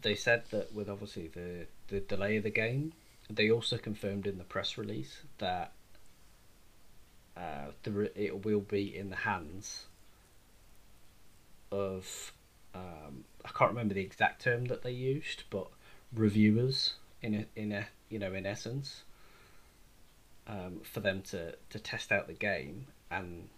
they 0.00 0.14
said 0.14 0.44
that 0.50 0.72
with 0.74 0.88
obviously 0.88 1.28
the 1.28 1.66
the 1.88 2.00
delay 2.00 2.36
of 2.36 2.42
the 2.44 2.50
game, 2.50 2.92
they 3.30 3.50
also 3.50 3.76
confirmed 3.76 4.26
in 4.26 4.38
the 4.38 4.44
press 4.44 4.76
release 4.78 5.22
that 5.38 5.72
uh, 7.36 7.72
the 7.82 8.10
it 8.20 8.44
will 8.44 8.60
be 8.60 8.96
in 8.96 9.10
the 9.10 9.16
hands 9.16 9.86
of 11.72 12.32
um, 12.74 13.24
I 13.44 13.48
can't 13.48 13.70
remember 13.70 13.94
the 13.94 14.02
exact 14.02 14.42
term 14.42 14.66
that 14.66 14.82
they 14.82 14.90
used, 14.90 15.44
but 15.50 15.68
reviewers 16.12 16.94
in 17.22 17.34
a, 17.34 17.46
in 17.56 17.72
a 17.72 17.86
you 18.08 18.18
know 18.18 18.32
in 18.34 18.46
essence 18.46 19.02
um, 20.46 20.80
for 20.82 21.00
them 21.00 21.22
to, 21.22 21.54
to 21.70 21.78
test 21.78 22.12
out 22.12 22.26
the 22.26 22.34
game 22.34 22.86
and 23.10 23.48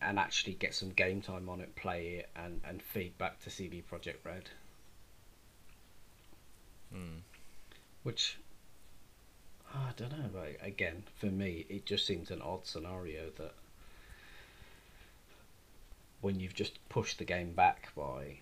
and 0.00 0.18
actually 0.18 0.54
get 0.54 0.74
some 0.74 0.90
game 0.90 1.20
time 1.20 1.48
on 1.48 1.60
it, 1.60 1.74
play 1.76 2.16
it, 2.16 2.28
and 2.34 2.60
and 2.68 2.82
feedback 2.82 3.40
to 3.40 3.50
CD 3.50 3.82
Projekt 3.88 4.24
Red. 4.24 4.50
Hmm. 6.92 7.18
Which 8.02 8.38
Ah, 9.74 9.88
I 9.90 9.92
don't 9.96 10.12
know. 10.12 10.28
But 10.32 10.56
again, 10.66 11.04
for 11.18 11.26
me, 11.26 11.66
it 11.68 11.86
just 11.86 12.06
seems 12.06 12.30
an 12.30 12.42
odd 12.42 12.66
scenario 12.66 13.30
that 13.36 13.54
when 16.20 16.38
you've 16.38 16.54
just 16.54 16.78
pushed 16.88 17.18
the 17.18 17.24
game 17.24 17.52
back 17.52 17.88
by 17.96 18.38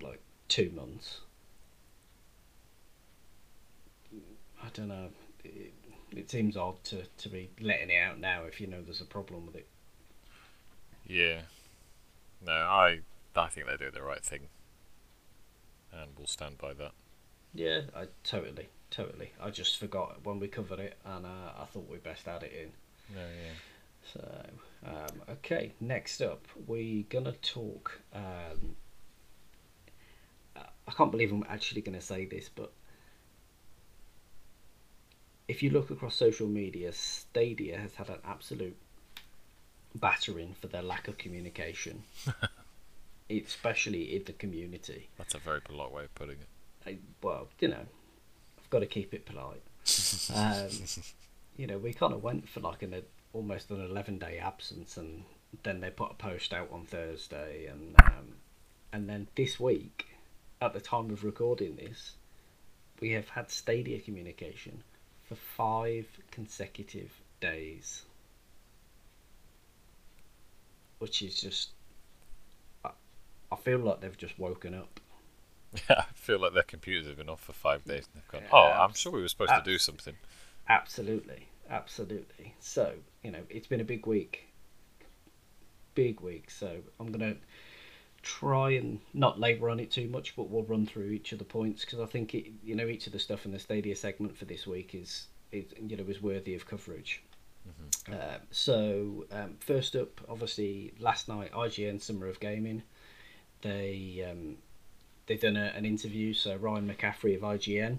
like 0.00 0.20
two 0.48 0.70
months. 0.74 1.20
I 4.62 4.68
don't 4.72 4.88
know. 4.88 5.08
It, 5.44 5.72
it 6.12 6.30
seems 6.30 6.56
odd 6.56 6.82
to, 6.84 7.02
to 7.18 7.28
be 7.28 7.50
letting 7.60 7.90
it 7.90 7.98
out 8.00 8.18
now 8.18 8.44
if 8.44 8.60
you 8.60 8.66
know 8.66 8.80
there's 8.82 9.00
a 9.00 9.06
problem 9.06 9.46
with 9.46 9.56
it. 9.56 9.66
Yeah. 11.06 11.42
No, 12.44 12.52
I 12.52 13.00
I 13.34 13.48
think 13.48 13.66
they 13.66 13.76
do 13.76 13.90
the 13.90 14.02
right 14.02 14.24
thing, 14.24 14.48
and 15.92 16.10
we'll 16.16 16.26
stand 16.26 16.58
by 16.58 16.72
that. 16.74 16.92
Yeah, 17.54 17.82
I 17.94 18.06
totally, 18.24 18.68
totally. 18.90 19.32
I 19.40 19.50
just 19.50 19.78
forgot 19.78 20.18
when 20.24 20.38
we 20.40 20.48
covered 20.48 20.80
it, 20.80 20.96
and 21.04 21.26
uh, 21.26 21.52
I 21.60 21.64
thought 21.66 21.88
we 21.90 21.98
best 21.98 22.28
add 22.28 22.42
it 22.42 22.52
in. 22.52 23.14
No, 23.14 23.22
yeah. 23.22 23.52
So, 24.12 24.46
um, 24.86 25.22
okay, 25.30 25.72
next 25.80 26.20
up, 26.20 26.46
we're 26.66 27.04
gonna 27.08 27.32
talk. 27.32 28.00
Um, 28.14 28.76
I 30.56 30.92
can't 30.92 31.10
believe 31.10 31.32
I'm 31.32 31.44
actually 31.48 31.80
gonna 31.80 32.00
say 32.00 32.24
this, 32.24 32.48
but 32.48 32.72
if 35.48 35.62
you 35.62 35.70
look 35.70 35.90
across 35.90 36.14
social 36.14 36.46
media, 36.46 36.92
Stadia 36.92 37.78
has 37.78 37.94
had 37.94 38.08
an 38.08 38.18
absolute 38.24 38.76
battering 39.94 40.54
for 40.60 40.66
their 40.68 40.82
lack 40.82 41.08
of 41.08 41.18
communication, 41.18 42.04
especially 43.30 44.16
in 44.16 44.24
the 44.24 44.32
community. 44.32 45.08
That's 45.18 45.34
a 45.34 45.38
very 45.38 45.60
polite 45.60 45.92
way 45.92 46.04
of 46.04 46.14
putting 46.14 46.36
it. 46.36 46.48
I, 46.86 46.98
well, 47.22 47.48
you 47.60 47.68
know, 47.68 47.86
got 48.76 48.80
to 48.80 48.86
keep 48.86 49.14
it 49.14 49.24
polite. 49.24 49.62
Um, 50.34 50.68
you 51.56 51.66
know, 51.66 51.78
we 51.78 51.92
kind 51.92 52.12
of 52.12 52.22
went 52.22 52.48
for 52.48 52.60
like 52.60 52.82
an 52.82 53.00
almost 53.32 53.70
an 53.70 53.80
eleven 53.80 54.18
day 54.18 54.38
absence, 54.38 54.96
and 54.96 55.22
then 55.62 55.80
they 55.80 55.88
put 55.88 56.10
a 56.10 56.14
post 56.14 56.52
out 56.52 56.68
on 56.72 56.84
Thursday, 56.84 57.66
and 57.66 57.94
um, 58.04 58.34
and 58.92 59.08
then 59.08 59.28
this 59.36 59.58
week, 59.60 60.06
at 60.60 60.74
the 60.74 60.80
time 60.80 61.10
of 61.10 61.22
recording 61.22 61.76
this, 61.76 62.16
we 63.00 63.12
have 63.12 63.28
had 63.28 63.50
Stadia 63.50 64.00
communication 64.00 64.82
for 65.28 65.36
five 65.36 66.06
consecutive 66.30 67.12
days, 67.40 68.02
which 70.98 71.22
is 71.22 71.40
just. 71.40 71.70
I, 72.84 72.90
I 73.52 73.56
feel 73.56 73.78
like 73.78 74.00
they've 74.00 74.18
just 74.18 74.38
woken 74.38 74.74
up. 74.74 75.00
Yeah, 75.88 75.96
I 76.10 76.14
feel 76.14 76.38
like 76.38 76.54
their 76.54 76.62
computers 76.62 77.06
have 77.06 77.16
been 77.16 77.28
off 77.28 77.42
for 77.42 77.52
five 77.52 77.84
days 77.84 78.08
and 78.12 78.22
they've 78.22 78.28
gone, 78.28 78.48
oh, 78.52 78.70
I'm 78.70 78.94
sure 78.94 79.12
we 79.12 79.22
were 79.22 79.28
supposed 79.28 79.52
to 79.52 79.62
do 79.64 79.78
something. 79.78 80.14
Absolutely, 80.68 81.48
absolutely. 81.70 82.54
So, 82.60 82.94
you 83.22 83.30
know, 83.30 83.42
it's 83.48 83.66
been 83.66 83.80
a 83.80 83.84
big 83.84 84.06
week. 84.06 84.48
Big 85.94 86.20
week. 86.20 86.50
So 86.50 86.78
I'm 86.98 87.12
going 87.12 87.34
to 87.34 87.36
try 88.22 88.70
and 88.70 89.00
not 89.14 89.38
labour 89.38 89.70
on 89.70 89.78
it 89.78 89.90
too 89.90 90.08
much, 90.08 90.34
but 90.34 90.50
we'll 90.50 90.64
run 90.64 90.84
through 90.84 91.10
each 91.10 91.32
of 91.32 91.38
the 91.38 91.44
points 91.44 91.84
because 91.84 92.00
I 92.00 92.06
think 92.06 92.34
it, 92.34 92.46
you 92.64 92.74
know 92.74 92.86
each 92.86 93.06
of 93.06 93.12
the 93.12 93.20
stuff 93.20 93.46
in 93.46 93.52
the 93.52 93.58
Stadia 93.58 93.94
segment 93.94 94.36
for 94.36 94.46
this 94.46 94.66
week 94.66 94.94
is, 94.94 95.28
is 95.52 95.66
you 95.80 95.96
know 95.96 96.04
is 96.08 96.20
worthy 96.20 96.54
of 96.56 96.66
coverage. 96.66 97.22
Mm-hmm. 97.68 98.14
Uh, 98.14 98.38
so 98.50 99.26
um, 99.30 99.56
first 99.60 99.94
up, 99.94 100.20
obviously 100.28 100.92
last 100.98 101.28
night 101.28 101.52
IGN 101.52 102.02
Summer 102.02 102.26
of 102.26 102.40
Gaming, 102.40 102.82
they 103.62 104.26
um, 104.28 104.56
they 105.26 105.36
done 105.36 105.56
a, 105.56 105.72
an 105.76 105.84
interview. 105.84 106.32
So 106.34 106.56
Ryan 106.56 106.88
McCaffrey 106.88 107.36
of 107.36 107.42
IGN 107.42 107.98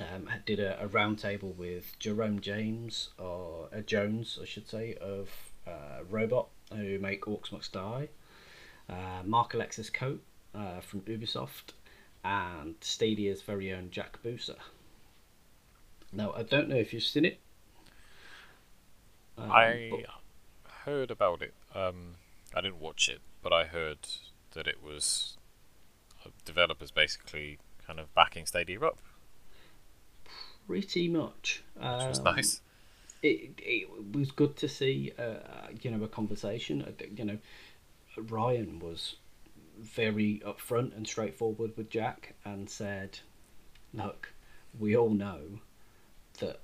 um, 0.00 0.28
did 0.46 0.60
a, 0.60 0.82
a 0.82 0.88
roundtable 0.88 1.54
with 1.56 1.98
Jerome 1.98 2.40
James 2.40 3.10
or 3.18 3.68
uh, 3.76 3.80
Jones, 3.80 4.38
I 4.40 4.44
should 4.44 4.68
say, 4.68 4.94
of 5.00 5.30
uh, 5.66 6.04
Robot, 6.08 6.48
who 6.74 6.98
make 6.98 7.22
Orcs 7.26 7.52
Must 7.52 7.72
Die 7.72 8.08
uh, 8.90 9.22
Marc-Alexis 9.24 9.90
Coate 9.90 10.22
uh, 10.54 10.80
from 10.80 11.00
Ubisoft, 11.02 11.72
and 12.24 12.74
Stadia's 12.80 13.42
very 13.42 13.72
own 13.72 13.90
Jack 13.90 14.18
Buser. 14.22 14.56
Now, 16.12 16.32
I 16.32 16.42
don't 16.42 16.68
know 16.68 16.76
if 16.76 16.92
you've 16.92 17.02
seen 17.02 17.24
it. 17.24 17.38
Um, 19.38 19.50
I 19.50 19.90
but... 19.90 20.72
heard 20.84 21.10
about 21.10 21.40
it. 21.42 21.54
Um, 21.74 22.16
I 22.54 22.60
didn't 22.60 22.80
watch 22.80 23.08
it, 23.08 23.20
but 23.42 23.52
I 23.52 23.64
heard 23.64 23.98
that 24.52 24.66
it 24.66 24.82
was 24.82 25.36
developers 26.44 26.90
basically 26.90 27.58
kind 27.86 27.98
of 27.98 28.12
backing 28.14 28.46
Stadia 28.46 28.80
up. 28.80 28.98
Pretty 30.66 31.08
much. 31.08 31.62
Which 31.74 31.84
was 31.84 32.18
um, 32.18 32.24
nice. 32.24 32.60
It, 33.22 33.58
it 33.58 33.88
was 34.12 34.30
good 34.30 34.56
to 34.58 34.68
see, 34.68 35.12
uh, 35.18 35.68
you 35.82 35.90
know, 35.90 36.02
a 36.04 36.08
conversation. 36.08 36.94
You 37.16 37.24
know, 37.24 37.38
Ryan 38.16 38.78
was 38.78 39.16
very 39.78 40.40
upfront 40.46 40.96
and 40.96 41.06
straightforward 41.06 41.76
with 41.76 41.90
Jack 41.90 42.34
and 42.44 42.70
said, 42.70 43.18
"Look, 43.92 44.32
we 44.78 44.96
all 44.96 45.10
know 45.10 45.60
that 46.38 46.60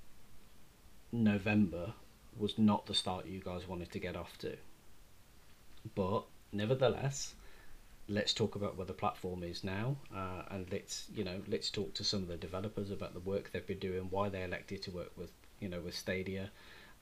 November 1.12 1.94
was 2.38 2.58
not 2.58 2.86
the 2.86 2.94
start 2.94 3.26
you 3.26 3.40
guys 3.40 3.66
wanted 3.66 3.90
to 3.92 3.98
get 3.98 4.16
off 4.16 4.38
to, 4.38 4.56
but 5.94 6.24
nevertheless." 6.52 7.34
Let's 8.08 8.32
talk 8.32 8.54
about 8.54 8.76
where 8.76 8.86
the 8.86 8.92
platform 8.92 9.42
is 9.42 9.64
now, 9.64 9.96
uh, 10.14 10.42
and 10.50 10.66
let's 10.70 11.06
you 11.14 11.24
know 11.24 11.40
let's 11.48 11.70
talk 11.70 11.94
to 11.94 12.04
some 12.04 12.22
of 12.22 12.28
the 12.28 12.36
developers 12.36 12.90
about 12.90 13.14
the 13.14 13.20
work 13.20 13.50
they've 13.52 13.66
been 13.66 13.78
doing, 13.78 14.06
why 14.10 14.28
they 14.28 14.44
elected 14.44 14.82
to 14.82 14.90
work 14.90 15.12
with 15.16 15.32
you 15.60 15.68
know 15.68 15.80
with 15.80 15.94
Stadia, 15.94 16.50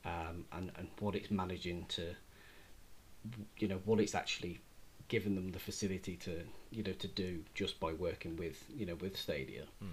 um, 0.05 0.47
and 0.53 0.71
and 0.79 0.89
what 1.01 1.15
it's 1.15 1.31
managing 1.31 1.87
to 1.89 2.15
you 3.59 3.69
know 3.69 3.81
what 3.85 4.01
it's 4.01 4.15
actually 4.15 4.61
given 5.09 5.35
them 5.35 5.53
the 5.53 5.59
facility 5.59 6.17
to 6.17 6.43
you 6.71 6.83
know 6.83 6.93
to 6.93 7.09
do 7.09 7.43
just 7.55 7.79
by 7.81 7.93
working 7.93 8.37
with 8.37 8.65
you 8.75 8.87
know 8.87 8.95
with 8.97 9.17
Stadia. 9.17 9.65
Mm. 9.83 9.89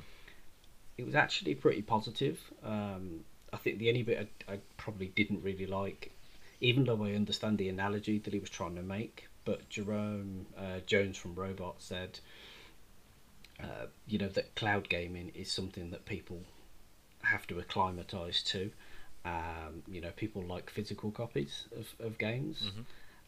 It 0.98 1.06
was 1.06 1.16
actually 1.16 1.56
pretty 1.56 1.82
positive. 1.82 2.40
Um, 2.64 3.26
I 3.54 3.58
think 3.58 3.80
the 3.80 3.90
only 3.90 4.04
bit 4.04 4.30
I, 4.48 4.54
I, 4.54 4.60
probably 4.78 5.08
didn't 5.08 5.44
really 5.44 5.66
like, 5.66 6.12
even 6.62 6.86
though 6.86 7.04
I 7.04 7.14
understand 7.14 7.58
the 7.58 7.70
analogy 7.70 8.20
that 8.20 8.34
he 8.34 8.40
was 8.40 8.50
trying 8.50 8.76
to 8.76 8.82
make, 8.82 9.28
but 9.44 9.68
Jerome 9.70 10.46
uh, 10.58 10.80
Jones 10.86 11.18
from 11.18 11.36
Robot 11.36 11.76
said, 11.80 12.20
uh, 13.60 13.88
you 14.08 14.18
know, 14.18 14.30
that 14.30 14.56
cloud 14.56 14.88
gaming 14.90 15.32
is 15.36 15.52
something 15.52 15.92
that 15.92 16.06
people 16.06 16.42
have 17.24 17.46
to 17.48 17.60
acclimatise 17.60 18.42
to. 18.44 18.72
Um, 19.24 19.84
you 19.88 20.02
know, 20.02 20.12
people 20.16 20.42
like 20.42 20.70
physical 20.70 21.12
copies 21.12 21.66
of, 21.76 21.94
of 22.00 22.18
games. 22.18 22.64
Mm-hmm 22.66 22.82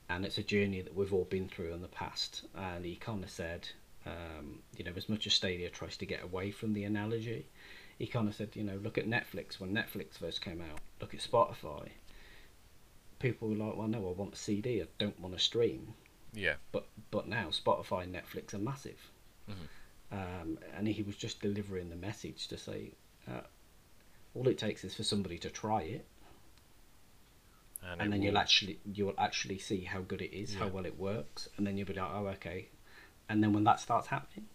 and 0.09 0.25
it's 0.25 0.37
a 0.37 0.43
journey 0.43 0.81
that 0.81 0.95
we've 0.95 1.13
all 1.13 1.25
been 1.25 1.47
through 1.47 1.73
in 1.73 1.81
the 1.81 1.87
past. 1.87 2.43
And 2.55 2.85
he 2.85 2.95
kind 2.95 3.23
of 3.23 3.29
said, 3.29 3.69
um, 4.05 4.59
you 4.75 4.83
know, 4.83 4.91
as 4.95 5.09
much 5.09 5.25
as 5.27 5.33
Stadia 5.33 5.69
tries 5.69 5.97
to 5.97 6.05
get 6.05 6.23
away 6.23 6.51
from 6.51 6.73
the 6.73 6.83
analogy, 6.83 7.47
he 7.97 8.07
kind 8.07 8.27
of 8.27 8.35
said, 8.35 8.49
you 8.53 8.63
know, 8.63 8.79
look 8.83 8.97
at 8.97 9.07
Netflix 9.07 9.59
when 9.59 9.73
Netflix 9.73 10.17
first 10.19 10.41
came 10.41 10.61
out. 10.61 10.79
Look 10.99 11.13
at 11.13 11.21
Spotify. 11.21 11.89
People 13.23 13.49
were 13.49 13.55
like, 13.55 13.75
well, 13.75 13.87
no, 13.87 14.07
I 14.07 14.11
want 14.11 14.33
a 14.33 14.37
CD. 14.37 14.81
I 14.81 14.85
don't 14.99 15.19
want 15.19 15.35
to 15.35 15.43
stream. 15.43 15.93
Yeah. 16.33 16.55
But 16.71 16.87
but 17.09 17.27
now 17.27 17.47
Spotify 17.47 18.03
and 18.03 18.13
Netflix 18.13 18.53
are 18.53 18.59
massive. 18.59 18.99
Mm-hmm. 19.49 20.15
Um, 20.15 20.59
and 20.77 20.87
he 20.87 21.01
was 21.01 21.15
just 21.15 21.41
delivering 21.41 21.89
the 21.89 21.95
message 21.95 22.47
to 22.49 22.57
say, 22.57 22.91
uh, 23.27 23.41
all 24.35 24.47
it 24.47 24.59
takes 24.59 24.83
is 24.83 24.93
for 24.93 25.03
somebody 25.03 25.39
to 25.39 25.49
try 25.49 25.81
it 25.81 26.05
and, 27.91 28.01
and 28.01 28.13
then 28.13 28.19
will... 28.19 28.27
you'll 28.27 28.37
actually 28.37 28.79
you'll 28.85 29.13
actually 29.17 29.57
see 29.57 29.81
how 29.81 30.01
good 30.01 30.21
it 30.21 30.33
is, 30.35 30.53
yeah. 30.53 30.59
how 30.59 30.67
well 30.67 30.85
it 30.85 30.97
works, 30.97 31.49
and 31.57 31.65
then 31.65 31.77
you'll 31.77 31.87
be 31.87 31.93
like, 31.93 32.09
oh, 32.13 32.27
okay. 32.27 32.67
And 33.29 33.43
then 33.43 33.53
when 33.53 33.63
that 33.63 33.79
starts 33.79 34.07
happening, 34.07 34.47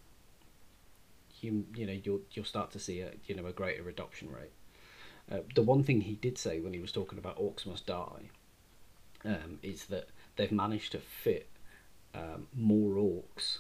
you 1.41 1.67
you 1.75 1.87
know 1.87 1.99
you'll 2.05 2.21
you'll 2.33 2.45
start 2.45 2.71
to 2.73 2.79
see 2.79 3.01
a 3.01 3.13
you 3.27 3.35
know 3.35 3.47
a 3.47 3.53
greater 3.53 3.89
adoption 3.89 4.31
rate. 4.31 4.53
Uh, 5.31 5.41
the 5.55 5.63
one 5.63 5.83
thing 5.83 6.03
he 6.03 6.15
did 6.15 6.39
say 6.39 6.61
when 6.61 6.73
he 6.73 6.81
was 6.81 6.93
talking 6.93 7.19
about 7.19 7.39
Orcs 7.39 7.67
Must 7.67 7.85
Die 7.85 8.31
um, 9.25 9.59
is 9.63 9.87
that 9.87 10.09
they've 10.37 10.53
managed 10.53 10.93
to 10.93 10.99
fit 10.99 11.49
um, 12.15 12.47
more 12.55 12.95
orcs 12.95 13.59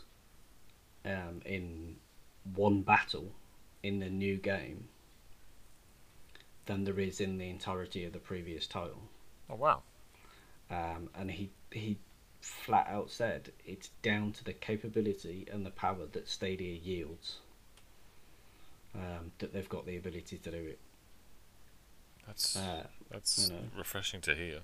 um, 1.05 1.43
in 1.45 1.97
one 2.55 2.83
battle 2.83 3.33
in 3.83 4.01
the 4.01 4.09
new 4.09 4.37
game 4.37 4.89
than 6.67 6.85
there 6.85 6.99
is 6.99 7.21
in 7.21 7.39
the 7.39 7.49
entirety 7.49 8.05
of 8.05 8.13
the 8.13 8.19
previous 8.19 8.67
title. 8.67 9.03
Oh 9.51 9.57
wow! 9.57 9.83
Um, 10.71 11.09
and 11.15 11.31
he 11.31 11.51
he 11.71 11.99
flat 12.41 12.87
out 12.89 13.11
said 13.11 13.51
it's 13.67 13.89
down 14.03 14.33
to 14.33 14.45
the 14.45 14.53
capability 14.53 15.47
and 15.51 15.67
the 15.67 15.71
power 15.71 16.07
that 16.13 16.29
Stadia 16.29 16.77
yields. 16.77 17.39
Um, 18.95 19.33
that 19.39 19.53
they've 19.53 19.69
got 19.69 19.87
the 19.87 19.97
ability 19.97 20.39
to 20.39 20.51
do 20.51 20.57
it. 20.57 20.79
That's 22.27 22.57
uh, 22.57 22.87
that's 23.11 23.49
you 23.49 23.55
know. 23.55 23.63
refreshing 23.77 24.21
to 24.23 24.35
hear. 24.35 24.61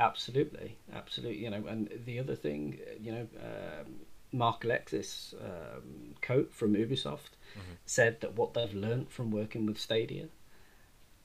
Absolutely, 0.00 0.76
absolutely. 0.92 1.42
You 1.42 1.50
know, 1.50 1.66
and 1.66 1.88
the 2.04 2.18
other 2.18 2.36
thing, 2.36 2.78
you 3.00 3.12
know, 3.12 3.26
um, 3.40 4.00
Marc-Alexis, 4.32 5.34
um, 5.40 6.14
Coat 6.20 6.52
from 6.52 6.74
Ubisoft, 6.74 7.36
Mhm. 7.56 7.76
said 7.86 8.20
that 8.20 8.34
what 8.34 8.54
they've 8.54 8.74
learnt 8.74 9.10
from 9.10 9.30
working 9.30 9.66
with 9.66 9.78
Stadia 9.78 10.28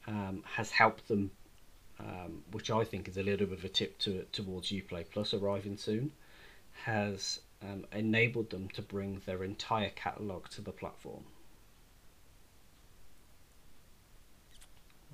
um, 0.07 0.43
has 0.43 0.71
helped 0.71 1.07
them, 1.07 1.31
um, 1.99 2.43
which 2.51 2.69
I 2.71 2.83
think 2.83 3.07
is 3.07 3.17
a 3.17 3.23
little 3.23 3.47
bit 3.47 3.59
of 3.59 3.65
a 3.65 3.69
tip 3.69 3.97
to, 3.99 4.23
towards 4.31 4.71
UPlay 4.71 5.09
Plus 5.09 5.33
arriving 5.33 5.77
soon, 5.77 6.11
has 6.83 7.41
um, 7.61 7.85
enabled 7.91 8.49
them 8.49 8.69
to 8.69 8.81
bring 8.81 9.21
their 9.25 9.43
entire 9.43 9.89
catalogue 9.91 10.49
to 10.49 10.61
the 10.61 10.71
platform, 10.73 11.25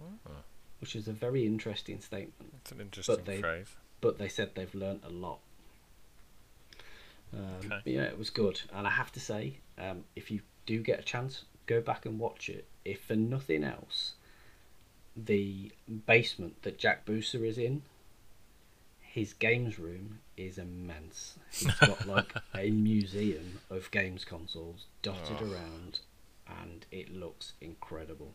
Oh, 0.02 0.44
which 0.80 0.96
is 0.96 1.08
a 1.08 1.14
very 1.14 1.46
interesting 1.46 2.00
statement. 2.02 2.52
that's 2.54 2.72
an 2.72 2.82
interesting 2.82 3.24
they- 3.26 3.42
phrase. 3.42 3.76
but 4.02 4.18
they 4.18 4.30
said 4.30 4.52
they've 4.56 4.74
learnt 4.76 5.04
a 5.04 5.10
lot. 5.10 5.40
Um, 7.34 7.40
Okay. 7.58 7.68
but 7.84 7.88
yeah, 7.94 8.04
it 8.04 8.18
was 8.18 8.30
good, 8.30 8.62
and 8.74 8.88
I 8.88 8.92
have 8.92 9.12
to 9.12 9.20
say, 9.20 9.58
um, 9.78 10.06
if 10.16 10.32
you 10.32 10.42
do 10.66 10.82
get 10.82 11.00
a 11.00 11.04
chance, 11.04 11.46
go 11.68 11.80
back 11.82 12.06
and 12.06 12.18
watch 12.18 12.50
it. 12.50 12.66
If 12.86 13.02
for 13.04 13.16
nothing 13.16 13.64
else, 13.64 14.14
the 15.16 15.72
basement 16.08 16.62
that 16.64 16.78
Jack 16.80 17.06
Buser 17.06 17.46
is 17.46 17.58
in, 17.58 17.84
his 19.02 19.34
games 19.34 19.78
room 19.78 20.20
is 20.38 20.58
immense. 20.58 21.38
He's 21.52 21.74
got 21.76 22.06
like 22.08 22.34
a 22.56 22.72
museum 22.72 23.60
of 23.70 23.92
games 23.92 24.24
consoles 24.26 24.86
dotted 25.02 25.38
Oh. 25.42 25.52
around, 25.52 26.00
and 26.48 26.86
it 26.92 27.14
looks 27.14 27.54
incredible. 27.62 28.34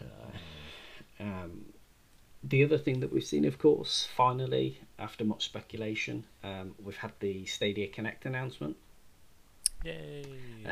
Uh, 0.00 1.22
um, 1.22 1.66
the 2.42 2.64
other 2.64 2.78
thing 2.78 3.00
that 3.00 3.12
we've 3.12 3.24
seen, 3.24 3.44
of 3.44 3.58
course, 3.58 4.08
finally, 4.16 4.80
after 4.98 5.24
much 5.24 5.44
speculation, 5.44 6.24
um, 6.42 6.74
we've 6.82 6.96
had 6.96 7.12
the 7.20 7.44
Stadia 7.46 7.88
Connect 7.88 8.24
announcement. 8.24 8.76
Yay! 9.84 10.24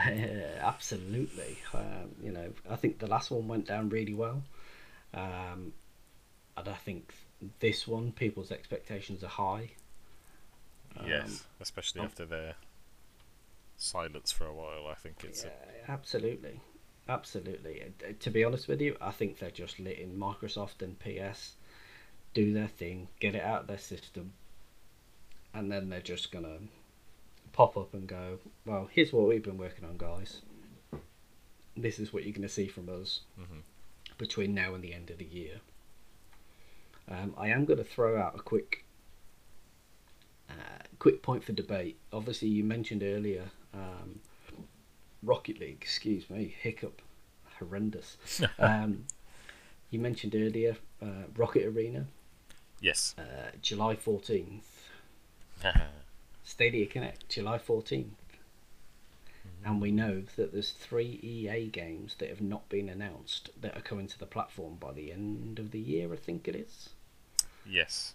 Absolutely. 0.61 1.59
Um, 1.75 2.15
you 2.23 2.33
know, 2.33 2.53
I 2.69 2.77
think 2.77 2.99
the 2.99 3.07
last 3.07 3.31
one 3.31 3.49
went 3.49 3.67
down 3.67 3.89
really 3.89 4.15
well. 4.15 4.43
Um, 5.15 5.73
and 6.57 6.69
I 6.69 6.75
think 6.75 7.15
this 7.61 7.87
one, 7.87 8.13
people's 8.13 8.51
expectations 8.51 9.23
are 9.23 9.29
high. 9.29 9.71
yes, 11.07 11.45
especially 11.61 12.01
um, 12.01 12.07
after 12.07 12.27
their 12.27 12.55
silence 13.77 14.33
for 14.33 14.47
a 14.47 14.53
while. 14.53 14.87
I 14.91 14.95
think 14.95 15.25
it's 15.25 15.45
Yeah, 15.45 15.51
absolutely. 15.89 16.61
Absolutely. 17.09 17.83
Uh, 18.07 18.13
To 18.21 18.31
be 18.31 18.45
honest 18.45 18.69
with 18.69 18.81
you, 18.81 18.97
I 19.01 19.11
think 19.11 19.39
they're 19.39 19.51
just 19.51 19.81
letting 19.81 20.17
Microsoft 20.17 20.83
and 20.83 20.99
PS 20.99 21.55
do 22.35 22.53
their 22.53 22.69
thing, 22.69 23.09
get 23.21 23.35
it 23.35 23.43
out 23.43 23.63
of 23.63 23.67
their 23.67 23.79
system, 23.79 24.33
and 25.55 25.73
then 25.73 25.89
they're 25.89 26.01
just 26.03 26.31
going 26.31 26.45
to 26.45 26.59
pop 27.53 27.77
up 27.77 27.95
and 27.95 28.07
go, 28.07 28.39
well, 28.67 28.89
here's 28.93 29.13
what 29.13 29.27
we've 29.27 29.43
been 29.43 29.57
working 29.59 29.85
on, 29.87 29.97
guys. 29.97 30.43
This 31.77 31.99
is 31.99 32.13
what 32.13 32.25
you're 32.25 32.33
going 32.33 32.43
to 32.43 32.49
see 32.49 32.69
from 32.69 32.89
us 32.89 33.21
Mhm. 33.41 33.63
between 34.19 34.53
now 34.55 34.75
and 34.75 34.85
the 34.85 34.93
end 34.93 35.11
of 35.11 35.19
the 35.19 35.25
year. 35.25 35.61
Um, 37.09 37.35
I 37.39 37.49
am 37.49 37.65
going 37.65 37.79
to 37.79 37.85
throw 37.85 38.21
out 38.21 38.35
a 38.39 38.43
quick, 38.43 38.85
uh, 40.51 40.53
quick 40.99 41.23
point 41.23 41.43
for 41.43 41.53
debate. 41.53 41.99
Obviously, 42.13 42.49
you 42.49 42.65
mentioned 42.65 43.03
earlier 43.03 43.51
um, 43.73 44.21
Rocket 45.23 45.61
League. 45.61 45.79
Excuse 45.81 46.29
me, 46.31 46.55
hiccup, 46.61 47.03
horrendous. 47.59 48.17
um, 48.59 49.05
you 49.91 49.99
mentioned 49.99 50.35
earlier 50.35 50.77
uh, 51.03 51.25
Rocket 51.37 51.65
Arena, 51.65 52.07
yes. 52.81 53.15
uh, 53.19 53.51
July 53.63 53.97
fourteenth. 53.97 54.89
Stadia 56.49 56.87
Connect, 56.87 57.29
July 57.29 57.59
14th. 57.59 58.07
And 59.65 59.83
we 59.83 59.91
know 59.91 60.23
that 60.37 60.53
there's 60.53 60.71
three 60.71 61.21
EA 61.23 61.67
games 61.67 62.15
that 62.19 62.31
have 62.31 62.41
not 62.41 62.69
been 62.71 62.89
announced 62.89 63.51
that 63.61 63.77
are 63.77 63.83
coming 63.83 64.07
to 64.07 64.19
the 64.19 64.25
platform 64.25 64.77
by 64.81 64.93
the 64.93 65.13
end 65.13 65.59
of 65.59 65.73
the 65.73 65.79
year, 65.79 66.11
I 66.11 66.17
think 66.17 66.49
it 66.49 66.55
is. 66.55 66.91
yes. 67.67 68.15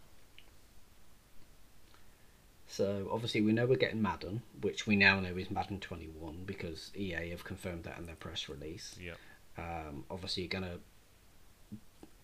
So 2.76 3.08
obviously 3.12 3.42
we 3.42 3.52
know 3.52 3.68
we're 3.68 3.76
getting 3.78 4.02
Madden, 4.02 4.42
which 4.62 4.88
we 4.88 4.96
now 4.96 5.20
know 5.20 5.38
is 5.38 5.52
Madden 5.52 5.80
21 5.80 6.44
because 6.48 6.92
EA 6.96 7.30
have 7.30 7.44
confirmed 7.44 7.84
that 7.84 8.00
in 8.00 8.08
their 8.08 8.16
press 8.16 8.50
release. 8.50 8.96
Yeah. 9.00 9.14
Um, 9.60 10.06
obviously 10.10 10.42
you're 10.42 10.50
gonna, 10.50 10.80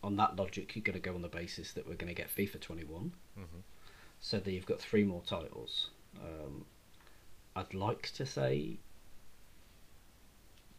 on 0.03 0.15
that 0.15 0.37
logic, 0.37 0.75
you're 0.75 0.81
gonna 0.81 0.99
go 0.99 1.13
on 1.13 1.21
the 1.21 1.27
basis 1.27 1.73
that 1.73 1.87
we're 1.87 1.93
gonna 1.93 2.15
get 2.15 2.35
FIFA 2.35 2.59
21. 2.61 3.13
Mhm. 3.37 3.45
So 4.21 4.39
that 4.39 4.51
you've 4.51 4.65
got 4.65 4.79
three 4.81 5.03
more 5.03 5.21
titles. 5.21 5.91
Um, 6.19 6.65
I'd 7.55 7.75
like 7.75 8.09
to 8.13 8.25
say 8.25 8.79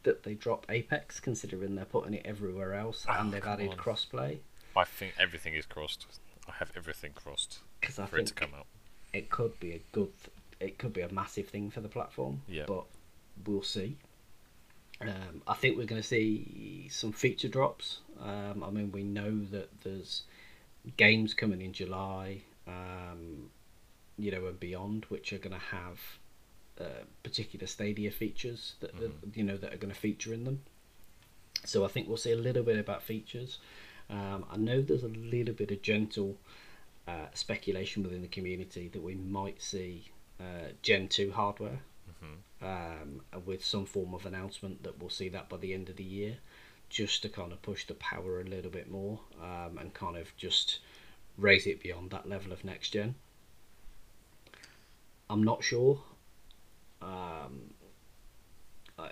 that 0.03 0.25
they 0.25 0.35
drop 0.35 0.67
Apex, 0.69 1.21
considering 1.21 1.77
they're 1.77 1.85
putting 1.85 2.15
it 2.15 2.27
everywhere 2.27 2.75
else, 2.75 3.07
Oh, 3.09 3.13
and 3.13 3.33
they've 3.33 3.47
added 3.47 3.71
on. 3.71 3.77
crossplay. 3.77 4.41
I 4.75 4.83
think 4.85 5.15
everything 5.17 5.55
is 5.55 5.65
crossed. 5.67 6.07
I 6.49 6.53
have 6.55 6.73
everything 6.77 7.13
crossed 7.13 7.61
Because 7.81 8.01
I 8.01 8.07
for 8.07 8.19
it 8.19 8.27
to 8.27 8.35
think 8.35 8.51
come 8.51 8.59
out. 8.59 8.67
It 9.13 9.31
could 9.31 9.59
be 9.61 9.73
a 9.73 9.81
good, 9.93 10.13
th- 10.23 10.31
it 10.61 10.79
could 10.79 10.93
be 10.93 11.01
a 11.01 11.13
massive 11.13 11.49
thing 11.49 11.71
for 11.71 11.81
the 11.81 11.89
platform. 11.89 12.43
Yeah. 12.49 12.65
But 12.67 12.85
we'll 13.47 13.63
see. 13.63 13.97
Um, 15.01 15.43
I 15.49 15.55
think 15.55 15.79
we're 15.79 15.87
going 15.87 16.03
to 16.03 16.07
see 16.07 16.89
some 16.91 17.13
feature 17.13 17.49
drops. 17.49 17.99
Um, 18.21 18.63
I 18.63 18.71
mean, 18.71 18.93
we 18.93 19.03
know 19.03 19.45
that 19.51 19.69
there's 19.83 20.25
games 20.99 21.33
coming 21.33 21.63
in 21.63 21.73
July, 21.73 22.43
um, 22.69 23.51
you 24.19 24.31
know, 24.31 24.47
and 24.47 24.61
beyond, 24.61 25.07
which 25.09 25.33
are 25.33 25.39
going 25.39 25.55
to 25.55 25.67
have 25.77 25.99
uh, 26.79 27.05
particular 27.23 27.67
Stadia 27.67 28.11
features 28.11 28.75
that 28.81 28.95
that, 28.99 29.21
Mhm. 29.23 29.37
you 29.37 29.45
know 29.45 29.57
that 29.57 29.73
are 29.73 29.77
going 29.79 29.93
to 29.93 29.99
feature 30.01 30.33
in 30.35 30.45
them. 30.45 30.63
So 31.65 31.85
I 31.85 31.89
think 31.89 32.09
we'll 32.09 32.17
see 32.17 32.33
a 32.33 32.37
little 32.37 32.63
bit 32.63 32.79
about 32.79 33.03
features. 33.03 33.59
Um, 34.09 34.45
I 34.51 34.57
know 34.57 34.81
there's 34.83 35.03
a 35.05 35.09
little 35.09 35.55
bit 35.55 35.71
of 35.71 35.83
gentle 35.83 36.37
uh, 37.11 37.27
speculation 37.35 38.03
within 38.03 38.23
the 38.23 38.29
community 38.29 38.89
that 38.89 39.03
we 39.03 39.15
might 39.15 39.61
see 39.61 40.11
uh, 40.39 40.73
Gen 40.83 41.09
2 41.09 41.33
hardware 41.33 41.81
hmm 42.21 42.35
um, 42.63 43.23
with 43.47 43.65
some 43.65 43.87
form 43.87 44.15
of 44.15 44.27
announcement 44.27 44.83
that 44.83 44.99
we'll 44.99 45.11
see 45.11 45.29
that 45.31 45.49
by 45.49 45.57
the 45.57 45.73
end 45.73 45.89
of 45.89 45.97
the 45.97 46.05
year, 46.05 46.37
just 46.89 47.23
to 47.23 47.29
kind 47.29 47.53
of 47.53 47.63
push 47.63 47.87
the 47.87 47.95
power 47.95 48.41
a 48.41 48.45
little 48.45 48.71
bit 48.71 48.91
more 48.91 49.21
um, 49.43 49.79
and 49.79 49.95
kind 49.95 50.17
of 50.17 50.37
just 50.37 50.81
raise 51.39 51.67
it 51.67 51.83
beyond 51.83 52.11
that 52.11 52.29
level 52.29 52.53
of 52.53 52.65
next 52.65 52.91
gen. 52.91 53.15
I'm 55.31 55.43
not 55.43 55.65
sure. 55.65 56.03
Um, 57.01 57.73
I, 58.99 59.11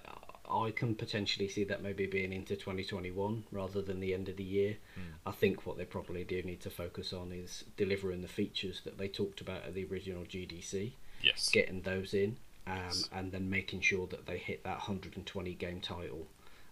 I 0.51 0.71
can 0.71 0.95
potentially 0.95 1.49
see 1.49 1.65
that 1.65 1.83
maybe 1.83 2.07
being 2.07 2.33
into 2.33 2.57
2021 2.57 3.45
rather 3.53 3.83
than 3.83 4.01
the 4.01 4.15
end 4.15 4.29
of 4.29 4.37
the 4.37 4.45
year. 4.45 4.77
Mm. 4.99 5.03
I 5.27 5.31
think 5.33 5.67
what 5.67 5.77
they 5.77 5.85
probably 5.85 6.25
do 6.25 6.43
need 6.43 6.61
to 6.63 6.71
focus 6.71 7.13
on 7.13 7.33
is 7.33 7.65
delivering 7.77 8.23
the 8.23 8.29
features 8.29 8.81
that 8.85 8.97
they 8.99 9.09
talked 9.09 9.41
about 9.41 9.65
at 9.65 9.75
the 9.75 9.85
original 9.85 10.25
GDC 10.25 10.93
Yes. 11.23 11.49
getting 11.51 11.83
those 11.83 12.15
in, 12.15 12.37
um, 12.67 12.77
Yes. 12.77 13.09
and 13.13 13.33
then 13.33 13.51
making 13.51 13.81
sure 13.83 14.07
that 14.07 14.27
they 14.27 14.39
hit 14.39 14.65
that 14.65 14.79
120 14.79 15.55
game 15.55 15.81
title, 15.81 16.27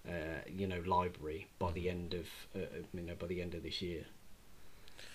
uh, 0.09 0.41
you 0.49 0.66
know, 0.66 0.81
library 0.87 1.49
by 1.59 1.72
the 1.72 1.91
end 1.91 2.14
of, 2.14 2.27
uh, 2.55 2.61
you 2.95 3.03
know, 3.03 3.14
by 3.14 3.27
the 3.27 3.43
end 3.43 3.55
of 3.55 3.62
this 3.62 3.83
year. 3.83 4.07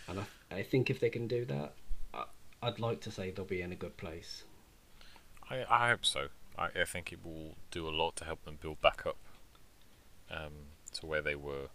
And 0.08 0.20
I, 0.20 0.26
I 0.52 0.64
think 0.64 0.90
if 0.90 1.00
they 1.00 1.10
can 1.10 1.28
do 1.28 1.46
that, 1.46 1.74
I, 2.14 2.26
I'd 2.62 2.80
like 2.80 3.02
to 3.02 3.12
say 3.12 3.32
they'll 3.32 3.46
be 3.46 3.62
in 3.62 3.72
a 3.72 3.76
good 3.76 3.98
place. 3.98 4.44
I, 5.50 5.66
I 5.70 5.90
hope 5.90 6.06
so. 6.06 6.28
I, 6.58 6.70
I 6.82 6.86
think 6.86 7.12
it 7.12 7.24
will 7.24 7.56
do 7.72 7.88
a 7.88 7.92
lot 7.92 8.16
to 8.18 8.26
help 8.26 8.44
them 8.46 8.58
build 8.62 8.82
back 8.82 9.06
up 9.06 9.18
um, 10.30 10.54
to 10.94 11.06
where 11.06 11.22
they 11.22 11.36
were. 11.36 11.68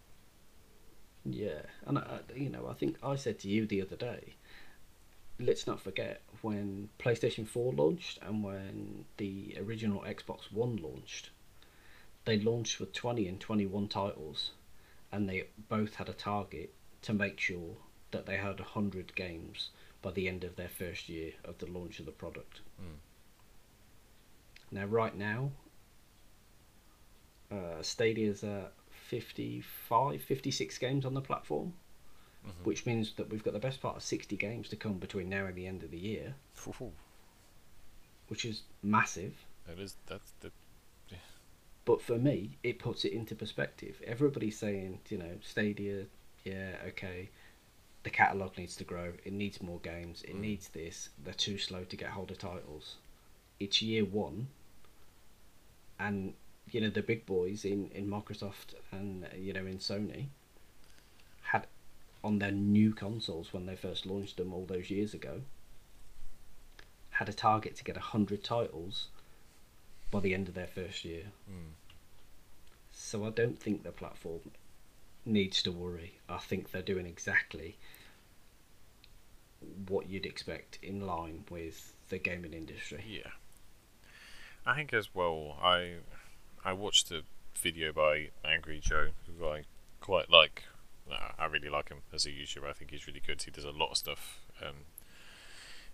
Yeah, 1.25 1.63
and 1.87 1.99
I, 1.99 2.21
you 2.35 2.49
know, 2.49 2.69
I 2.69 2.75
think 2.75 2.97
I 3.03 3.17
said 3.17 3.39
to 3.41 3.49
you 3.49 3.67
the 3.67 3.83
other 3.83 3.97
day. 3.97 4.35
Let's 5.39 5.67
not 5.67 5.81
forget 5.81 6.23
when 6.41 6.89
PlayStation 6.99 7.47
4 7.47 7.73
launched 7.75 8.19
and 8.23 8.43
when 8.43 9.05
the 9.19 9.57
original 9.61 10.01
Xbox 10.01 10.51
One 10.53 10.77
launched. 10.77 11.31
They 12.25 12.39
launched 12.39 12.81
with 12.81 12.93
20 12.93 13.29
and 13.29 13.41
21 13.41 13.89
titles, 13.89 14.53
and 15.13 15.29
they 15.29 15.45
both 15.69 15.97
had 15.97 16.09
a 16.09 16.13
target 16.13 16.73
to 17.03 17.13
make 17.13 17.39
sure 17.39 17.77
that 18.11 18.27
they 18.27 18.37
had 18.37 18.59
100 18.59 19.15
games 19.15 19.71
by 20.03 20.11
the 20.11 20.29
end 20.29 20.43
of 20.43 20.57
their 20.57 20.69
first 20.69 21.09
year 21.09 21.33
of 21.45 21.59
the 21.59 21.67
launch 21.67 22.01
of 22.01 22.07
the 22.07 22.13
product. 22.13 22.61
Mm. 22.81 22.99
Now, 24.71 24.85
right 24.87 25.17
now, 25.17 25.53
uh, 27.51 27.83
Stadia's 27.83 28.43
at 28.43 28.73
55, 28.91 30.23
56 30.23 30.79
games 30.79 31.05
on 31.05 31.15
the 31.15 31.21
platform, 31.21 31.75
Mhm. 32.45 32.65
which 32.65 32.87
means 32.87 33.15
that 33.15 33.29
we've 33.29 33.45
got 33.45 33.53
the 33.53 33.61
best 33.61 33.81
part 33.81 33.97
of 33.97 34.03
60 34.03 34.37
games 34.37 34.69
to 34.71 34.77
come 34.77 34.99
between 34.99 35.29
now 35.29 35.47
and 35.47 35.57
the 35.57 35.67
end 35.67 35.83
of 35.83 35.91
the 35.91 35.99
year, 35.99 36.35
Ooh, 36.67 36.93
which 38.29 38.45
is 38.45 38.63
massive. 38.83 39.47
it 39.69 39.79
is 39.79 39.97
that's 40.07 40.33
the 40.41 40.53
But 41.85 42.03
for 42.03 42.19
me, 42.19 42.59
it 42.65 42.81
puts 42.81 43.05
it 43.05 43.13
into 43.13 43.37
perspective. 43.37 44.03
Everybody's 44.05 44.59
saying, 44.59 45.03
you 45.09 45.19
know, 45.19 45.39
Stadia, 45.41 46.09
yeah, 46.43 46.83
okay, 46.87 47.31
the 48.03 48.11
catalog 48.11 48.59
needs 48.59 48.75
to 48.77 48.83
grow. 48.85 49.13
It 49.25 49.33
needs 49.33 49.63
more 49.63 49.79
games. 49.79 50.25
It 50.25 50.35
Mm. 50.35 50.41
needs 50.41 50.69
this. 50.71 51.11
They're 51.17 51.33
too 51.33 51.59
slow 51.59 51.85
to 51.85 51.97
get 51.97 52.11
hold 52.11 52.33
of 52.33 52.39
titles. 52.39 52.97
It's 53.61 53.81
year 53.83 54.05
one, 54.05 54.49
and 55.99 56.35
you 56.71 56.81
know 56.81 56.91
the 56.91 57.03
big 57.03 57.27
boys 57.27 57.65
in 57.65 57.91
in 57.91 58.09
Microsoft 58.09 58.75
and 58.91 59.27
you 59.37 59.53
know 59.53 59.67
in 59.67 59.79
Sony 59.79 60.27
had 61.43 61.67
on 62.25 62.39
their 62.39 62.51
new 62.51 62.93
consoles 62.93 63.53
when 63.53 63.67
they 63.67 63.77
first 63.77 64.07
launched 64.07 64.37
them 64.37 64.53
all 64.53 64.67
those 64.67 64.91
years 64.91 65.15
ago 65.15 65.43
had 67.11 67.29
a 67.31 67.33
target 67.33 67.75
to 67.77 67.85
get 67.85 67.97
100 67.97 68.45
titles 68.45 69.09
by 70.11 70.21
the 70.21 70.35
end 70.35 70.49
of 70.49 70.55
their 70.55 70.67
first 70.67 71.03
year. 71.03 71.25
Mm. 71.51 71.73
So 72.93 73.25
I 73.25 73.31
don't 73.31 73.59
think 73.59 73.83
the 73.83 73.91
platform 73.91 74.41
needs 75.25 75.63
to 75.63 75.73
worry. 75.73 76.19
I 76.29 76.37
think 76.37 76.71
they're 76.71 76.83
doing 76.83 77.07
exactly 77.07 77.79
what 79.89 80.09
you'd 80.09 80.27
expect 80.27 80.79
in 80.83 81.07
line 81.07 81.45
with 81.51 81.95
the 82.11 82.19
gaming 82.19 82.53
industry. 82.53 83.03
Yeah. 83.09 83.31
I 84.67 84.75
think 84.75 84.93
as 84.93 85.15
well. 85.15 85.57
I 85.63 85.97
I 86.65 86.73
watched 86.73 87.11
a 87.13 87.23
video 87.57 87.93
by 87.93 88.31
Angry 88.45 88.81
Joe, 88.83 89.11
who 89.27 89.47
I 89.47 89.63
quite 90.01 90.31
like. 90.31 90.65
Uh, 91.11 91.33
I 91.39 91.47
really 91.47 91.69
like 91.69 91.89
him 91.89 91.99
as 92.13 92.27
a 92.27 92.31
YouTuber. 92.31 92.69
I 92.69 92.73
think 92.73 92.91
he's 92.91 93.07
really 93.07 93.23
good. 93.25 93.41
He 93.41 93.53
does 93.53 93.65
a 93.65 93.71
lot 93.71 93.93
of 93.93 93.97
stuff, 93.97 94.41
um, 94.61 94.87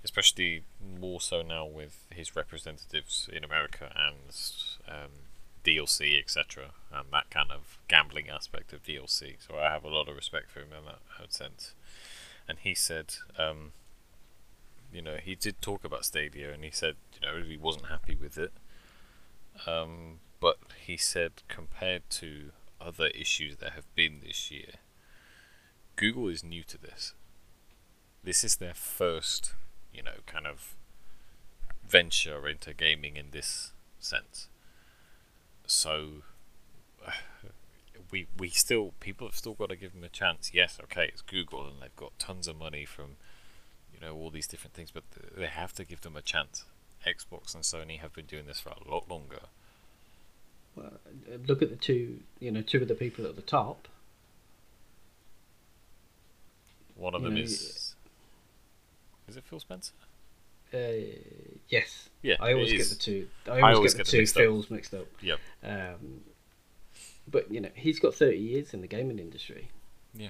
especially 0.03 0.62
more 0.81 1.20
so 1.20 1.43
now 1.43 1.66
with 1.66 2.07
his 2.11 2.35
representatives 2.35 3.29
in 3.31 3.45
America 3.45 3.93
and 3.95 4.35
um, 4.89 5.11
DLC, 5.64 6.18
etc. 6.18 6.70
And 6.91 7.09
that 7.12 7.29
kind 7.29 7.51
of 7.51 7.79
gambling 7.89 8.31
aspect 8.31 8.73
of 8.73 8.83
DLC. 8.83 9.35
So 9.47 9.59
I 9.59 9.70
have 9.70 9.85
a 9.85 9.89
lot 9.89 10.09
of 10.09 10.16
respect 10.16 10.51
for 10.51 10.61
him 10.61 10.68
in 10.77 10.87
that 10.87 11.33
sense. 11.35 11.75
And 12.49 12.59
he 12.59 12.75
said, 12.75 13.14
um, 13.39 13.73
you 14.93 15.03
know, 15.03 15.16
he 15.23 15.35
did 15.35 15.61
talk 15.61 15.85
about 15.85 16.05
Stadia, 16.05 16.53
and 16.53 16.64
he 16.64 16.70
said, 16.70 16.97
you 17.14 17.27
know, 17.27 17.43
he 17.43 17.57
wasn't 17.57 17.87
happy 17.87 18.14
with 18.14 18.39
it. 18.39 18.53
Um, 19.66 20.20
but 20.40 20.59
he 20.84 20.96
said, 20.96 21.42
compared 21.48 22.09
to 22.11 22.50
other 22.80 23.07
issues 23.09 23.57
that 23.59 23.72
have 23.72 23.92
been 23.94 24.20
this 24.24 24.50
year, 24.50 24.74
Google 25.96 26.28
is 26.28 26.42
new 26.42 26.64
to 26.64 26.78
this. 26.78 27.14
This 28.24 28.44
is 28.44 28.57
their 28.57 28.74
first, 28.74 29.55
you 29.92 30.03
know, 30.03 30.20
kind 30.26 30.46
of 30.46 30.74
venture 31.86 32.48
into 32.48 32.72
gaming 32.72 33.16
in 33.16 33.30
this 33.30 33.72
sense. 33.98 34.48
So 35.66 36.22
we 38.11 38.26
we 38.38 38.48
still 38.48 38.94
people 39.00 39.26
have 39.26 39.36
still 39.36 39.55
got 39.55 39.68
to 39.68 39.76
give 39.76 39.92
them 39.92 40.05
a 40.05 40.09
chance. 40.09 40.50
Yes, 40.53 40.78
okay, 40.84 41.07
it's 41.07 41.22
Google 41.22 41.66
and 41.66 41.80
they've 41.80 41.96
got 41.96 42.18
tons 42.18 42.48
of 42.48 42.59
money 42.59 42.84
from 42.84 43.16
you 43.92 44.00
know 44.00 44.14
all 44.14 44.30
these 44.30 44.46
different 44.46 44.74
things, 44.74 44.90
but 44.90 45.05
they 45.36 45.46
have 45.46 45.72
to 45.74 45.84
give 45.84 46.00
them 46.00 46.16
a 46.16 46.22
chance. 46.22 46.64
Xbox 47.07 47.55
and 47.55 47.64
Sony 47.64 47.98
have 47.98 48.12
been 48.12 48.26
doing 48.26 48.46
this 48.46 48.61
for 48.61 48.70
a 48.70 48.90
lot 48.90 49.09
longer. 49.11 49.40
Well, 50.76 50.92
uh, 51.07 51.36
look 51.46 51.62
at 51.62 51.70
the 51.70 51.76
two, 51.76 52.20
you 52.40 52.50
know, 52.50 52.62
two 52.62 52.80
of 52.82 52.88
the 52.88 52.94
people 52.94 53.26
at 53.26 53.36
the 53.36 53.42
top. 53.42 53.88
One 56.96 57.14
of 57.14 57.22
You 57.22 57.28
them 57.28 57.36
know, 57.36 57.42
is 57.42 57.94
is 59.28 59.36
it 59.36 59.44
Phil 59.44 59.61
Spencer? 59.61 59.92
Uh, 60.72 61.18
yes. 61.68 62.09
Yeah, 62.22 62.36
I 62.40 62.53
always 62.53 62.72
get 62.72 62.88
the 62.88 62.94
two. 62.94 63.28
I 63.46 63.61
always, 63.61 63.76
always 63.76 63.94
get, 63.94 63.98
get 63.98 64.07
the 64.07 64.11
two 64.12 64.18
mixed 64.18 64.36
up. 64.36 64.42
Phils 64.42 64.70
mixed 64.70 64.94
up. 64.94 65.07
Yep. 65.20 65.38
Um, 65.64 66.20
but 67.30 67.50
you 67.50 67.61
know, 67.61 67.70
he's 67.74 67.98
got 67.98 68.14
thirty 68.14 68.38
years 68.38 68.72
in 68.72 68.80
the 68.80 68.86
gaming 68.86 69.18
industry. 69.18 69.68
Yeah. 70.14 70.28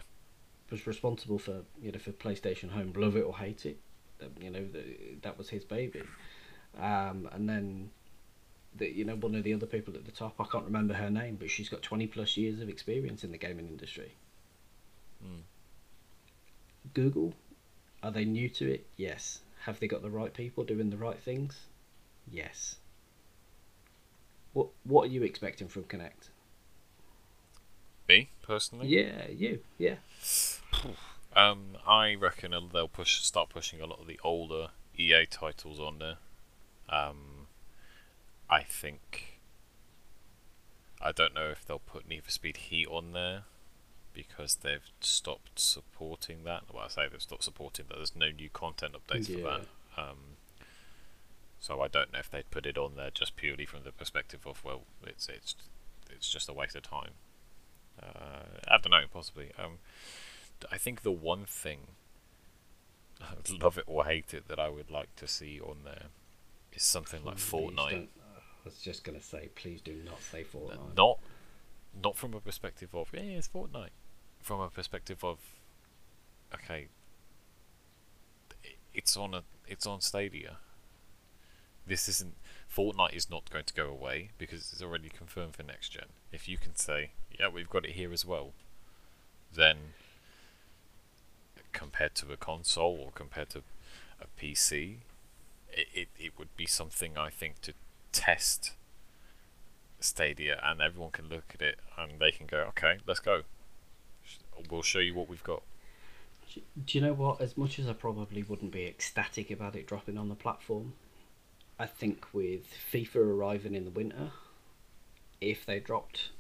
Was 0.71 0.87
responsible 0.87 1.39
for 1.39 1.63
you 1.83 1.93
know 1.93 1.99
for 1.99 2.13
PlayStation 2.13 2.71
Home, 2.71 2.93
love 2.97 3.17
it 3.17 3.23
or 3.23 3.37
hate 3.37 3.67
it. 3.67 3.79
Um, 4.23 4.31
You 4.41 4.51
know 4.51 4.65
the, 4.65 4.83
that 5.23 5.37
was 5.37 5.51
his 5.51 5.65
baby. 5.65 6.03
Um, 6.79 7.29
and 7.33 7.49
then, 7.49 7.91
the, 8.77 8.91
you 8.91 9.05
know, 9.05 9.17
one 9.17 9.35
of 9.35 9.45
the 9.45 9.55
other 9.55 9.67
people 9.67 9.95
at 9.95 10.05
the 10.05 10.13
top, 10.13 10.35
I 10.41 10.45
can't 10.45 10.65
remember 10.65 10.95
her 10.95 11.11
name, 11.11 11.37
but 11.39 11.51
she's 11.51 11.69
got 11.69 11.83
twenty 11.83 12.07
plus 12.07 12.37
years 12.37 12.61
of 12.61 12.69
experience 12.69 13.25
in 13.25 13.33
the 13.33 13.39
gaming 13.39 13.69
industry. 13.69 14.13
Mm. 15.25 15.43
Google, 16.95 17.35
are 18.03 18.11
they 18.11 18.25
new 18.25 18.49
to 18.51 18.73
it? 18.73 18.87
Yes. 18.97 19.41
Have 19.61 19.79
they 19.79 19.87
got 19.87 20.03
the 20.03 20.11
right 20.11 20.35
people 20.35 20.65
doing 20.65 20.91
the 20.91 20.97
right 20.97 21.19
things? 21.19 21.67
Yes. 22.31 22.77
What 24.53 24.69
What 24.85 25.05
are 25.05 25.13
you 25.13 25.23
expecting 25.23 25.69
from 25.69 25.85
Connect? 25.85 26.31
Me 28.09 28.29
personally, 28.43 28.89
Yeah, 28.89 29.29
you. 29.29 29.61
Yeah. 29.79 29.97
Um, 31.35 31.79
I 31.87 32.15
reckon 32.15 32.55
they'll 32.75 32.89
push, 32.89 33.23
start 33.23 33.49
pushing 33.49 33.81
a 33.81 33.87
lot 33.87 34.01
of 34.01 34.07
the 34.07 34.21
older 34.23 34.69
EA 34.99 35.25
titles 35.25 35.81
on 35.81 35.99
there. 35.99 36.19
Um, 36.89 37.47
I 38.49 38.63
think. 38.63 39.41
I 41.05 41.11
don't 41.11 41.35
know 41.35 41.49
if 41.49 41.65
they'll 41.65 41.81
put 41.81 42.09
Need 42.09 42.23
for 42.23 42.31
Speed 42.31 42.57
Heat 42.59 42.87
on 42.87 43.13
there 43.13 43.43
because 44.13 44.57
they've 44.57 44.89
stopped 45.01 45.59
supporting 45.59 46.45
that. 46.45 46.63
Well, 46.73 46.85
I 46.85 46.89
say 46.89 47.09
they've 47.11 47.21
stopped 47.21 47.45
supporting 47.45 47.87
that. 47.89 47.97
There's 47.97 48.15
no 48.15 48.31
new 48.31 48.49
content 48.51 48.95
updates 48.95 49.27
for 49.27 49.41
that. 49.41 49.61
Um, 49.97 50.17
so 51.59 51.81
I 51.81 51.89
don't 51.89 52.13
know 52.13 52.19
if 52.19 52.31
they'd 52.31 52.51
put 52.51 52.67
it 52.67 52.79
on 52.79 52.97
there 52.97 53.11
just 53.13 53.37
purely 53.37 53.67
from 53.67 53.85
the 53.85 53.93
perspective 53.93 54.47
of 54.47 54.65
well, 54.65 54.83
it's 55.05 55.29
it's 55.29 55.55
it's 56.11 56.31
just 56.31 56.49
a 56.49 56.53
waste 56.53 56.77
of 56.77 56.83
time. 56.83 57.13
Uh, 58.01 58.61
I 58.69 58.79
don't 58.79 58.91
know, 58.91 59.05
possibly. 59.13 59.53
Um, 59.59 59.79
I 60.71 60.79
think 60.79 61.03
the 61.03 61.13
one 61.13 61.45
thing, 61.45 61.81
I 63.21 63.35
love 63.61 63.79
it 63.79 63.85
or 63.87 64.05
hate 64.05 64.35
it, 64.35 64.49
that 64.49 64.59
I 64.59 64.69
would 64.69 64.91
like 64.91 65.15
to 65.17 65.29
see 65.29 65.61
on 65.61 65.79
there 65.85 66.07
is 66.75 66.83
something 66.83 67.25
like 67.25 67.37
Fortnite. 67.37 68.09
uh, 68.19 68.39
I 68.39 68.65
was 68.65 68.79
just 68.79 69.05
gonna 69.05 69.21
say, 69.21 69.49
please 69.55 69.81
do 69.81 69.95
not 70.05 70.21
say 70.23 70.45
Fortnite. 70.45 70.97
Not, 70.97 71.19
not 72.03 72.17
from 72.17 72.35
a 72.35 72.41
perspective 72.41 72.95
of 72.95 73.09
yeah, 73.13 73.21
it's 73.21 73.49
Fortnite. 73.49 73.91
From 74.41 74.61
a 74.61 74.69
perspective 74.69 75.23
of, 75.23 75.39
okay, 76.55 76.89
it's 78.95 79.17
on 79.17 79.35
a, 79.35 79.43
it's 79.67 79.87
on 79.87 80.01
Stadia. 80.01 80.57
This 81.87 82.09
isn't 82.09 82.35
Fortnite 82.75 83.15
is 83.15 83.31
not 83.31 83.51
going 83.51 83.65
to 83.65 83.75
go 83.75 83.89
away 83.89 84.31
because 84.39 84.73
it's 84.73 84.83
already 84.83 85.11
confirmed 85.11 85.57
for 85.57 85.63
next 85.63 85.91
gen. 85.91 86.07
If 86.33 86.49
you 86.49 86.57
can 86.57 86.75
say, 86.75 87.11
yeah, 87.39 87.49
we've 87.49 87.69
got 87.69 87.85
it 87.85 87.93
here 87.93 88.13
as 88.13 88.25
well, 88.25 88.53
then 89.55 89.77
compared 91.73 92.15
to 92.17 92.33
a 92.33 92.37
console 92.37 92.99
or 93.05 93.11
compared 93.15 93.51
to 93.51 93.63
a 94.21 94.27
PC, 94.41 94.99
it, 95.73 95.87
it, 95.95 96.09
it 96.19 96.39
would 96.39 96.55
be 96.57 96.67
something 96.67 97.17
I 97.17 97.31
think 97.31 97.61
to 97.63 97.73
test 98.13 98.73
Stadia 100.01 100.61
and 100.63 100.81
everyone 100.81 101.11
can 101.13 101.29
look 101.29 101.53
at 101.55 101.63
it 101.63 101.79
and 101.99 102.21
they 102.21 102.31
can 102.31 102.47
go, 102.47 102.59
okay, 102.71 102.99
let's 103.07 103.21
go. 103.21 103.43
We'll 104.71 104.83
show 104.83 104.99
you 104.99 105.15
what 105.15 105.29
we've 105.29 105.43
got. 105.45 105.63
Do 106.55 106.99
you 106.99 107.01
know 107.01 107.15
what? 107.15 107.41
As 107.41 107.57
much 107.57 107.79
as 107.79 107.89
I 107.89 107.95
probably 107.95 108.43
wouldn't 108.43 108.73
be 108.73 108.87
ecstatic 108.87 109.51
about 109.51 109.75
it 109.75 109.87
dropping 109.87 110.19
on 110.19 110.29
the 110.29 110.35
platform, 110.35 110.93
I 111.79 111.87
think 111.87 112.27
with 112.33 112.67
FIFA 112.93 113.17
arriving 113.17 113.75
in 113.75 113.85
the 113.85 113.91
winter, 113.91 114.33
if 115.41 115.65
they 115.65 115.81
dropped 115.81 116.31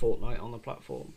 Fortnite 0.00 0.42
on 0.42 0.50
the 0.52 0.58
platform, 0.58 1.14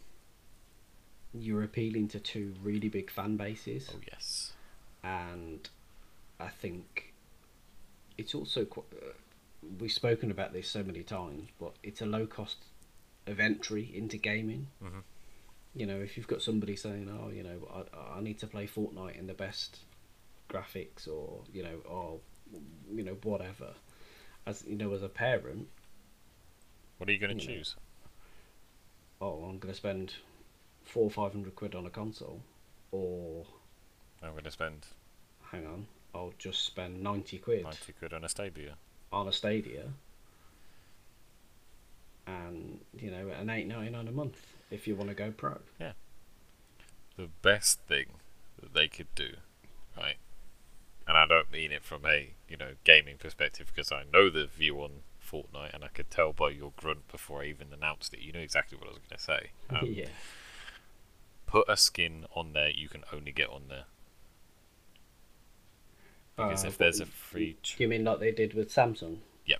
you're 1.33 1.63
appealing 1.63 2.07
to 2.09 2.19
two 2.19 2.53
really 2.61 2.89
big 2.89 3.09
fan 3.09 3.37
bases, 3.37 3.89
Oh 3.93 3.99
yes. 4.07 4.53
and 5.03 5.67
I 6.39 6.49
think 6.49 7.06
it's 8.17 8.33
also 8.35 8.65
quite. 8.65 8.85
Uh, 8.93 9.13
we've 9.79 9.91
spoken 9.91 10.31
about 10.31 10.53
this 10.53 10.67
so 10.69 10.83
many 10.83 11.03
times, 11.03 11.49
but 11.59 11.73
it's 11.83 12.01
a 12.01 12.05
low 12.05 12.25
cost 12.27 12.57
of 13.25 13.39
entry 13.39 13.91
into 13.93 14.17
gaming. 14.17 14.67
Mhm. 14.81 15.03
You 15.75 15.85
know, 15.85 15.99
if 15.99 16.17
you've 16.17 16.27
got 16.27 16.41
somebody 16.41 16.75
saying, 16.75 17.09
"Oh, 17.09 17.29
you 17.29 17.43
know, 17.43 17.85
I, 17.93 18.17
I 18.17 18.21
need 18.21 18.39
to 18.39 18.47
play 18.47 18.65
Fortnite 18.67 19.17
in 19.17 19.27
the 19.27 19.33
best 19.33 19.79
graphics," 20.49 21.07
or 21.07 21.43
you 21.53 21.63
know, 21.63 21.77
or 21.85 22.19
you 22.93 23.03
know, 23.03 23.15
whatever. 23.23 23.73
As 24.45 24.63
you 24.65 24.75
know, 24.75 24.93
as 24.93 25.03
a 25.03 25.09
parent, 25.09 25.67
What 26.97 27.09
are 27.09 27.11
you 27.11 27.19
going 27.19 27.37
to 27.37 27.43
You 27.43 27.49
know. 27.49 27.55
choose? 27.57 27.75
oh, 29.21 29.43
I'm 29.43 29.59
going 29.59 29.73
to 29.73 29.77
spend 29.77 30.13
four 30.83 31.03
or 31.03 31.11
five 31.11 31.33
hundred 31.33 31.55
quid 31.55 31.75
on 31.75 31.85
a 31.85 31.89
console, 31.89 32.41
or 32.91 33.45
I'm 34.23 34.31
going 34.31 34.45
to 34.45 34.51
spend 34.51 34.85
hang 35.51 35.65
on, 35.65 35.87
I'll 36.13 36.33
just 36.37 36.65
spend 36.65 37.01
ninety 37.03 37.37
quid 37.37 37.63
90 37.63 37.93
quid 37.93 38.13
on 38.13 38.23
a 38.23 38.29
Stadia. 38.29 38.75
on 39.11 39.27
a 39.27 39.31
Stadia, 39.31 39.85
and 42.25 42.79
you 42.99 43.11
know, 43.11 43.29
an 43.29 43.49
eight 43.49 43.67
ninety 43.67 43.91
nine 43.91 44.07
a 44.07 44.11
month 44.11 44.37
if 44.69 44.87
you 44.87 44.95
want 44.95 45.09
to 45.09 45.15
go 45.15 45.31
pro. 45.31 45.59
Yeah. 45.79 45.93
The 47.17 47.29
best 47.41 47.79
thing 47.87 48.07
that 48.61 48.73
they 48.73 48.87
could 48.87 49.13
do, 49.15 49.37
right? 49.97 50.17
And 51.07 51.17
I 51.17 51.25
don't 51.25 51.51
mean 51.51 51.71
it 51.71 51.83
from 51.83 52.05
a, 52.05 52.33
you 52.49 52.57
know, 52.57 52.71
gaming 52.83 53.15
perspective 53.17 53.71
because 53.73 53.91
I 53.91 54.03
know 54.11 54.29
the 54.29 54.45
view 54.45 54.81
on 54.81 55.03
Fortnite 55.25 55.73
and 55.73 55.83
I 55.83 55.87
could 55.87 56.11
tell 56.11 56.33
by 56.33 56.49
your 56.49 56.73
grunt 56.75 57.07
before 57.07 57.41
I 57.41 57.45
even 57.45 57.67
announced 57.73 58.13
it. 58.13 58.19
You 58.19 58.33
knew 58.33 58.41
exactly 58.41 58.77
what 58.77 58.87
I 58.87 58.91
was 58.91 58.99
going 58.99 59.17
to 59.17 59.23
say. 59.23 59.49
Um, 59.69 59.87
yeah, 59.93 60.09
put 61.45 61.67
a 61.69 61.77
skin 61.77 62.25
on 62.35 62.51
there 62.53 62.69
you 62.69 62.89
can 62.89 63.03
only 63.13 63.31
get 63.31 63.49
on 63.49 63.63
there. 63.69 63.85
Because 66.37 66.65
Uh, 66.65 66.67
if 66.67 66.77
there's 66.77 66.99
a 66.99 67.05
free, 67.07 67.57
Do 67.63 67.83
you 67.83 67.89
mean 67.89 68.03
like 68.03 68.19
they 68.19 68.31
did 68.31 68.53
with 68.53 68.69
Samsung? 68.71 69.17
Yep. 69.45 69.59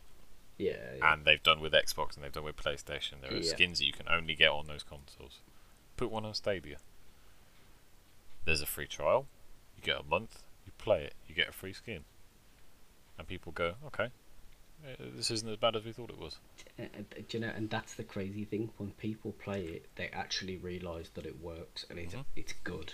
Yeah. 0.59 0.95
yeah. 0.97 1.13
and 1.13 1.25
they've 1.25 1.41
done 1.41 1.59
with 1.59 1.73
Xbox 1.73 2.15
and 2.15 2.23
they've 2.23 2.32
done 2.32 2.43
with 2.43 2.55
PlayStation, 2.55 3.19
there 3.21 3.34
are 3.34 3.38
Yeah. 3.38 3.49
skins 3.51 3.80
that 3.80 3.86
you 3.86 3.93
can 3.93 4.07
only 4.07 4.36
get 4.36 4.49
on 4.51 4.67
those 4.67 4.84
consoles. 4.84 5.39
Put 5.97 6.11
one 6.11 6.23
on 6.23 6.36
Stadia. 6.36 6.78
There's 8.45 8.61
a 8.61 8.67
free 8.67 8.88
trial. 8.88 9.28
You 9.75 9.82
get 9.84 9.99
a 9.99 10.03
month. 10.03 10.43
You 10.65 10.71
play 10.78 11.03
it. 11.03 11.15
You 11.28 11.34
get 11.36 11.49
a 11.49 11.51
free 11.51 11.73
skin. 11.73 12.05
And 13.17 13.28
people 13.28 13.51
go, 13.51 13.75
okay, 13.88 14.11
eh, 14.86 14.95
this 14.99 15.32
isn't 15.32 15.49
as 15.49 15.57
bad 15.57 15.75
as 15.75 15.84
we 15.84 15.91
thought 15.91 16.11
it 16.11 16.19
was. 16.19 16.38
Uh, 16.78 16.84
uh, 16.84 16.88
do 17.28 17.38
you 17.38 17.39
know, 17.39 17.49
and 17.55 17.71
that's 17.71 17.95
the 17.95 18.03
crazy 18.03 18.45
thing. 18.45 18.69
When 18.78 18.91
people 18.91 19.32
play 19.34 19.63
it, 19.65 19.88
they 19.95 20.09
actually 20.09 20.57
realise 20.57 21.09
that 21.09 21.25
it 21.25 21.39
works 21.39 21.86
and 21.89 21.97
it's 21.97 22.13
Mhm. 22.13 22.25
it's 22.36 22.53
good. 22.53 22.93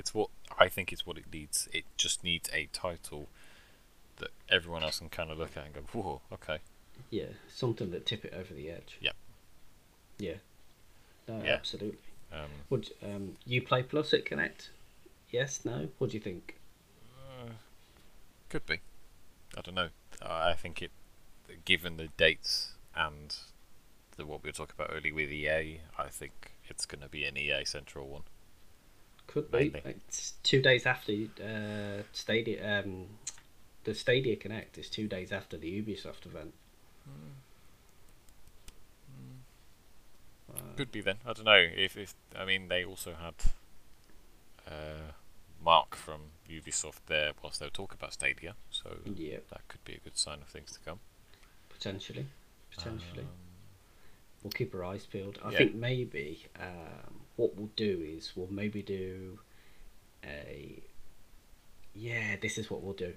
It's 0.00 0.14
what 0.14 0.30
I 0.58 0.68
think 0.68 0.92
it's 0.92 1.06
what 1.06 1.18
it 1.18 1.24
needs. 1.32 1.68
It 1.72 1.84
just 1.98 2.24
needs 2.24 2.48
a 2.52 2.68
title 2.72 3.28
that 4.16 4.30
everyone 4.48 4.82
else 4.82 4.98
can 4.98 5.10
kind 5.10 5.30
of 5.30 5.38
look 5.38 5.56
at 5.56 5.66
and 5.66 5.74
go, 5.74 5.80
whoa, 5.92 6.20
okay. 6.32 6.58
Yeah, 7.10 7.26
something 7.54 7.90
that 7.92 8.06
tip 8.06 8.24
it 8.24 8.32
over 8.34 8.52
the 8.54 8.70
edge. 8.70 8.96
Yep. 9.00 9.14
Yeah. 10.18 10.34
No, 11.28 11.42
Yeah. 11.44 11.52
absolutely. 11.52 11.98
Um, 12.32 12.50
Would 12.70 12.90
um, 13.02 13.36
Uplay 13.46 13.86
Plus 13.88 14.12
at 14.14 14.24
Connect? 14.24 14.70
Yes, 15.30 15.64
no. 15.64 15.88
What 15.98 16.10
do 16.10 16.16
you 16.16 16.22
think? 16.22 16.56
uh, 17.18 17.52
could 18.48 18.64
be. 18.66 18.80
I 19.56 19.60
don't 19.60 19.74
know. 19.74 19.88
I 20.22 20.54
think 20.54 20.80
it, 20.82 20.90
given 21.64 21.96
the 21.98 22.08
dates 22.16 22.72
and 22.96 23.36
the 24.16 24.24
what 24.26 24.42
we 24.42 24.48
were 24.48 24.52
talking 24.52 24.74
about 24.78 24.94
earlier 24.94 25.14
with 25.14 25.30
EA, 25.30 25.80
I 25.98 26.08
think 26.08 26.52
it's 26.68 26.86
going 26.86 27.02
to 27.02 27.08
be 27.08 27.24
an 27.24 27.36
EA 27.36 27.64
Central 27.64 28.08
one. 28.08 28.22
Could 29.30 29.50
be. 29.52 29.70
Maybe. 29.72 29.94
It's 30.08 30.32
two 30.42 30.60
days 30.60 30.86
after 30.86 31.12
uh, 31.12 32.02
Stadia. 32.12 32.80
Um, 32.80 33.06
the 33.84 33.94
Stadia 33.94 34.34
Connect 34.34 34.76
is 34.76 34.90
two 34.90 35.06
days 35.06 35.30
after 35.30 35.56
the 35.56 35.80
Ubisoft 35.80 36.26
event. 36.26 36.52
Uh, 40.52 40.60
Could 40.76 40.90
be 40.90 41.00
then. 41.00 41.18
I 41.24 41.32
don't 41.32 41.44
know. 41.44 41.64
If 41.76 41.96
if 41.96 42.14
I 42.36 42.44
mean 42.44 42.66
they 42.66 42.84
also 42.84 43.14
had 43.14 43.34
uh, 44.66 45.12
Mark 45.64 45.94
from 45.94 46.32
Ubisoft 46.50 47.06
there 47.06 47.30
whilst 47.40 47.60
they 47.60 47.66
were 47.66 47.70
talking 47.70 47.98
about 48.00 48.12
Stadia, 48.12 48.54
so 48.72 48.96
yeah, 49.04 49.38
that 49.50 49.60
could 49.68 49.84
be 49.84 49.92
a 49.94 50.00
good 50.00 50.18
sign 50.18 50.38
of 50.42 50.48
things 50.48 50.72
to 50.72 50.80
come. 50.80 50.98
potentially. 51.68 52.26
Potentially. 52.74 53.20
Um, 53.22 53.49
we'll 54.42 54.50
keep 54.52 54.74
our 54.74 54.84
eyes 54.84 55.06
peeled. 55.06 55.38
I 55.44 55.50
Yeah. 55.52 55.58
think 55.58 55.74
maybe 55.74 56.46
um, 56.58 57.20
what 57.36 57.56
we'll 57.56 57.70
do 57.76 58.02
is 58.06 58.32
we'll 58.36 58.48
maybe 58.50 58.82
do 58.82 59.38
a. 60.24 60.82
Yeah, 61.94 62.36
this 62.40 62.56
is 62.58 62.70
what 62.70 62.82
we'll 62.82 62.94
do. 62.94 63.14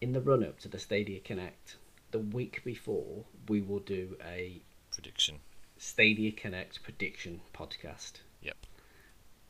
In 0.00 0.12
the 0.12 0.20
run 0.20 0.44
up 0.44 0.58
to 0.60 0.68
the 0.68 0.78
Stadia 0.78 1.20
Connect, 1.20 1.76
the 2.10 2.18
week 2.18 2.62
before, 2.64 3.24
we 3.48 3.60
will 3.60 3.78
do 3.78 4.16
a 4.24 4.60
prediction. 4.90 5.40
Stadia 5.78 6.32
Connect 6.32 6.82
prediction 6.82 7.40
podcast. 7.54 8.14
Yep. 8.42 8.56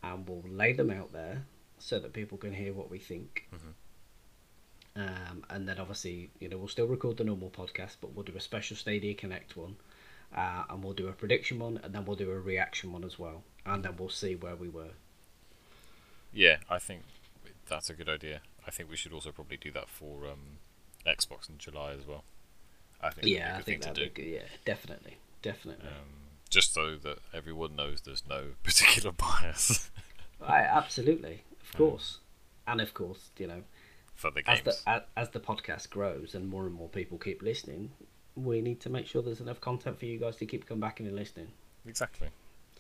And 0.03 0.29
we'll 0.29 0.45
lay 0.47 0.73
them 0.75 0.91
out 0.91 1.13
there 1.13 1.47
so 1.79 1.99
that 1.99 2.13
people 2.13 2.39
can 2.39 2.53
hear 2.55 2.73
what 2.73 2.91
we 2.91 2.99
think. 2.99 3.49
Mhm. 3.53 3.73
Um, 4.97 5.45
and 5.51 5.69
then 5.69 5.79
obviously, 5.79 6.31
you 6.39 6.49
know, 6.49 6.57
we'll 6.59 6.69
still 6.69 6.87
record 6.87 7.17
the 7.17 7.25
normal 7.25 7.51
podcast, 7.51 7.97
but 8.01 8.13
we'll 8.13 8.25
do 8.25 8.37
a 8.37 8.41
special 8.41 8.77
Stadia 8.77 9.15
Connect 9.15 9.57
one. 9.57 9.77
Uh, 10.37 10.65
and 10.71 10.83
we'll 10.85 10.93
do 10.95 11.09
a 11.09 11.13
prediction 11.13 11.59
one, 11.59 11.81
and 11.83 11.95
then 11.95 12.05
we'll 12.05 12.17
do 12.17 12.31
a 12.31 12.39
reaction 12.41 12.93
one 12.93 13.05
as 13.05 13.19
well. 13.19 13.43
And 13.67 13.85
then 13.85 13.97
we'll 13.99 14.09
see 14.09 14.35
where 14.35 14.57
we 14.57 14.69
were. 14.69 14.91
Yeah, 16.33 16.59
I 16.69 16.79
think 16.79 17.03
that's 17.69 17.89
a 17.91 17.95
good 17.95 18.09
idea. 18.09 18.41
I 18.67 18.71
think 18.71 18.91
we 18.91 18.97
should 18.97 19.13
also 19.13 19.31
probably 19.31 19.57
do 19.57 19.71
that 19.73 19.89
for 19.89 20.27
um, 20.27 20.59
Xbox 21.07 21.49
in 21.49 21.59
July 21.59 21.93
as 21.93 22.07
well. 22.07 22.25
I 23.01 23.11
think 23.11 23.27
yeah, 23.29 23.57
I 23.59 23.61
that'd 23.61 23.67
be 23.67 23.73
a 23.73 23.79
think 23.79 23.83
that'd 23.83 24.15
be 24.15 24.23
good. 24.23 24.31
Yeah, 24.31 24.49
definitely. 24.65 25.17
Definitely. 25.43 25.87
Um, 25.89 26.31
just 26.51 26.73
so 26.75 26.97
that 26.97 27.19
everyone 27.33 27.77
knows 27.77 28.01
there's 28.03 28.23
no 28.29 28.53
particular 28.63 29.13
bias 29.13 29.91
I, 30.41 30.61
absolutely. 30.61 31.43
Of 31.63 31.75
Um, 31.81 31.91
course. 31.91 32.19
And 32.67 32.81
of 32.81 32.95
course, 32.95 33.31
you 33.39 33.47
know, 33.47 33.63
for 34.15 34.31
the 34.31 34.43
as 34.49 34.61
games. 34.61 34.83
the 34.85 34.91
as, 34.91 35.03
as 35.17 35.31
the 35.31 35.41
podcast 35.41 35.91
grows 35.91 36.35
and 36.35 36.49
more 36.49 36.65
and 36.67 36.75
more 36.75 36.89
people 36.89 37.19
keep 37.19 37.43
listening, 37.43 37.91
we 38.37 38.61
need 38.61 38.81
to 38.81 38.91
make 38.91 39.07
sure 39.07 39.23
there's 39.23 39.41
enough 39.41 39.61
content 39.61 39.99
for 39.99 40.07
you 40.07 40.19
guys 40.19 40.37
to 40.37 40.47
keep 40.47 40.67
coming 40.67 40.81
back 40.81 41.01
and 41.01 41.15
listening. 41.15 41.49
Exactly. 41.87 42.29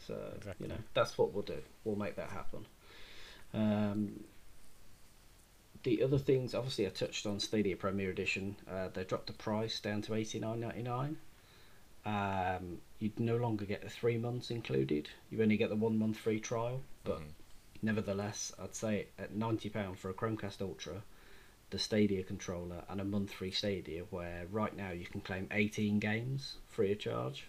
So 0.06 0.14
Exactly. 0.36 0.66
you 0.66 0.72
know 0.72 0.80
that's 0.94 1.16
what 1.16 1.32
we'll 1.32 1.42
do. 1.44 1.62
We'll 1.84 1.96
make 1.96 2.16
that 2.16 2.30
happen. 2.30 2.66
Um, 3.52 4.24
the 5.84 6.02
other 6.02 6.18
things, 6.18 6.54
obviously, 6.54 6.86
I 6.86 6.90
touched 6.90 7.26
on 7.26 7.38
Stadia 7.40 7.76
Premier 7.76 8.10
Edition. 8.10 8.56
Uh, 8.70 8.88
they 8.92 9.04
dropped 9.04 9.26
the 9.28 9.32
price 9.34 9.80
down 9.80 10.02
to 10.02 10.14
eighty 10.14 10.38
nine 10.40 10.60
ninety 10.60 10.82
nine. 10.82 11.18
Um, 12.06 12.78
you'd 12.98 13.18
no 13.20 13.36
longer 13.36 13.64
get 13.64 13.82
the 13.82 13.88
three 13.88 14.18
months 14.18 14.50
included. 14.50 15.08
You 15.30 15.40
only 15.42 15.56
get 15.56 15.70
the 15.70 15.76
one 15.76 15.98
month 15.98 16.18
free 16.18 16.40
trial. 16.40 16.82
But 17.04 17.20
Mhm. 17.20 17.30
nevertheless, 17.82 18.52
I'd 18.58 18.74
say 18.74 19.06
at 19.18 19.34
ninety 19.34 19.68
pound 19.70 19.98
for 19.98 20.10
a 20.10 20.14
Chromecast 20.14 20.60
Ultra, 20.60 21.02
the 21.70 21.78
Stadia 21.78 22.22
controller, 22.22 22.84
and 22.88 23.00
a 23.00 23.04
month 23.04 23.32
free 23.32 23.50
Stadia, 23.50 24.02
where 24.10 24.46
right 24.50 24.76
now 24.76 24.90
you 24.90 25.06
can 25.06 25.20
claim 25.20 25.48
eighteen 25.50 25.98
games 25.98 26.56
free 26.68 26.92
of 26.92 26.98
charge, 26.98 27.46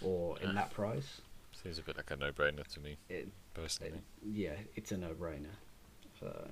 or 0.00 0.38
in 0.40 0.54
that 0.54 0.72
price. 0.72 1.20
Seems 1.62 1.78
a 1.78 1.82
bit 1.82 1.96
like 1.96 2.10
a 2.10 2.16
no-brainer 2.16 2.66
to 2.74 2.80
me, 2.80 2.96
It, 3.08 3.28
personally. 3.54 4.00
yeah, 4.24 4.54
it's 4.74 4.92
a 4.92 4.96
no-brainer. 4.96 5.56
So, 6.20 6.48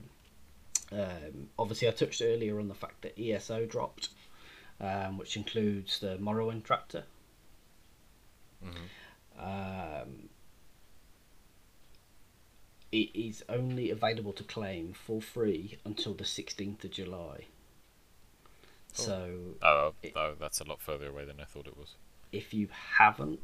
um, 0.93 1.49
obviously, 1.59 1.89
I 1.89 1.93
touched 1.93 2.23
earlier 2.23 2.59
on 2.59 2.69
the 2.69 2.75
fact 2.75 3.03
that 3.03 3.19
ESO 3.19 3.67
dropped, 3.67 4.09
um, 4.81 5.19
which 5.19 5.37
includes 5.37 6.01
the 6.01 6.17
Morrowind 6.19 6.65
Chapter. 6.67 7.05
Mhm. 8.65 8.89
Um, 9.39 10.29
it 12.95 13.11
is 13.29 13.43
only 13.49 13.91
available 13.91 14.33
to 14.33 14.45
claim 14.45 14.93
for 14.93 15.21
free 15.21 15.79
until 15.85 16.15
the 16.15 16.25
16th 16.25 16.85
of 16.85 16.91
July. 16.93 17.47
So, 18.93 19.57
Oh, 19.63 19.95
It- 20.03 20.13
oh, 20.17 20.35
that's 20.39 20.61
a 20.61 20.65
lot 20.65 20.81
further 20.81 21.09
away 21.09 21.25
than 21.25 21.41
I 21.41 21.45
thought 21.45 21.67
it 21.67 21.77
was. 21.77 21.95
if 22.31 22.55
you 22.55 22.69
haven't 22.99 23.41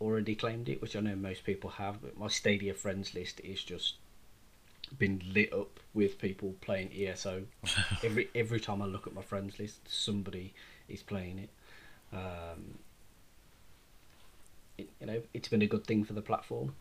already 0.00 0.34
claimed 0.34 0.68
it, 0.68 0.80
which 0.82 0.94
I 0.96 1.00
know 1.00 1.16
most 1.16 1.42
people 1.44 1.70
have, 1.70 2.00
but 2.02 2.16
my 2.16 2.28
Stadia 2.28 2.74
friends 2.74 3.14
list 3.14 3.40
is 3.40 3.62
just 3.64 3.94
been 4.98 5.20
lit 5.32 5.52
up 5.52 5.80
with 5.94 6.18
people 6.20 6.54
playing 6.60 6.92
ESO. 6.92 7.46
every 8.04 8.28
every 8.34 8.60
time 8.60 8.80
I 8.82 8.86
look 8.86 9.06
at 9.08 9.12
my 9.14 9.22
friends 9.22 9.58
list, 9.58 9.88
somebody 9.88 10.54
is 10.88 11.02
playing 11.02 11.38
it. 11.40 11.50
Um, 12.12 12.78
it 14.78 14.88
you 15.00 15.06
know, 15.06 15.22
it's 15.34 15.48
been 15.48 15.62
a 15.62 15.66
good 15.66 15.84
thing 15.86 16.04
for 16.04 16.12
the 16.12 16.22
platform, 16.22 16.74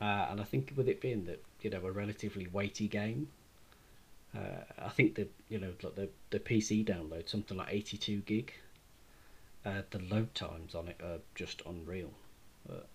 uh, 0.00 0.26
and 0.30 0.40
I 0.40 0.44
think 0.44 0.72
with 0.76 0.88
it 0.88 1.00
being 1.00 1.24
that 1.24 1.42
you 1.62 1.70
know 1.70 1.84
a 1.84 1.90
relatively 1.90 2.46
weighty 2.46 2.88
game. 2.88 3.28
Uh, 4.36 4.64
I 4.84 4.90
think 4.90 5.14
the 5.14 5.28
you 5.48 5.58
know 5.58 5.72
like 5.82 5.94
the 5.94 6.08
the 6.30 6.40
PC 6.40 6.84
download 6.84 7.28
something 7.28 7.56
like 7.56 7.68
eighty 7.70 7.96
two 7.96 8.18
gig, 8.18 8.52
uh, 9.64 9.82
the 9.90 9.98
load 9.98 10.34
times 10.34 10.74
on 10.74 10.88
it 10.88 11.00
are 11.02 11.18
just 11.34 11.62
unreal. 11.66 12.12
But, 12.66 12.88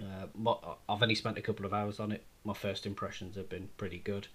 uh, 0.00 0.74
I've 0.88 1.02
only 1.02 1.14
spent 1.14 1.38
a 1.38 1.42
couple 1.42 1.66
of 1.66 1.72
hours 1.72 1.98
on 1.98 2.12
it. 2.12 2.24
My 2.44 2.54
first 2.54 2.86
impressions 2.86 3.36
have 3.36 3.48
been 3.48 3.68
pretty 3.76 3.98
good, 3.98 4.28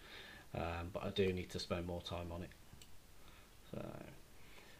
um, 0.55 0.89
but 0.91 1.03
I 1.03 1.09
do 1.09 1.31
need 1.31 1.49
to 1.51 1.59
spend 1.59 1.85
more 1.85 2.01
time 2.01 2.31
on 2.31 2.43
it. 2.43 2.49
So, 3.71 3.85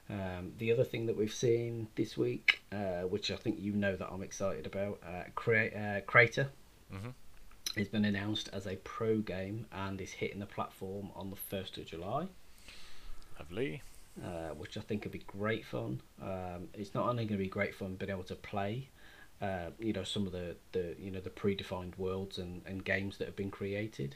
um, 0.09 0.53
the 0.57 0.71
other 0.71 0.83
thing 0.83 1.05
that 1.05 1.17
we've 1.17 1.33
seen 1.33 1.87
this 1.95 2.17
week, 2.17 2.61
uh, 2.71 3.01
which 3.01 3.31
I 3.31 3.35
think 3.35 3.59
you 3.59 3.73
know 3.73 3.95
that 3.95 4.09
I'm 4.11 4.23
excited 4.23 4.65
about, 4.65 4.99
uh, 5.05 5.09
uh, 5.09 6.01
Crayta 6.01 6.47
Mhm. 6.93 7.13
has 7.75 7.87
been 7.87 8.05
announced 8.05 8.49
as 8.53 8.67
a 8.67 8.75
pro 8.77 9.19
game 9.19 9.65
and 9.71 9.99
is 9.99 10.11
hitting 10.11 10.39
the 10.39 10.45
platform 10.45 11.09
on 11.15 11.29
the 11.31 11.35
first 11.35 11.77
of 11.77 11.85
July 11.85 12.27
Lovely. 13.39 13.81
uh, 14.23 14.49
which 14.49 14.77
I 14.77 14.81
think 14.81 15.03
would 15.05 15.11
be 15.11 15.19
great 15.19 15.65
fun. 15.65 16.01
Um, 16.21 16.69
it's 16.75 16.93
not 16.93 17.09
only 17.09 17.25
going 17.25 17.39
to 17.39 17.43
be 17.43 17.49
great 17.49 17.73
fun 17.73 17.95
being 17.95 18.11
able 18.11 18.23
to 18.25 18.35
play, 18.35 18.89
uh, 19.41 19.71
you 19.79 19.91
know, 19.91 20.03
some 20.03 20.27
of 20.27 20.31
the, 20.33 20.55
the 20.71 20.95
you 20.99 21.09
know 21.09 21.19
the 21.19 21.31
predefined 21.31 21.97
worlds 21.97 22.37
and, 22.37 22.61
and 22.67 22.85
games 22.85 23.17
that 23.17 23.25
have 23.25 23.35
been 23.35 23.49
created, 23.51 24.15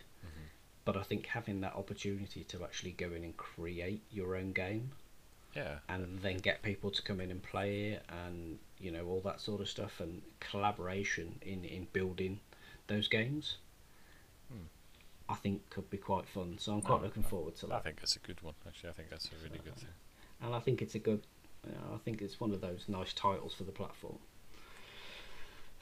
but 0.85 0.95
I 0.95 1.01
think 1.03 1.25
having 1.25 1.59
that 1.61 1.73
opportunity 1.75 2.43
to 2.45 2.63
actually 2.63 2.91
go 2.91 3.07
in 3.11 3.23
and 3.23 3.35
create 3.35 4.03
your 4.11 4.35
own 4.37 4.53
game 4.53 4.91
Yeah. 5.55 5.79
and 5.89 6.19
then 6.21 6.37
get 6.37 6.61
people 6.61 6.91
to 6.91 7.01
come 7.01 7.19
in 7.19 7.29
and 7.31 7.41
play 7.43 7.91
it 7.93 8.05
and 8.07 8.59
you 8.79 8.91
know 8.91 9.05
all 9.07 9.19
that 9.21 9.41
sort 9.41 9.59
of 9.61 9.67
stuff 9.67 9.99
and 9.99 10.21
collaboration 10.39 11.39
in 11.41 11.65
in 11.65 11.87
building 11.91 12.39
those 12.87 13.07
games. 13.07 13.57
Hmm. 14.51 14.65
I 15.29 15.35
think 15.35 15.69
could 15.69 15.89
be 15.89 15.97
quite 15.97 16.27
fun, 16.27 16.57
so 16.59 16.73
I'm 16.73 16.81
quite 16.81 16.99
No, 17.01 17.05
looking 17.07 17.23
forward 17.23 17.55
to 17.57 17.67
that. 17.67 17.75
I 17.75 17.79
think 17.79 17.99
that's 17.99 18.15
a 18.15 18.19
good 18.19 18.41
one. 18.41 18.53
Actually, 18.65 18.89
I 18.89 18.93
think 18.93 19.09
that's 19.09 19.25
a 19.27 19.43
really 19.43 19.59
good 19.63 19.75
thing. 19.75 19.89
and 20.41 20.55
I 20.55 20.59
think 20.59 20.81
it's 20.81 20.95
a 20.95 20.99
good. 20.99 21.21
You 21.65 21.73
know, 21.73 21.95
I 21.95 21.97
think 21.97 22.21
it's 22.21 22.39
one 22.39 22.51
of 22.53 22.61
those 22.61 22.85
nice 22.87 23.13
titles 23.13 23.53
for 23.53 23.63
the 23.63 23.71
platform. 23.73 24.19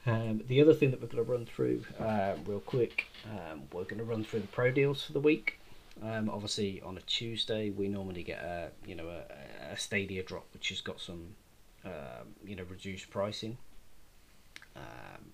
Um, 0.08 0.42
the 0.48 0.62
other 0.62 0.74
thing 0.74 0.92
that 0.92 1.02
we're 1.02 1.08
going 1.08 1.26
to 1.26 1.32
run 1.32 1.46
through 1.46 1.84
uh, 2.00 2.34
real 2.46 2.60
quick, 2.60 3.06
um, 3.26 3.64
we're 3.74 3.84
going 3.86 3.98
to 3.98 4.04
run 4.04 4.24
through 4.24 4.42
the 4.42 4.48
pro 4.48 4.70
deals 4.72 5.04
for 5.04 5.14
the 5.14 5.20
week. 5.20 5.60
Um, 6.04 6.30
obviously, 6.30 6.82
on 6.82 6.98
a 6.98 7.02
Tuesday, 7.02 7.70
we 7.72 7.88
normally 7.88 8.24
get 8.24 8.40
a 8.40 8.70
you 8.86 8.96
know 8.96 9.08
a, 9.10 9.74
a 9.74 9.78
Stadia 9.78 10.24
drop, 10.24 10.46
which 10.54 10.70
has 10.70 10.82
got 10.82 11.00
some 11.00 11.36
um, 11.86 12.36
you 12.46 12.56
know 12.56 12.64
reduced 12.70 13.10
pricing. 13.10 13.58
Um, 14.76 15.32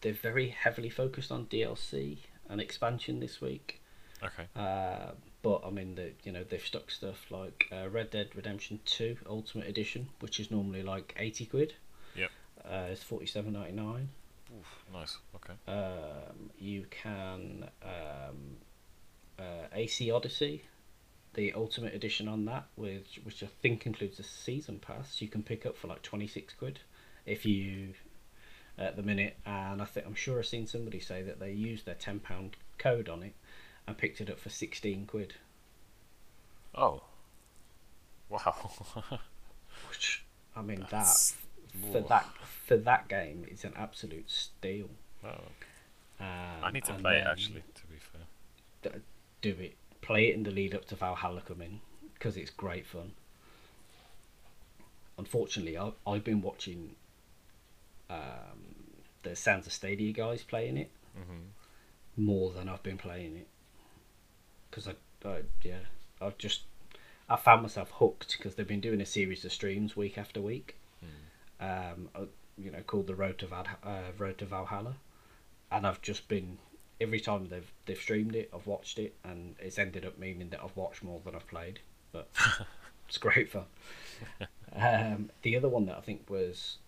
they're 0.00 0.12
very 0.12 0.48
heavily 0.48 0.90
focused 0.90 1.32
on 1.32 1.46
DLC 1.46 2.18
and 2.48 2.60
expansion 2.60 3.20
this 3.20 3.40
week. 3.40 3.82
Okay. 4.22 4.46
Uh, 4.54 5.12
but 5.42 5.62
I 5.64 5.70
mean, 5.70 5.94
the 5.94 6.12
you 6.24 6.32
know 6.32 6.44
they've 6.44 6.64
stuck 6.64 6.90
stuff 6.90 7.30
like 7.30 7.68
uh, 7.72 7.88
Red 7.88 8.10
Dead 8.10 8.30
Redemption 8.34 8.80
Two 8.84 9.16
Ultimate 9.28 9.68
Edition, 9.68 10.08
which 10.20 10.40
is 10.40 10.50
normally 10.50 10.82
like 10.82 11.14
eighty 11.18 11.46
quid. 11.46 11.74
Yep. 12.16 12.30
Uh, 12.64 12.86
it's 12.90 13.02
forty 13.02 13.26
seven 13.26 13.52
ninety 13.52 13.72
nine. 13.72 14.08
Nice. 14.92 15.18
Okay. 15.34 15.54
Um, 15.68 16.50
you 16.58 16.86
can 16.90 17.68
um, 17.82 18.56
uh, 19.38 19.66
AC 19.72 20.10
Odyssey, 20.10 20.62
the 21.34 21.52
Ultimate 21.52 21.94
Edition 21.94 22.28
on 22.28 22.44
that, 22.46 22.66
which 22.76 23.20
which 23.24 23.42
I 23.42 23.48
think 23.60 23.86
includes 23.86 24.18
a 24.18 24.22
season 24.22 24.78
pass. 24.78 25.20
You 25.20 25.28
can 25.28 25.42
pick 25.42 25.66
up 25.66 25.76
for 25.76 25.88
like 25.88 26.02
twenty 26.02 26.26
six 26.26 26.54
quid 26.54 26.80
if 27.26 27.44
you 27.44 27.92
at 28.78 28.96
the 28.96 29.02
minute, 29.02 29.36
and 29.46 29.80
I 29.80 29.84
think 29.84 30.06
I'm 30.06 30.14
sure 30.14 30.38
I've 30.38 30.46
seen 30.46 30.66
somebody 30.66 31.00
say 31.00 31.22
that 31.22 31.38
they 31.40 31.52
used 31.52 31.86
their 31.86 31.94
ten 31.94 32.20
pound 32.20 32.56
code 32.78 33.08
on 33.08 33.22
it 33.22 33.34
and 33.86 33.96
picked 33.96 34.20
it 34.20 34.28
up 34.30 34.38
for 34.38 34.50
sixteen 34.50 35.06
quid. 35.06 35.34
Oh. 36.74 37.02
Wow. 38.28 38.70
Which 39.88 40.24
I 40.54 40.62
mean 40.62 40.80
That's- 40.90 41.32
that 41.32 41.92
for 41.92 42.00
that 42.08 42.26
for 42.66 42.76
that 42.78 43.08
game 43.08 43.44
is 43.50 43.64
an 43.64 43.72
absolute 43.76 44.30
steal. 44.30 44.88
Wow. 45.22 45.42
Um, 46.18 46.26
I 46.64 46.70
need 46.70 46.84
to 46.86 46.94
play 46.94 47.18
it 47.18 47.26
actually. 47.26 47.62
To 47.74 47.86
be 47.86 47.96
fair. 47.96 48.92
d- 48.92 48.98
Do 49.42 49.50
it. 49.62 49.76
Play 50.00 50.28
it 50.28 50.34
in 50.34 50.42
the 50.44 50.50
lead 50.50 50.74
up 50.74 50.86
to 50.86 50.94
Valhalla 50.96 51.42
coming 51.46 51.80
because 52.14 52.36
it's 52.36 52.50
great 52.50 52.86
fun. 52.86 53.12
Unfortunately, 55.18 55.76
I've, 55.76 55.94
I've 56.06 56.24
been 56.24 56.42
watching 56.42 56.94
um, 58.10 58.96
the 59.22 59.34
Sounds 59.36 59.66
of 59.66 59.72
Stadia 59.72 60.12
guys 60.12 60.42
playing 60.42 60.76
it 60.76 60.90
hmm 61.16 61.40
more 62.16 62.50
than 62.52 62.68
I've 62.68 62.82
been 62.82 62.96
playing 62.96 63.36
it. 63.36 63.46
Because 64.70 64.88
I, 64.88 65.28
I 65.28 65.42
yeah 65.62 65.78
I've 66.20 66.38
just 66.38 66.62
I 67.28 67.36
found 67.36 67.62
myself 67.62 67.90
hooked 67.92 68.36
because 68.38 68.54
they've 68.54 68.66
been 68.66 68.80
doing 68.80 69.00
a 69.00 69.06
series 69.06 69.44
of 69.44 69.52
streams 69.52 69.96
week 69.96 70.16
after 70.16 70.40
week, 70.40 70.76
um, 71.60 72.08
uh, 72.14 72.26
you 72.56 72.70
know 72.70 72.80
called 72.86 73.06
the 73.06 73.14
Road 73.14 73.38
to 73.38 73.46
Val, 73.46 73.66
uh, 73.84 74.12
Road 74.16 74.38
to 74.38 74.46
Valhalla, 74.46 74.96
and 75.70 75.86
I've 75.86 76.00
just 76.02 76.28
been 76.28 76.58
every 77.00 77.20
time 77.20 77.48
they've 77.48 77.70
they've 77.84 77.98
streamed 77.98 78.34
it 78.34 78.50
I've 78.54 78.66
watched 78.66 78.98
it 78.98 79.14
and 79.22 79.54
it's 79.58 79.78
ended 79.78 80.06
up 80.06 80.18
meaning 80.18 80.48
that 80.50 80.60
I've 80.62 80.76
watched 80.76 81.02
more 81.04 81.20
than 81.24 81.34
I've 81.34 81.46
played, 81.48 81.80
but 82.12 82.28
it's 83.08 83.18
great 83.18 83.50
fun. 83.50 83.64
um, 84.74 85.30
the 85.42 85.56
other 85.56 85.68
one 85.68 85.86
that 85.86 85.96
I 85.98 86.00
think 86.00 86.30
was 86.30 86.78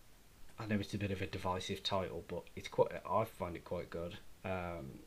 I 0.59 0.67
know 0.67 0.77
it's 0.77 0.95
a 0.95 0.99
bit 0.99 1.11
of 1.11 1.23
a 1.23 1.27
divisive 1.27 1.83
title, 1.83 2.25
but 2.29 2.43
it's 2.57 2.69
quite 2.69 2.89
I 3.09 3.25
find 3.25 3.57
it 3.57 3.65
quite 3.65 3.91
good. 3.91 4.17
Um, 4.45 5.01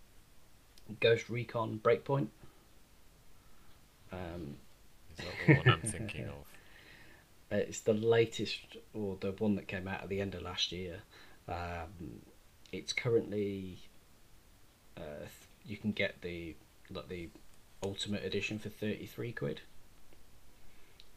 Ghost 1.00 1.30
Recon 1.30 1.80
Breakpoint. 1.84 2.28
Um, 4.12 4.56
Is 5.18 5.26
that 5.26 5.34
the 5.48 5.54
one 5.56 5.70
I'm 5.70 5.82
thinking 5.82 6.26
of? 6.26 6.46
it's 7.52 7.82
the 7.82 7.94
latest, 7.94 8.78
or 8.94 9.18
the 9.20 9.32
one 9.32 9.56
that 9.56 9.68
came 9.68 9.88
out 9.88 10.04
at 10.04 10.10
the 10.10 10.22
end 10.22 10.36
of 10.36 10.42
last 10.42 10.72
year. 10.72 11.00
Um, 11.48 12.22
it's 12.72 12.94
currently, 12.94 13.80
uh, 14.98 15.28
you 15.66 15.78
can 15.78 15.92
get 15.92 16.22
the 16.22 16.56
like 16.90 17.10
the 17.10 17.30
ultimate 17.84 18.24
edition 18.24 18.60
for 18.60 18.70
thirty 18.70 19.06
three 19.06 19.32
quid. 19.32 19.62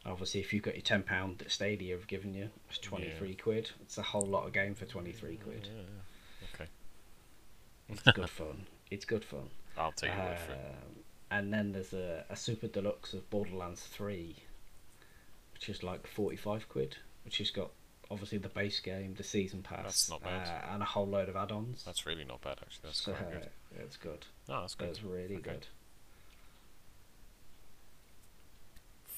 Obviously, 0.05 0.39
if 0.39 0.53
you've 0.53 0.63
got 0.63 0.75
your 0.75 0.83
ten 0.83 1.01
pound 1.03 1.39
that 1.39 1.51
Stadia 1.51 1.95
have 1.95 2.07
given 2.07 2.33
you, 2.33 2.49
it's 2.69 2.77
twenty 2.77 3.09
three 3.17 3.35
quid. 3.35 3.71
It's 3.81 3.97
a 3.97 4.03
whole 4.03 4.25
lot 4.25 4.45
of 4.45 4.53
game 4.53 4.75
for 4.75 4.85
twenty 4.85 5.11
three 5.11 5.37
quid. 5.37 5.67
Yeah. 5.75 6.49
Okay. 6.53 6.69
It's 7.89 8.01
good 8.03 8.29
fun. 8.41 8.65
It's 8.91 9.05
good 9.05 9.23
fun. 9.25 9.49
I'll 9.77 9.91
take 9.91 10.11
your 10.11 10.23
word 10.23 10.39
for 10.39 10.51
it. 10.53 10.57
Um, 10.59 11.03
and 11.31 11.53
then 11.53 11.71
there's 11.71 11.93
a, 11.93 12.23
a 12.29 12.35
super 12.35 12.67
deluxe 12.67 13.13
of 13.13 13.29
Borderlands 13.29 13.81
3, 13.81 14.35
which 15.53 15.69
is 15.69 15.83
like 15.83 16.07
45 16.07 16.69
quid, 16.69 16.97
which 17.25 17.39
has 17.39 17.49
got 17.51 17.71
obviously 18.11 18.37
the 18.37 18.47
base 18.49 18.79
game, 18.79 19.15
the 19.17 19.23
season 19.23 19.63
pass, 19.63 19.83
That's 19.83 20.09
not 20.09 20.23
bad. 20.23 20.47
Uh, 20.47 20.73
and 20.73 20.83
a 20.83 20.85
whole 20.85 21.07
load 21.07 21.27
of 21.27 21.35
add 21.35 21.51
ons. 21.51 21.83
That's 21.83 22.05
really 22.05 22.23
not 22.23 22.41
bad 22.41 22.59
actually. 22.61 22.81
That's 22.83 23.01
so, 23.01 23.13
quite 23.13 23.31
good. 23.31 23.49
It's 23.79 23.97
good. 23.97 24.25
No, 24.47 24.61
that's 24.61 24.75
good. 24.75 24.87
That's 24.89 25.03
really 25.03 25.35
Okay. 25.35 25.51
good. 25.51 25.67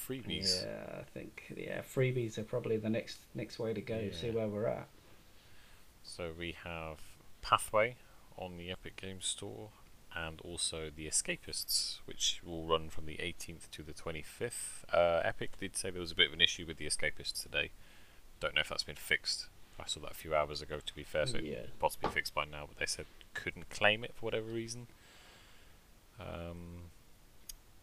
Freebies. 0.08 0.64
Yeah, 0.66 1.00
I 1.02 1.04
think 1.04 1.54
yeah, 1.56 1.82
freebies 1.82 2.38
are 2.38 2.44
probably 2.44 2.78
the 2.78 2.90
next 2.90 3.18
next 3.36 3.60
way 3.60 3.74
to 3.74 3.82
go. 3.82 4.10
See 4.12 4.30
where 4.32 4.48
we're 4.48 4.68
at. 4.68 4.88
So 6.04 6.32
we 6.38 6.56
have 6.64 7.00
Pathway 7.42 7.96
on 8.38 8.58
the 8.58 8.72
Epic 8.72 8.96
Games 8.96 9.26
Store 9.26 9.70
and 10.16 10.40
also 10.42 10.90
The 10.96 11.08
Escapists, 11.08 11.98
which 12.06 12.40
will 12.46 12.64
run 12.66 12.90
from 12.90 13.06
the 13.06 13.18
18th 13.18 13.70
to 13.72 13.84
the 13.84 13.92
25th. 13.94 14.84
Uh, 14.94 15.22
Epic 15.24 15.52
did 15.60 15.76
say 15.76 15.90
there 15.90 16.00
was 16.02 16.12
a 16.12 16.16
bit 16.16 16.28
of 16.28 16.34
an 16.34 16.42
issue 16.42 16.66
with 16.66 16.78
The 16.78 16.86
Escapists 16.88 17.44
today. 17.44 17.72
Don't 18.40 18.56
know 18.56 18.62
if 18.62 18.70
that's 18.70 18.84
been 18.84 18.96
fixed. 18.96 19.48
I 19.80 19.86
saw 19.86 20.00
that 20.00 20.12
a 20.12 20.16
few 20.16 20.34
hours 20.34 20.62
ago, 20.62 20.80
to 20.84 20.96
be 20.96 21.04
fair, 21.04 21.28
so 21.28 21.38
Yeah. 21.38 21.54
it 21.56 21.80
possibly 21.80 22.10
fixed 22.10 22.34
by 22.34 22.46
now, 22.46 22.66
but 22.68 22.78
they 22.80 22.86
said 22.88 23.06
couldn't 23.36 23.70
claim 23.70 24.04
it 24.04 24.14
for 24.16 24.26
whatever 24.26 24.48
reason. 24.48 24.88
Um, 26.20 26.90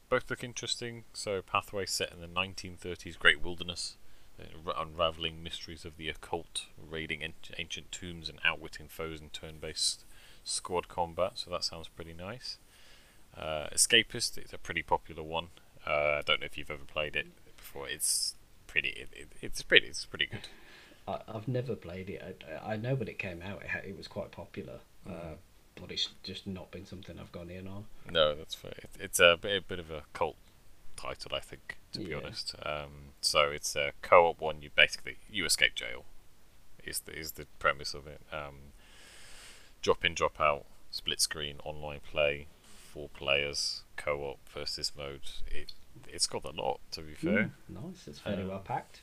both 0.09 0.29
look 0.31 0.45
interesting. 0.45 1.05
So, 1.13 1.43
Pathway 1.43 1.87
set 1.87 2.13
in 2.13 2.21
the 2.21 2.27
1930s 2.29 3.19
Great 3.19 3.41
Wilderness, 3.41 3.97
uh, 4.41 4.73
unraveling 4.77 5.43
mysteries 5.43 5.85
of 5.85 5.97
the 5.97 6.09
occult, 6.09 6.67
raiding 6.79 7.23
an- 7.23 7.35
ancient 7.59 7.91
tombs, 7.93 8.29
and 8.29 8.39
outwitting 8.45 8.89
foes 8.89 9.21
in 9.21 9.31
turn-based 9.31 10.05
squad 10.45 10.89
combat. 10.89 11.33
So 11.37 11.51
that 11.51 11.65
sounds 11.65 11.89
pretty 11.89 12.13
nice. 12.15 12.59
Uh, 13.37 13.69
Escapist, 13.73 14.39
it's 14.39 14.53
a 14.53 14.59
pretty 14.59 14.83
popular 14.83 15.23
one. 15.23 15.49
Uh, 15.87 16.19
I 16.19 16.23
don't 16.25 16.41
know 16.41 16.47
if 16.47 16.57
you've 16.57 16.71
ever 16.71 16.85
played 16.85 17.17
it 17.17 17.27
before. 17.57 17.89
It's 17.89 18.37
pretty. 18.67 18.91
It, 18.91 19.09
it, 19.13 19.29
it's 19.43 19.63
pretty. 19.63 19.87
It's 19.89 20.05
pretty 20.07 20.27
good. 20.27 20.49
I, 21.09 21.19
I've 21.29 21.49
never 21.49 21.75
played 21.75 22.09
it. 22.11 22.45
I, 22.65 22.73
I 22.73 22.77
know 22.77 22.95
when 22.95 23.09
it 23.09 23.19
came 23.19 23.43
out, 23.43 23.63
it, 23.63 23.89
it 23.89 23.97
was 23.97 24.09
quite 24.09 24.31
popular, 24.31 24.81
Mm-hmm. 25.07 25.33
uh, 25.33 25.35
but 25.81 25.91
it's 25.91 26.09
just 26.23 26.47
not 26.47 26.71
been 26.71 26.87
something 26.87 27.19
I've 27.19 27.33
gone 27.33 27.51
in 27.51 27.67
on. 27.67 27.85
No, 28.11 28.35
that's 28.35 28.55
fair. 28.55 28.73
It, 28.79 28.91
it's 29.01 29.21
a 29.21 29.37
bit, 29.41 29.59
a 29.59 29.61
bit 29.63 29.79
of 29.79 29.91
a 29.91 30.03
cult 30.13 30.37
title, 30.97 31.33
I 31.35 31.41
think, 31.41 31.77
to 31.93 31.99
be 32.01 32.07
Yeah. 32.11 32.17
honest. 32.19 32.55
Um, 32.65 33.13
so 33.21 33.51
it's 33.51 33.75
a 33.77 33.93
co-op 34.03 34.41
one. 34.41 34.63
You 34.63 34.71
basically 34.75 35.17
you 35.31 35.45
escape 35.45 35.75
jail. 35.75 36.05
Is 36.85 37.01
the 37.01 37.13
is 37.19 37.33
the 37.33 37.47
premise 37.59 37.95
of 37.95 38.07
it? 38.07 38.21
Um, 38.33 38.73
drop 39.83 40.05
in, 40.05 40.15
drop 40.15 40.41
out, 40.41 40.65
split 40.91 41.21
screen, 41.21 41.57
online 41.65 42.01
play, 42.01 42.47
four 42.93 43.09
players, 43.09 43.83
co-op 43.97 44.39
versus 44.49 44.93
mode. 44.97 45.23
It 45.51 45.73
it's 46.09 46.27
got 46.27 46.45
a 46.45 46.51
lot. 46.51 46.81
To 46.93 47.01
be 47.03 47.15
fair. 47.15 47.51
Mm, 47.71 47.83
nice. 47.85 48.07
It's 48.07 48.19
fairly 48.19 48.43
Um, 48.43 48.49
well 48.49 48.59
packed. 48.61 49.01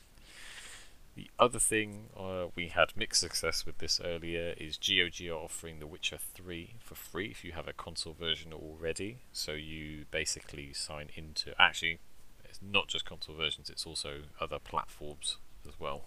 The 1.14 1.30
other 1.38 1.58
thing 1.58 2.08
uh, 2.16 2.46
we 2.54 2.68
had 2.68 2.96
mixed 2.96 3.20
success 3.20 3.66
with 3.66 3.78
this 3.78 4.00
earlier 4.02 4.54
is 4.56 4.78
GOG 4.78 5.26
are 5.28 5.34
offering 5.34 5.78
The 5.78 5.86
Witcher 5.86 6.16
3 6.16 6.76
for 6.80 6.94
free 6.94 7.26
if 7.26 7.44
you 7.44 7.52
have 7.52 7.68
a 7.68 7.74
console 7.74 8.14
version 8.14 8.52
already. 8.54 9.18
So 9.32 9.52
you 9.52 10.06
basically 10.10 10.72
sign 10.72 11.10
into. 11.14 11.52
Actually, 11.60 11.98
it's 12.44 12.60
not 12.62 12.88
just 12.88 13.04
console 13.04 13.36
versions, 13.36 13.68
it's 13.68 13.84
also 13.84 14.22
other 14.40 14.58
platforms 14.58 15.36
as 15.68 15.78
well. 15.78 16.04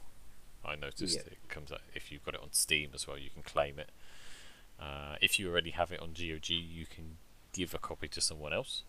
I 0.64 0.76
noticed 0.76 1.16
Yeah. 1.18 1.34
it 1.34 1.50
comes 1.50 1.72
out 1.72 1.82
if 1.94 2.12
you've 2.12 2.24
got 2.26 2.34
it 2.34 2.42
on 2.42 2.52
Steam 2.54 2.90
as 2.96 3.08
well, 3.08 3.18
you 3.20 3.30
can 3.30 3.44
claim 3.44 3.78
it. 3.78 3.92
Uh, 4.80 5.18
if 5.22 5.38
you 5.40 5.50
already 5.52 5.70
have 5.72 5.92
it 5.92 6.00
on 6.00 6.14
GOG, 6.14 6.50
you 6.50 6.88
can 6.88 7.18
give 7.54 7.76
a 7.76 7.78
copy 7.78 8.08
to 8.08 8.20
someone 8.20 8.54
else, 8.54 8.82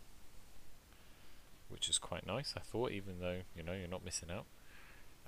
which 1.69 1.91
is 1.91 1.99
quite 1.99 2.27
nice. 2.27 2.55
I 2.57 2.61
thought, 2.61 2.91
even 2.93 3.21
though 3.21 3.43
you 3.55 3.63
know 3.63 3.73
you're 3.75 3.87
not 3.87 4.03
missing 4.05 4.31
out. 4.31 4.47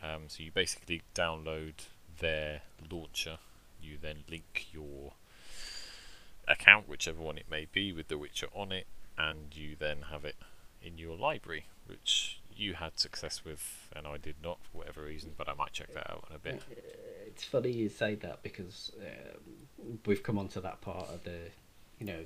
Um, 0.03 0.25
so 0.29 0.43
you 0.43 0.51
basically 0.53 1.03
download 1.15 1.75
their 2.21 2.63
launcher. 2.91 3.39
You 3.83 3.97
then 4.01 4.25
link 4.29 4.67
your 4.73 5.13
account, 6.47 6.89
whichever 6.89 7.23
one 7.23 7.39
it 7.39 7.47
may 7.51 7.67
be, 7.71 7.93
with 7.93 8.09
The 8.09 8.19
Witcher 8.19 8.49
on 8.55 8.73
it, 8.73 8.87
and 9.17 9.55
you 9.57 9.77
then 9.79 10.03
have 10.11 10.25
it 10.25 10.37
in 10.83 10.99
your 10.99 11.17
library, 11.17 11.67
which 11.87 12.41
you 12.55 12.75
had 12.75 12.99
success 12.99 13.45
with, 13.45 13.89
and 13.95 14.07
I 14.07 14.17
did 14.17 14.37
not 14.43 14.59
for 14.65 14.79
whatever 14.79 15.03
reason. 15.03 15.33
But 15.37 15.49
I 15.49 15.55
might 15.55 15.73
check 15.73 15.93
that 15.95 16.11
out 16.11 16.25
in 16.29 16.37
a 16.37 16.39
bit. 16.39 16.63
It's 17.27 17.45
funny 17.45 17.71
you 17.71 17.89
say 17.89 18.15
that 18.17 18.43
because 18.43 18.93
um, 19.01 19.99
we've 20.07 20.23
come 20.23 20.39
onto 20.39 20.61
that 20.61 20.81
part 20.81 21.09
of 21.09 21.23
the, 21.25 21.39
you 21.99 22.07
know, 22.07 22.25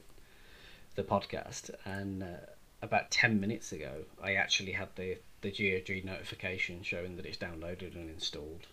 the 0.94 1.02
podcast, 1.02 1.70
and 1.84 2.22
uh, 2.22 2.26
about 2.80 3.10
ten 3.10 3.40
minutes 3.40 3.72
ago, 3.72 4.04
I 4.22 4.34
actually 4.34 4.72
had 4.72 4.88
the 4.96 5.18
the 5.43 5.51
GOG 5.51 6.05
notification 6.05 6.82
showing 6.82 7.16
that 7.16 7.26
it's 7.26 7.38
downloaded 7.38 7.95
and 7.95 8.09
installed. 8.11 8.66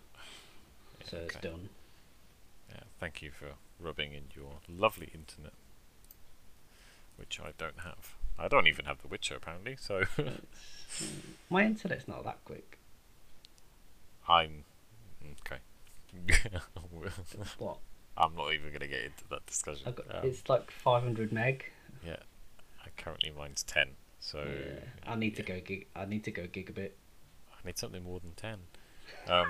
So 1.04 1.18
it's 1.18 1.36
Okay. 1.36 1.48
done. 1.50 1.70
Thank 3.00 3.22
you 3.22 3.32
for 3.32 3.54
rubbing 3.80 4.12
in 4.14 4.24
your 4.36 4.60
lovely 4.68 5.10
internet, 5.14 5.54
which 7.16 7.40
I 7.40 7.52
don't 7.58 7.80
have. 7.80 8.14
I 8.38 8.50
don't 8.50 8.68
even 8.68 8.84
have 8.86 9.02
The 9.02 9.08
Witcher 9.08 9.36
apparently, 9.36 9.78
so 9.80 10.04
My 11.50 11.64
internet's 11.64 12.08
not 12.10 12.26
that 12.26 12.40
quick. 12.44 12.78
I'm 14.28 14.66
okay. 15.48 15.60
What? 17.58 17.78
I'm 18.18 18.36
not 18.36 18.54
even 18.54 18.68
going 18.70 18.82
to 18.82 18.88
get 18.88 19.04
into 19.06 19.24
that 19.30 19.46
discussion. 19.46 19.94
Got, 19.94 20.14
Um, 20.24 20.28
it's 20.30 20.50
like 20.50 20.70
500 20.72 21.32
meg. 21.32 21.66
yeah, 22.06 22.18
I 22.86 22.90
currently 22.98 23.32
mine's 23.32 23.64
ten, 23.64 23.92
so 24.20 24.40
yeah, 24.40 25.12
I 25.12 25.16
need 25.16 25.36
to 25.38 25.44
go 25.44 25.60
gig. 25.60 25.88
I 25.96 26.06
need 26.06 26.24
to 26.26 26.32
go 26.32 26.44
gigabit. 26.44 26.92
I 27.52 27.66
need 27.66 27.78
something 27.78 28.04
more 28.04 28.20
than 28.20 28.34
ten. 28.34 28.60
Um, 29.28 29.48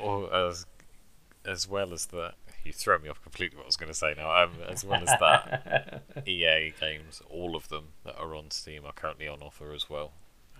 or 0.00 0.32
as 0.34 0.66
as 1.44 1.68
well 1.68 1.92
as 1.92 2.06
that, 2.06 2.34
you 2.64 2.72
throw 2.72 2.98
me 2.98 3.08
off 3.08 3.22
completely. 3.22 3.56
What 3.56 3.64
I 3.64 3.66
was 3.66 3.76
going 3.76 3.92
to 3.92 3.98
say 3.98 4.14
now. 4.16 4.30
Um, 4.44 4.52
as 4.68 4.84
well 4.84 5.02
as 5.02 5.08
that, 5.20 6.02
EA 6.26 6.72
games, 6.78 7.20
all 7.28 7.56
of 7.56 7.68
them 7.68 7.88
that 8.04 8.16
are 8.16 8.34
on 8.34 8.50
Steam 8.50 8.84
are 8.84 8.92
currently 8.92 9.28
on 9.28 9.42
offer 9.42 9.72
as 9.72 9.90
well. 9.90 10.12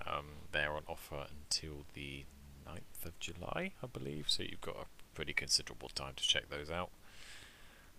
Um, 0.06 0.26
they're 0.50 0.72
on 0.72 0.82
offer 0.88 1.26
until 1.30 1.84
the 1.94 2.24
9th 2.68 3.06
of 3.06 3.18
July, 3.20 3.72
I 3.82 3.86
believe. 3.86 4.28
So 4.28 4.42
you've 4.42 4.60
got 4.60 4.76
a 4.76 4.86
pretty 5.14 5.32
considerable 5.32 5.88
time 5.88 6.14
to 6.16 6.22
check 6.22 6.50
those 6.50 6.70
out. 6.70 6.90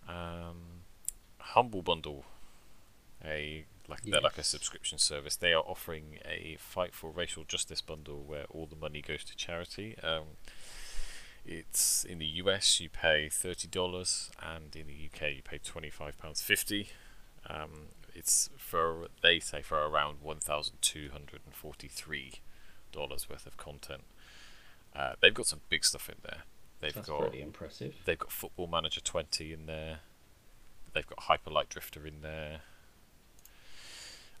Um, 0.08 0.82
Humble 1.38 1.82
Bundle, 1.82 2.24
a 3.24 3.64
like 3.88 4.02
they're 4.02 4.20
like 4.20 4.38
a 4.38 4.42
subscription 4.44 4.98
service. 4.98 5.36
They 5.36 5.52
are 5.52 5.62
offering 5.62 6.18
a 6.24 6.56
Fight 6.58 6.94
for 6.94 7.10
Racial 7.10 7.44
Justice 7.44 7.80
bundle 7.80 8.22
where 8.24 8.44
all 8.50 8.66
the 8.66 8.76
money 8.76 9.02
goes 9.02 9.24
to 9.24 9.36
charity. 9.36 9.96
Um, 10.02 10.38
it's 11.44 12.04
in 12.04 12.18
the 12.18 12.26
US 12.26 12.80
you 12.80 12.88
pay 12.88 13.28
thirty 13.28 13.68
dollars, 13.68 14.30
and 14.42 14.74
in 14.74 14.86
the 14.86 14.94
UK 15.12 15.36
you 15.36 15.42
pay 15.42 15.58
twenty 15.58 15.90
five 15.90 16.16
pounds 16.18 16.40
fifty. 16.40 16.88
Um, 17.48 17.88
it's 18.14 18.48
for 18.56 19.08
they 19.22 19.38
say 19.40 19.60
for 19.60 19.76
around 19.86 20.18
one 20.22 20.38
thousand 20.38 20.76
two 20.80 21.10
hundred 21.12 21.40
and 21.44 21.54
forty 21.54 21.88
three 21.88 22.34
dollars 22.92 23.28
worth 23.28 23.46
of 23.46 23.56
content. 23.56 24.04
Uh, 24.96 25.14
they've 25.20 25.34
got 25.34 25.46
some 25.46 25.60
big 25.68 25.84
stuff 25.84 26.08
in 26.08 26.16
there. 26.22 26.42
They've 26.80 26.94
That's 26.94 27.08
got 27.08 27.20
pretty 27.20 27.42
impressive. 27.42 27.94
they've 28.04 28.18
got 28.18 28.32
Football 28.32 28.68
Manager 28.68 29.00
twenty 29.00 29.52
in 29.52 29.66
there. 29.66 29.98
They've 30.94 31.06
got 31.06 31.18
Hyperlight 31.24 31.68
Drifter 31.68 32.06
in 32.06 32.22
there. 32.22 32.60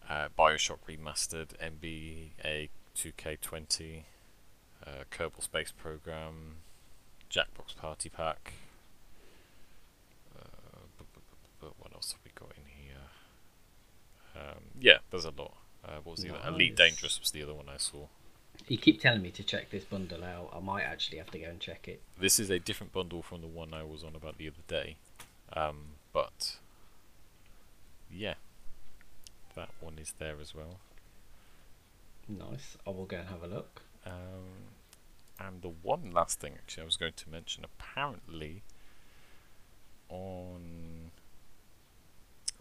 Uh, 0.08 0.28
Bioshock 0.38 0.78
Remastered, 0.88 1.48
NBA 1.62 2.68
2K20, 2.96 4.02
uh, 4.86 4.90
Kerbal 5.10 5.42
Space 5.42 5.72
Program, 5.72 6.56
Jackbox 7.30 7.74
Party 7.76 8.08
Pack. 8.10 8.52
Uh, 10.38 10.42
bu- 10.98 11.04
bu- 11.14 11.20
bu- 11.60 11.66
bu- 11.68 11.74
what 11.78 11.92
else 11.94 12.12
have 12.12 12.20
we 12.24 12.30
got 12.34 12.52
in 12.56 12.64
here? 12.84 13.00
Um, 14.36 14.62
yeah, 14.78 14.98
there's 15.10 15.24
a 15.24 15.30
lot. 15.30 15.54
Uh, 15.84 15.98
what 16.02 16.16
was 16.16 16.20
the 16.24 16.34
other? 16.34 16.48
Elite 16.48 16.78
Nice. 16.78 16.88
Dangerous 16.90 17.20
was 17.20 17.30
the 17.30 17.42
other 17.42 17.54
one 17.54 17.68
I 17.68 17.76
saw. 17.78 18.06
You 18.68 18.78
keep 18.78 19.00
telling 19.00 19.22
me 19.22 19.30
to 19.32 19.42
check 19.42 19.70
this 19.70 19.84
bundle 19.84 20.22
out. 20.24 20.50
I 20.54 20.60
might 20.60 20.82
actually 20.84 21.18
have 21.18 21.30
to 21.32 21.38
go 21.38 21.46
and 21.48 21.60
check 21.60 21.88
it. 21.88 22.00
This 22.18 22.38
is 22.38 22.50
a 22.50 22.58
different 22.58 22.92
bundle 22.92 23.22
from 23.22 23.40
the 23.40 23.46
one 23.46 23.74
I 23.74 23.82
was 23.82 24.04
on 24.04 24.14
about 24.14 24.38
the 24.38 24.46
other 24.48 24.62
day. 24.68 24.96
Um, 25.52 25.78
but 26.12 26.56
yeah, 28.10 28.34
that 29.54 29.70
one 29.80 29.98
is 29.98 30.14
there 30.18 30.36
as 30.40 30.54
well. 30.54 30.78
Nice. 32.28 32.76
I 32.86 32.90
will 32.90 33.06
go 33.06 33.18
and 33.18 33.28
have 33.28 33.42
a 33.42 33.46
look. 33.46 33.82
Um, 34.06 34.70
and 35.38 35.62
the 35.62 35.68
one 35.68 36.10
last 36.12 36.40
thing 36.40 36.52
actually 36.54 36.82
I 36.82 36.86
was 36.86 36.96
going 36.96 37.14
to 37.16 37.28
mention 37.30 37.64
apparently 37.64 38.62
on 40.08 41.10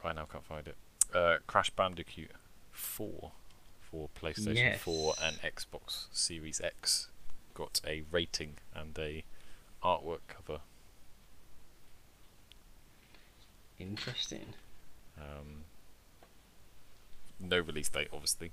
right 0.04 0.16
now 0.16 0.24
I 0.24 0.32
can't 0.32 0.46
find 0.46 0.68
it. 0.68 0.76
Uh, 1.14 1.38
Crash 1.46 1.70
Bandicoot 1.70 2.32
4 2.72 3.32
for 3.82 4.10
PlayStation 4.20 4.78
4 4.78 5.14
and 5.22 5.38
Xbox 5.42 6.06
Series 6.12 6.60
X 6.62 7.10
got 7.54 7.80
a 7.86 8.04
rating 8.12 8.56
and 8.74 8.98
a 8.98 9.24
artwork 9.84 10.22
cover. 10.28 10.62
Interesting. 13.80 14.54
Um, 15.20 15.66
no 17.40 17.60
release 17.60 17.90
date, 17.90 18.08
obviously, 18.14 18.52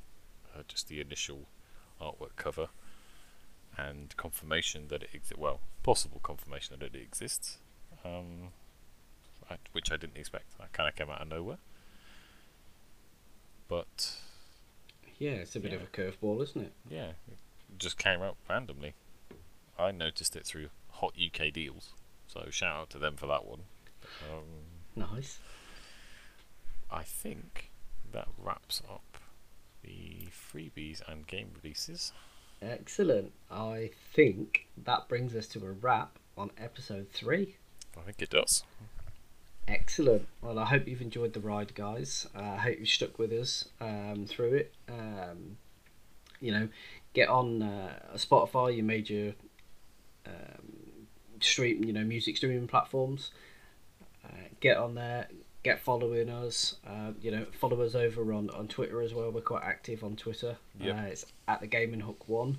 uh, 0.57 0.62
just 0.68 0.89
the 0.89 1.01
initial 1.01 1.47
artwork 2.01 2.37
cover 2.37 2.68
and 3.76 4.16
confirmation 4.16 4.89
that 4.89 5.03
it 5.03 5.11
exists. 5.14 5.39
Well, 5.39 5.61
possible 5.83 6.20
confirmation 6.22 6.76
that 6.78 6.95
it 6.95 7.01
exists, 7.01 7.59
um, 8.05 8.49
I, 9.51 9.57
which 9.72 9.91
I 9.93 9.97
didn't 9.97 10.16
expect. 10.16 10.59
That 10.59 10.72
kind 10.72 10.89
of 10.89 10.97
came 10.97 11.11
out 11.11 11.20
of 11.22 11.28
nowhere. 11.28 11.59
But 13.68 14.16
Yeah, 15.18 15.31
it's 15.33 15.55
a 15.57 15.61
bit 15.61 15.72
of 15.72 15.83
a 15.83 15.87
curveball, 15.87 16.43
isn't 16.43 16.62
it? 16.62 16.72
yeah, 16.91 17.11
it 17.28 17.39
just 17.78 17.99
came 17.99 18.20
out 18.22 18.37
randomly. 18.49 18.95
I 19.78 19.93
noticed 19.93 20.35
it 20.37 20.45
through 20.45 20.70
Hot 20.95 21.14
UK 21.16 21.53
Deals, 21.53 21.91
so 22.26 22.49
shout 22.51 22.76
out 22.76 22.91
to 22.91 22.99
them 22.99 23.16
for 23.16 23.26
that 23.26 23.45
one. 23.47 23.61
Um, 24.31 24.45
Nice. 24.97 25.39
I 26.91 27.03
think 27.05 27.70
that 28.13 28.29
wraps 28.39 28.83
up 28.91 29.19
the 29.83 30.29
freebies 30.31 31.01
and 31.09 31.27
game 31.27 31.51
releases. 31.63 32.13
Excellent. 32.63 33.33
I 33.51 33.91
think 34.15 34.67
that 34.77 35.09
brings 35.09 35.35
us 35.35 35.47
to 35.49 35.65
a 35.65 35.73
wrap 35.73 36.19
on 36.37 36.51
episode 36.59 37.09
three. 37.13 37.57
I 37.97 38.03
think 38.03 38.21
it 38.21 38.31
does. 38.31 38.65
Excellent. 39.67 40.27
Well, 40.43 40.59
I 40.59 40.67
hope 40.67 40.87
you've 40.87 41.01
enjoyed 41.01 41.33
the 41.33 41.41
ride, 41.41 41.75
guys. 41.75 42.27
Uh, 42.35 42.41
I 42.41 42.57
hope 42.57 42.81
you 42.81 42.87
stuck 42.87 43.19
with 43.19 43.33
us 43.33 43.69
um, 43.81 44.27
through 44.29 44.55
it. 44.55 44.75
Um, 44.89 45.57
you 46.41 46.53
know, 46.53 46.69
get 47.15 47.29
on 47.29 47.63
uh, 47.63 48.01
Spotify, 48.17 48.77
your 48.77 48.85
major 48.85 49.35
um, 50.27 51.07
stream, 51.41 51.85
you 51.85 51.93
know, 51.93 52.05
music 52.05 52.37
streaming 52.37 52.67
platforms. 52.67 53.31
Uh, 54.25 54.49
get 54.61 54.77
on 54.77 54.95
there. 54.95 55.29
Get 55.63 55.81
following 55.81 56.31
us. 56.31 56.77
Uh, 56.87 57.12
you 57.20 57.31
know, 57.31 57.45
follow 57.53 57.81
us 57.82 57.95
over 57.95 58.32
on, 58.32 58.49
on 58.51 58.66
Twitter 58.66 59.03
as 59.03 59.12
well. 59.12 59.31
We're 59.31 59.43
quite 59.43 59.62
active 59.62 60.03
on 60.03 60.16
Twitter. 60.16 60.57
Yep. 60.81 60.97
Uh, 60.97 61.01
it's 61.03 61.27
at 61.49 61.61
the 61.61 61.66
Gaming 61.66 62.01
Hook 62.01 62.28
One. 62.28 62.59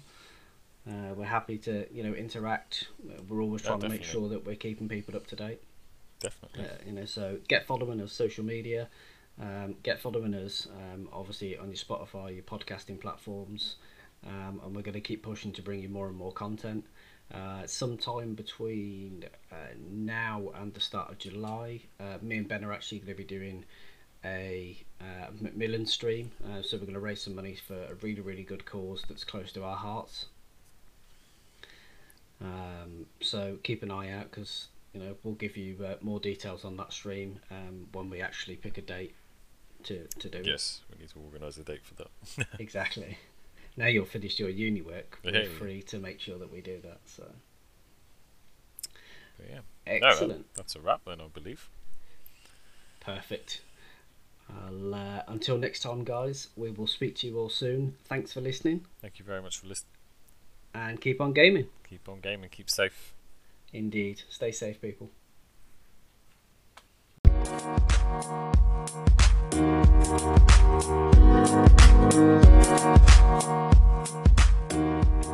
Uh, 0.87 1.13
we're 1.15 1.25
happy 1.25 1.57
to 1.59 1.85
you 1.93 2.03
know 2.03 2.13
interact. 2.13 2.87
We're 3.27 3.41
always 3.41 3.63
Yeah, 3.63 3.69
trying 3.69 3.81
to 3.81 3.89
make 3.89 4.03
sure 4.03 4.29
that 4.29 4.45
we're 4.45 4.55
keeping 4.55 4.87
people 4.87 5.15
up 5.15 5.27
to 5.27 5.35
date. 5.35 5.61
Definitely. 6.19 6.65
Uh, 6.65 6.67
you 6.85 6.91
know, 6.93 7.05
so 7.05 7.37
get 7.47 7.65
following 7.65 7.99
us 8.01 8.11
social 8.13 8.43
media. 8.45 8.87
Um, 9.39 9.75
get 9.81 9.99
following 9.99 10.35
us, 10.35 10.67
um, 10.75 11.07
obviously 11.11 11.57
on 11.57 11.67
your 11.67 11.75
Spotify, 11.77 12.35
your 12.35 12.43
podcasting 12.43 12.99
platforms, 12.99 13.75
um, 14.27 14.61
and 14.63 14.75
we're 14.75 14.83
going 14.83 14.93
to 14.93 15.01
keep 15.01 15.23
pushing 15.23 15.51
to 15.53 15.63
bring 15.63 15.81
you 15.81 15.89
more 15.89 16.07
and 16.07 16.15
more 16.15 16.31
content. 16.31 16.85
Uh, 17.33 17.65
sometime 17.65 18.33
between 18.33 19.25
uh, 19.51 19.55
now 19.89 20.51
and 20.55 20.73
the 20.73 20.79
start 20.79 21.09
of 21.09 21.17
July, 21.17 21.81
uh, 21.99 22.17
me 22.21 22.37
and 22.37 22.47
Ben 22.47 22.63
are 22.63 22.73
actually 22.73 22.99
going 22.99 23.07
to 23.07 23.15
be 23.15 23.23
doing 23.23 23.63
a 24.25 24.77
uh, 24.99 25.27
Macmillan 25.39 25.85
stream. 25.85 26.31
Uh, 26.45 26.61
so 26.61 26.77
we're 26.77 26.81
going 26.81 26.93
to 26.93 26.99
raise 26.99 27.21
some 27.21 27.35
money 27.35 27.55
for 27.55 27.75
a 27.75 27.95
really, 28.01 28.21
really 28.21 28.43
good 28.43 28.65
cause 28.65 29.03
that's 29.07 29.23
close 29.23 29.51
to 29.53 29.63
our 29.63 29.77
hearts. 29.77 30.25
Um, 32.41 33.05
so 33.21 33.57
keep 33.63 33.83
an 33.83 33.91
eye 33.91 34.11
out 34.11 34.31
because 34.31 34.67
you 34.93 34.99
know 34.99 35.15
we'll 35.23 35.35
give 35.35 35.55
you 35.55 35.77
uh, 35.85 35.95
more 36.01 36.19
details 36.19 36.65
on 36.65 36.75
that 36.77 36.91
stream 36.91 37.39
um, 37.51 37.87
when 37.91 38.09
we 38.09 38.19
actually 38.19 38.55
pick 38.55 38.77
a 38.77 38.81
date 38.81 39.13
to 39.83 40.07
to 40.19 40.27
do 40.27 40.39
it 40.39 40.47
Yes, 40.47 40.81
we 40.91 40.99
need 40.99 41.09
to 41.09 41.19
organise 41.19 41.57
a 41.57 41.63
date 41.63 41.81
for 41.83 41.93
that. 41.95 42.47
Exactly. 42.59 43.17
Now 43.77 43.87
you've 43.87 44.09
finished 44.09 44.39
your 44.39 44.49
uni 44.49 44.81
work, 44.81 45.19
we're 45.23 45.31
Hey. 45.31 45.45
free 45.47 45.81
to 45.83 45.97
make 45.97 46.19
sure 46.19 46.37
that 46.37 46.51
we 46.51 46.61
do 46.61 46.79
that. 46.81 46.99
So 47.05 47.31
But 49.37 49.49
yeah. 49.49 49.61
No, 49.99 50.07
excellent, 50.07 50.53
that's 50.55 50.75
a 50.75 50.79
wrap 50.81 51.01
then, 51.05 51.21
I 51.21 51.27
believe. 51.27 51.69
perfect. 52.99 53.61
Uh, 54.49 55.21
until 55.27 55.57
next 55.57 55.79
time, 55.79 56.03
guys. 56.03 56.49
We 56.57 56.71
will 56.71 56.85
speak 56.87 57.15
to 57.17 57.27
you 57.27 57.39
all 57.39 57.49
soon. 57.49 57.95
Thanks 58.05 58.33
for 58.33 58.41
listening, 58.41 58.85
Thank 59.01 59.17
you 59.17 59.25
very 59.25 59.41
much 59.41 59.57
for 59.59 59.67
listening. 59.67 59.93
and 60.73 60.99
keep 60.99 61.21
on 61.21 61.31
gaming. 61.33 61.67
Keep 61.89 62.09
on 62.09 62.19
gaming, 62.19 62.49
keep 62.49 62.69
safe. 62.69 63.13
Indeed, 63.73 64.23
stay 64.29 64.51
safe, 64.51 64.81
people. 64.81 65.09
Thank 69.61 69.85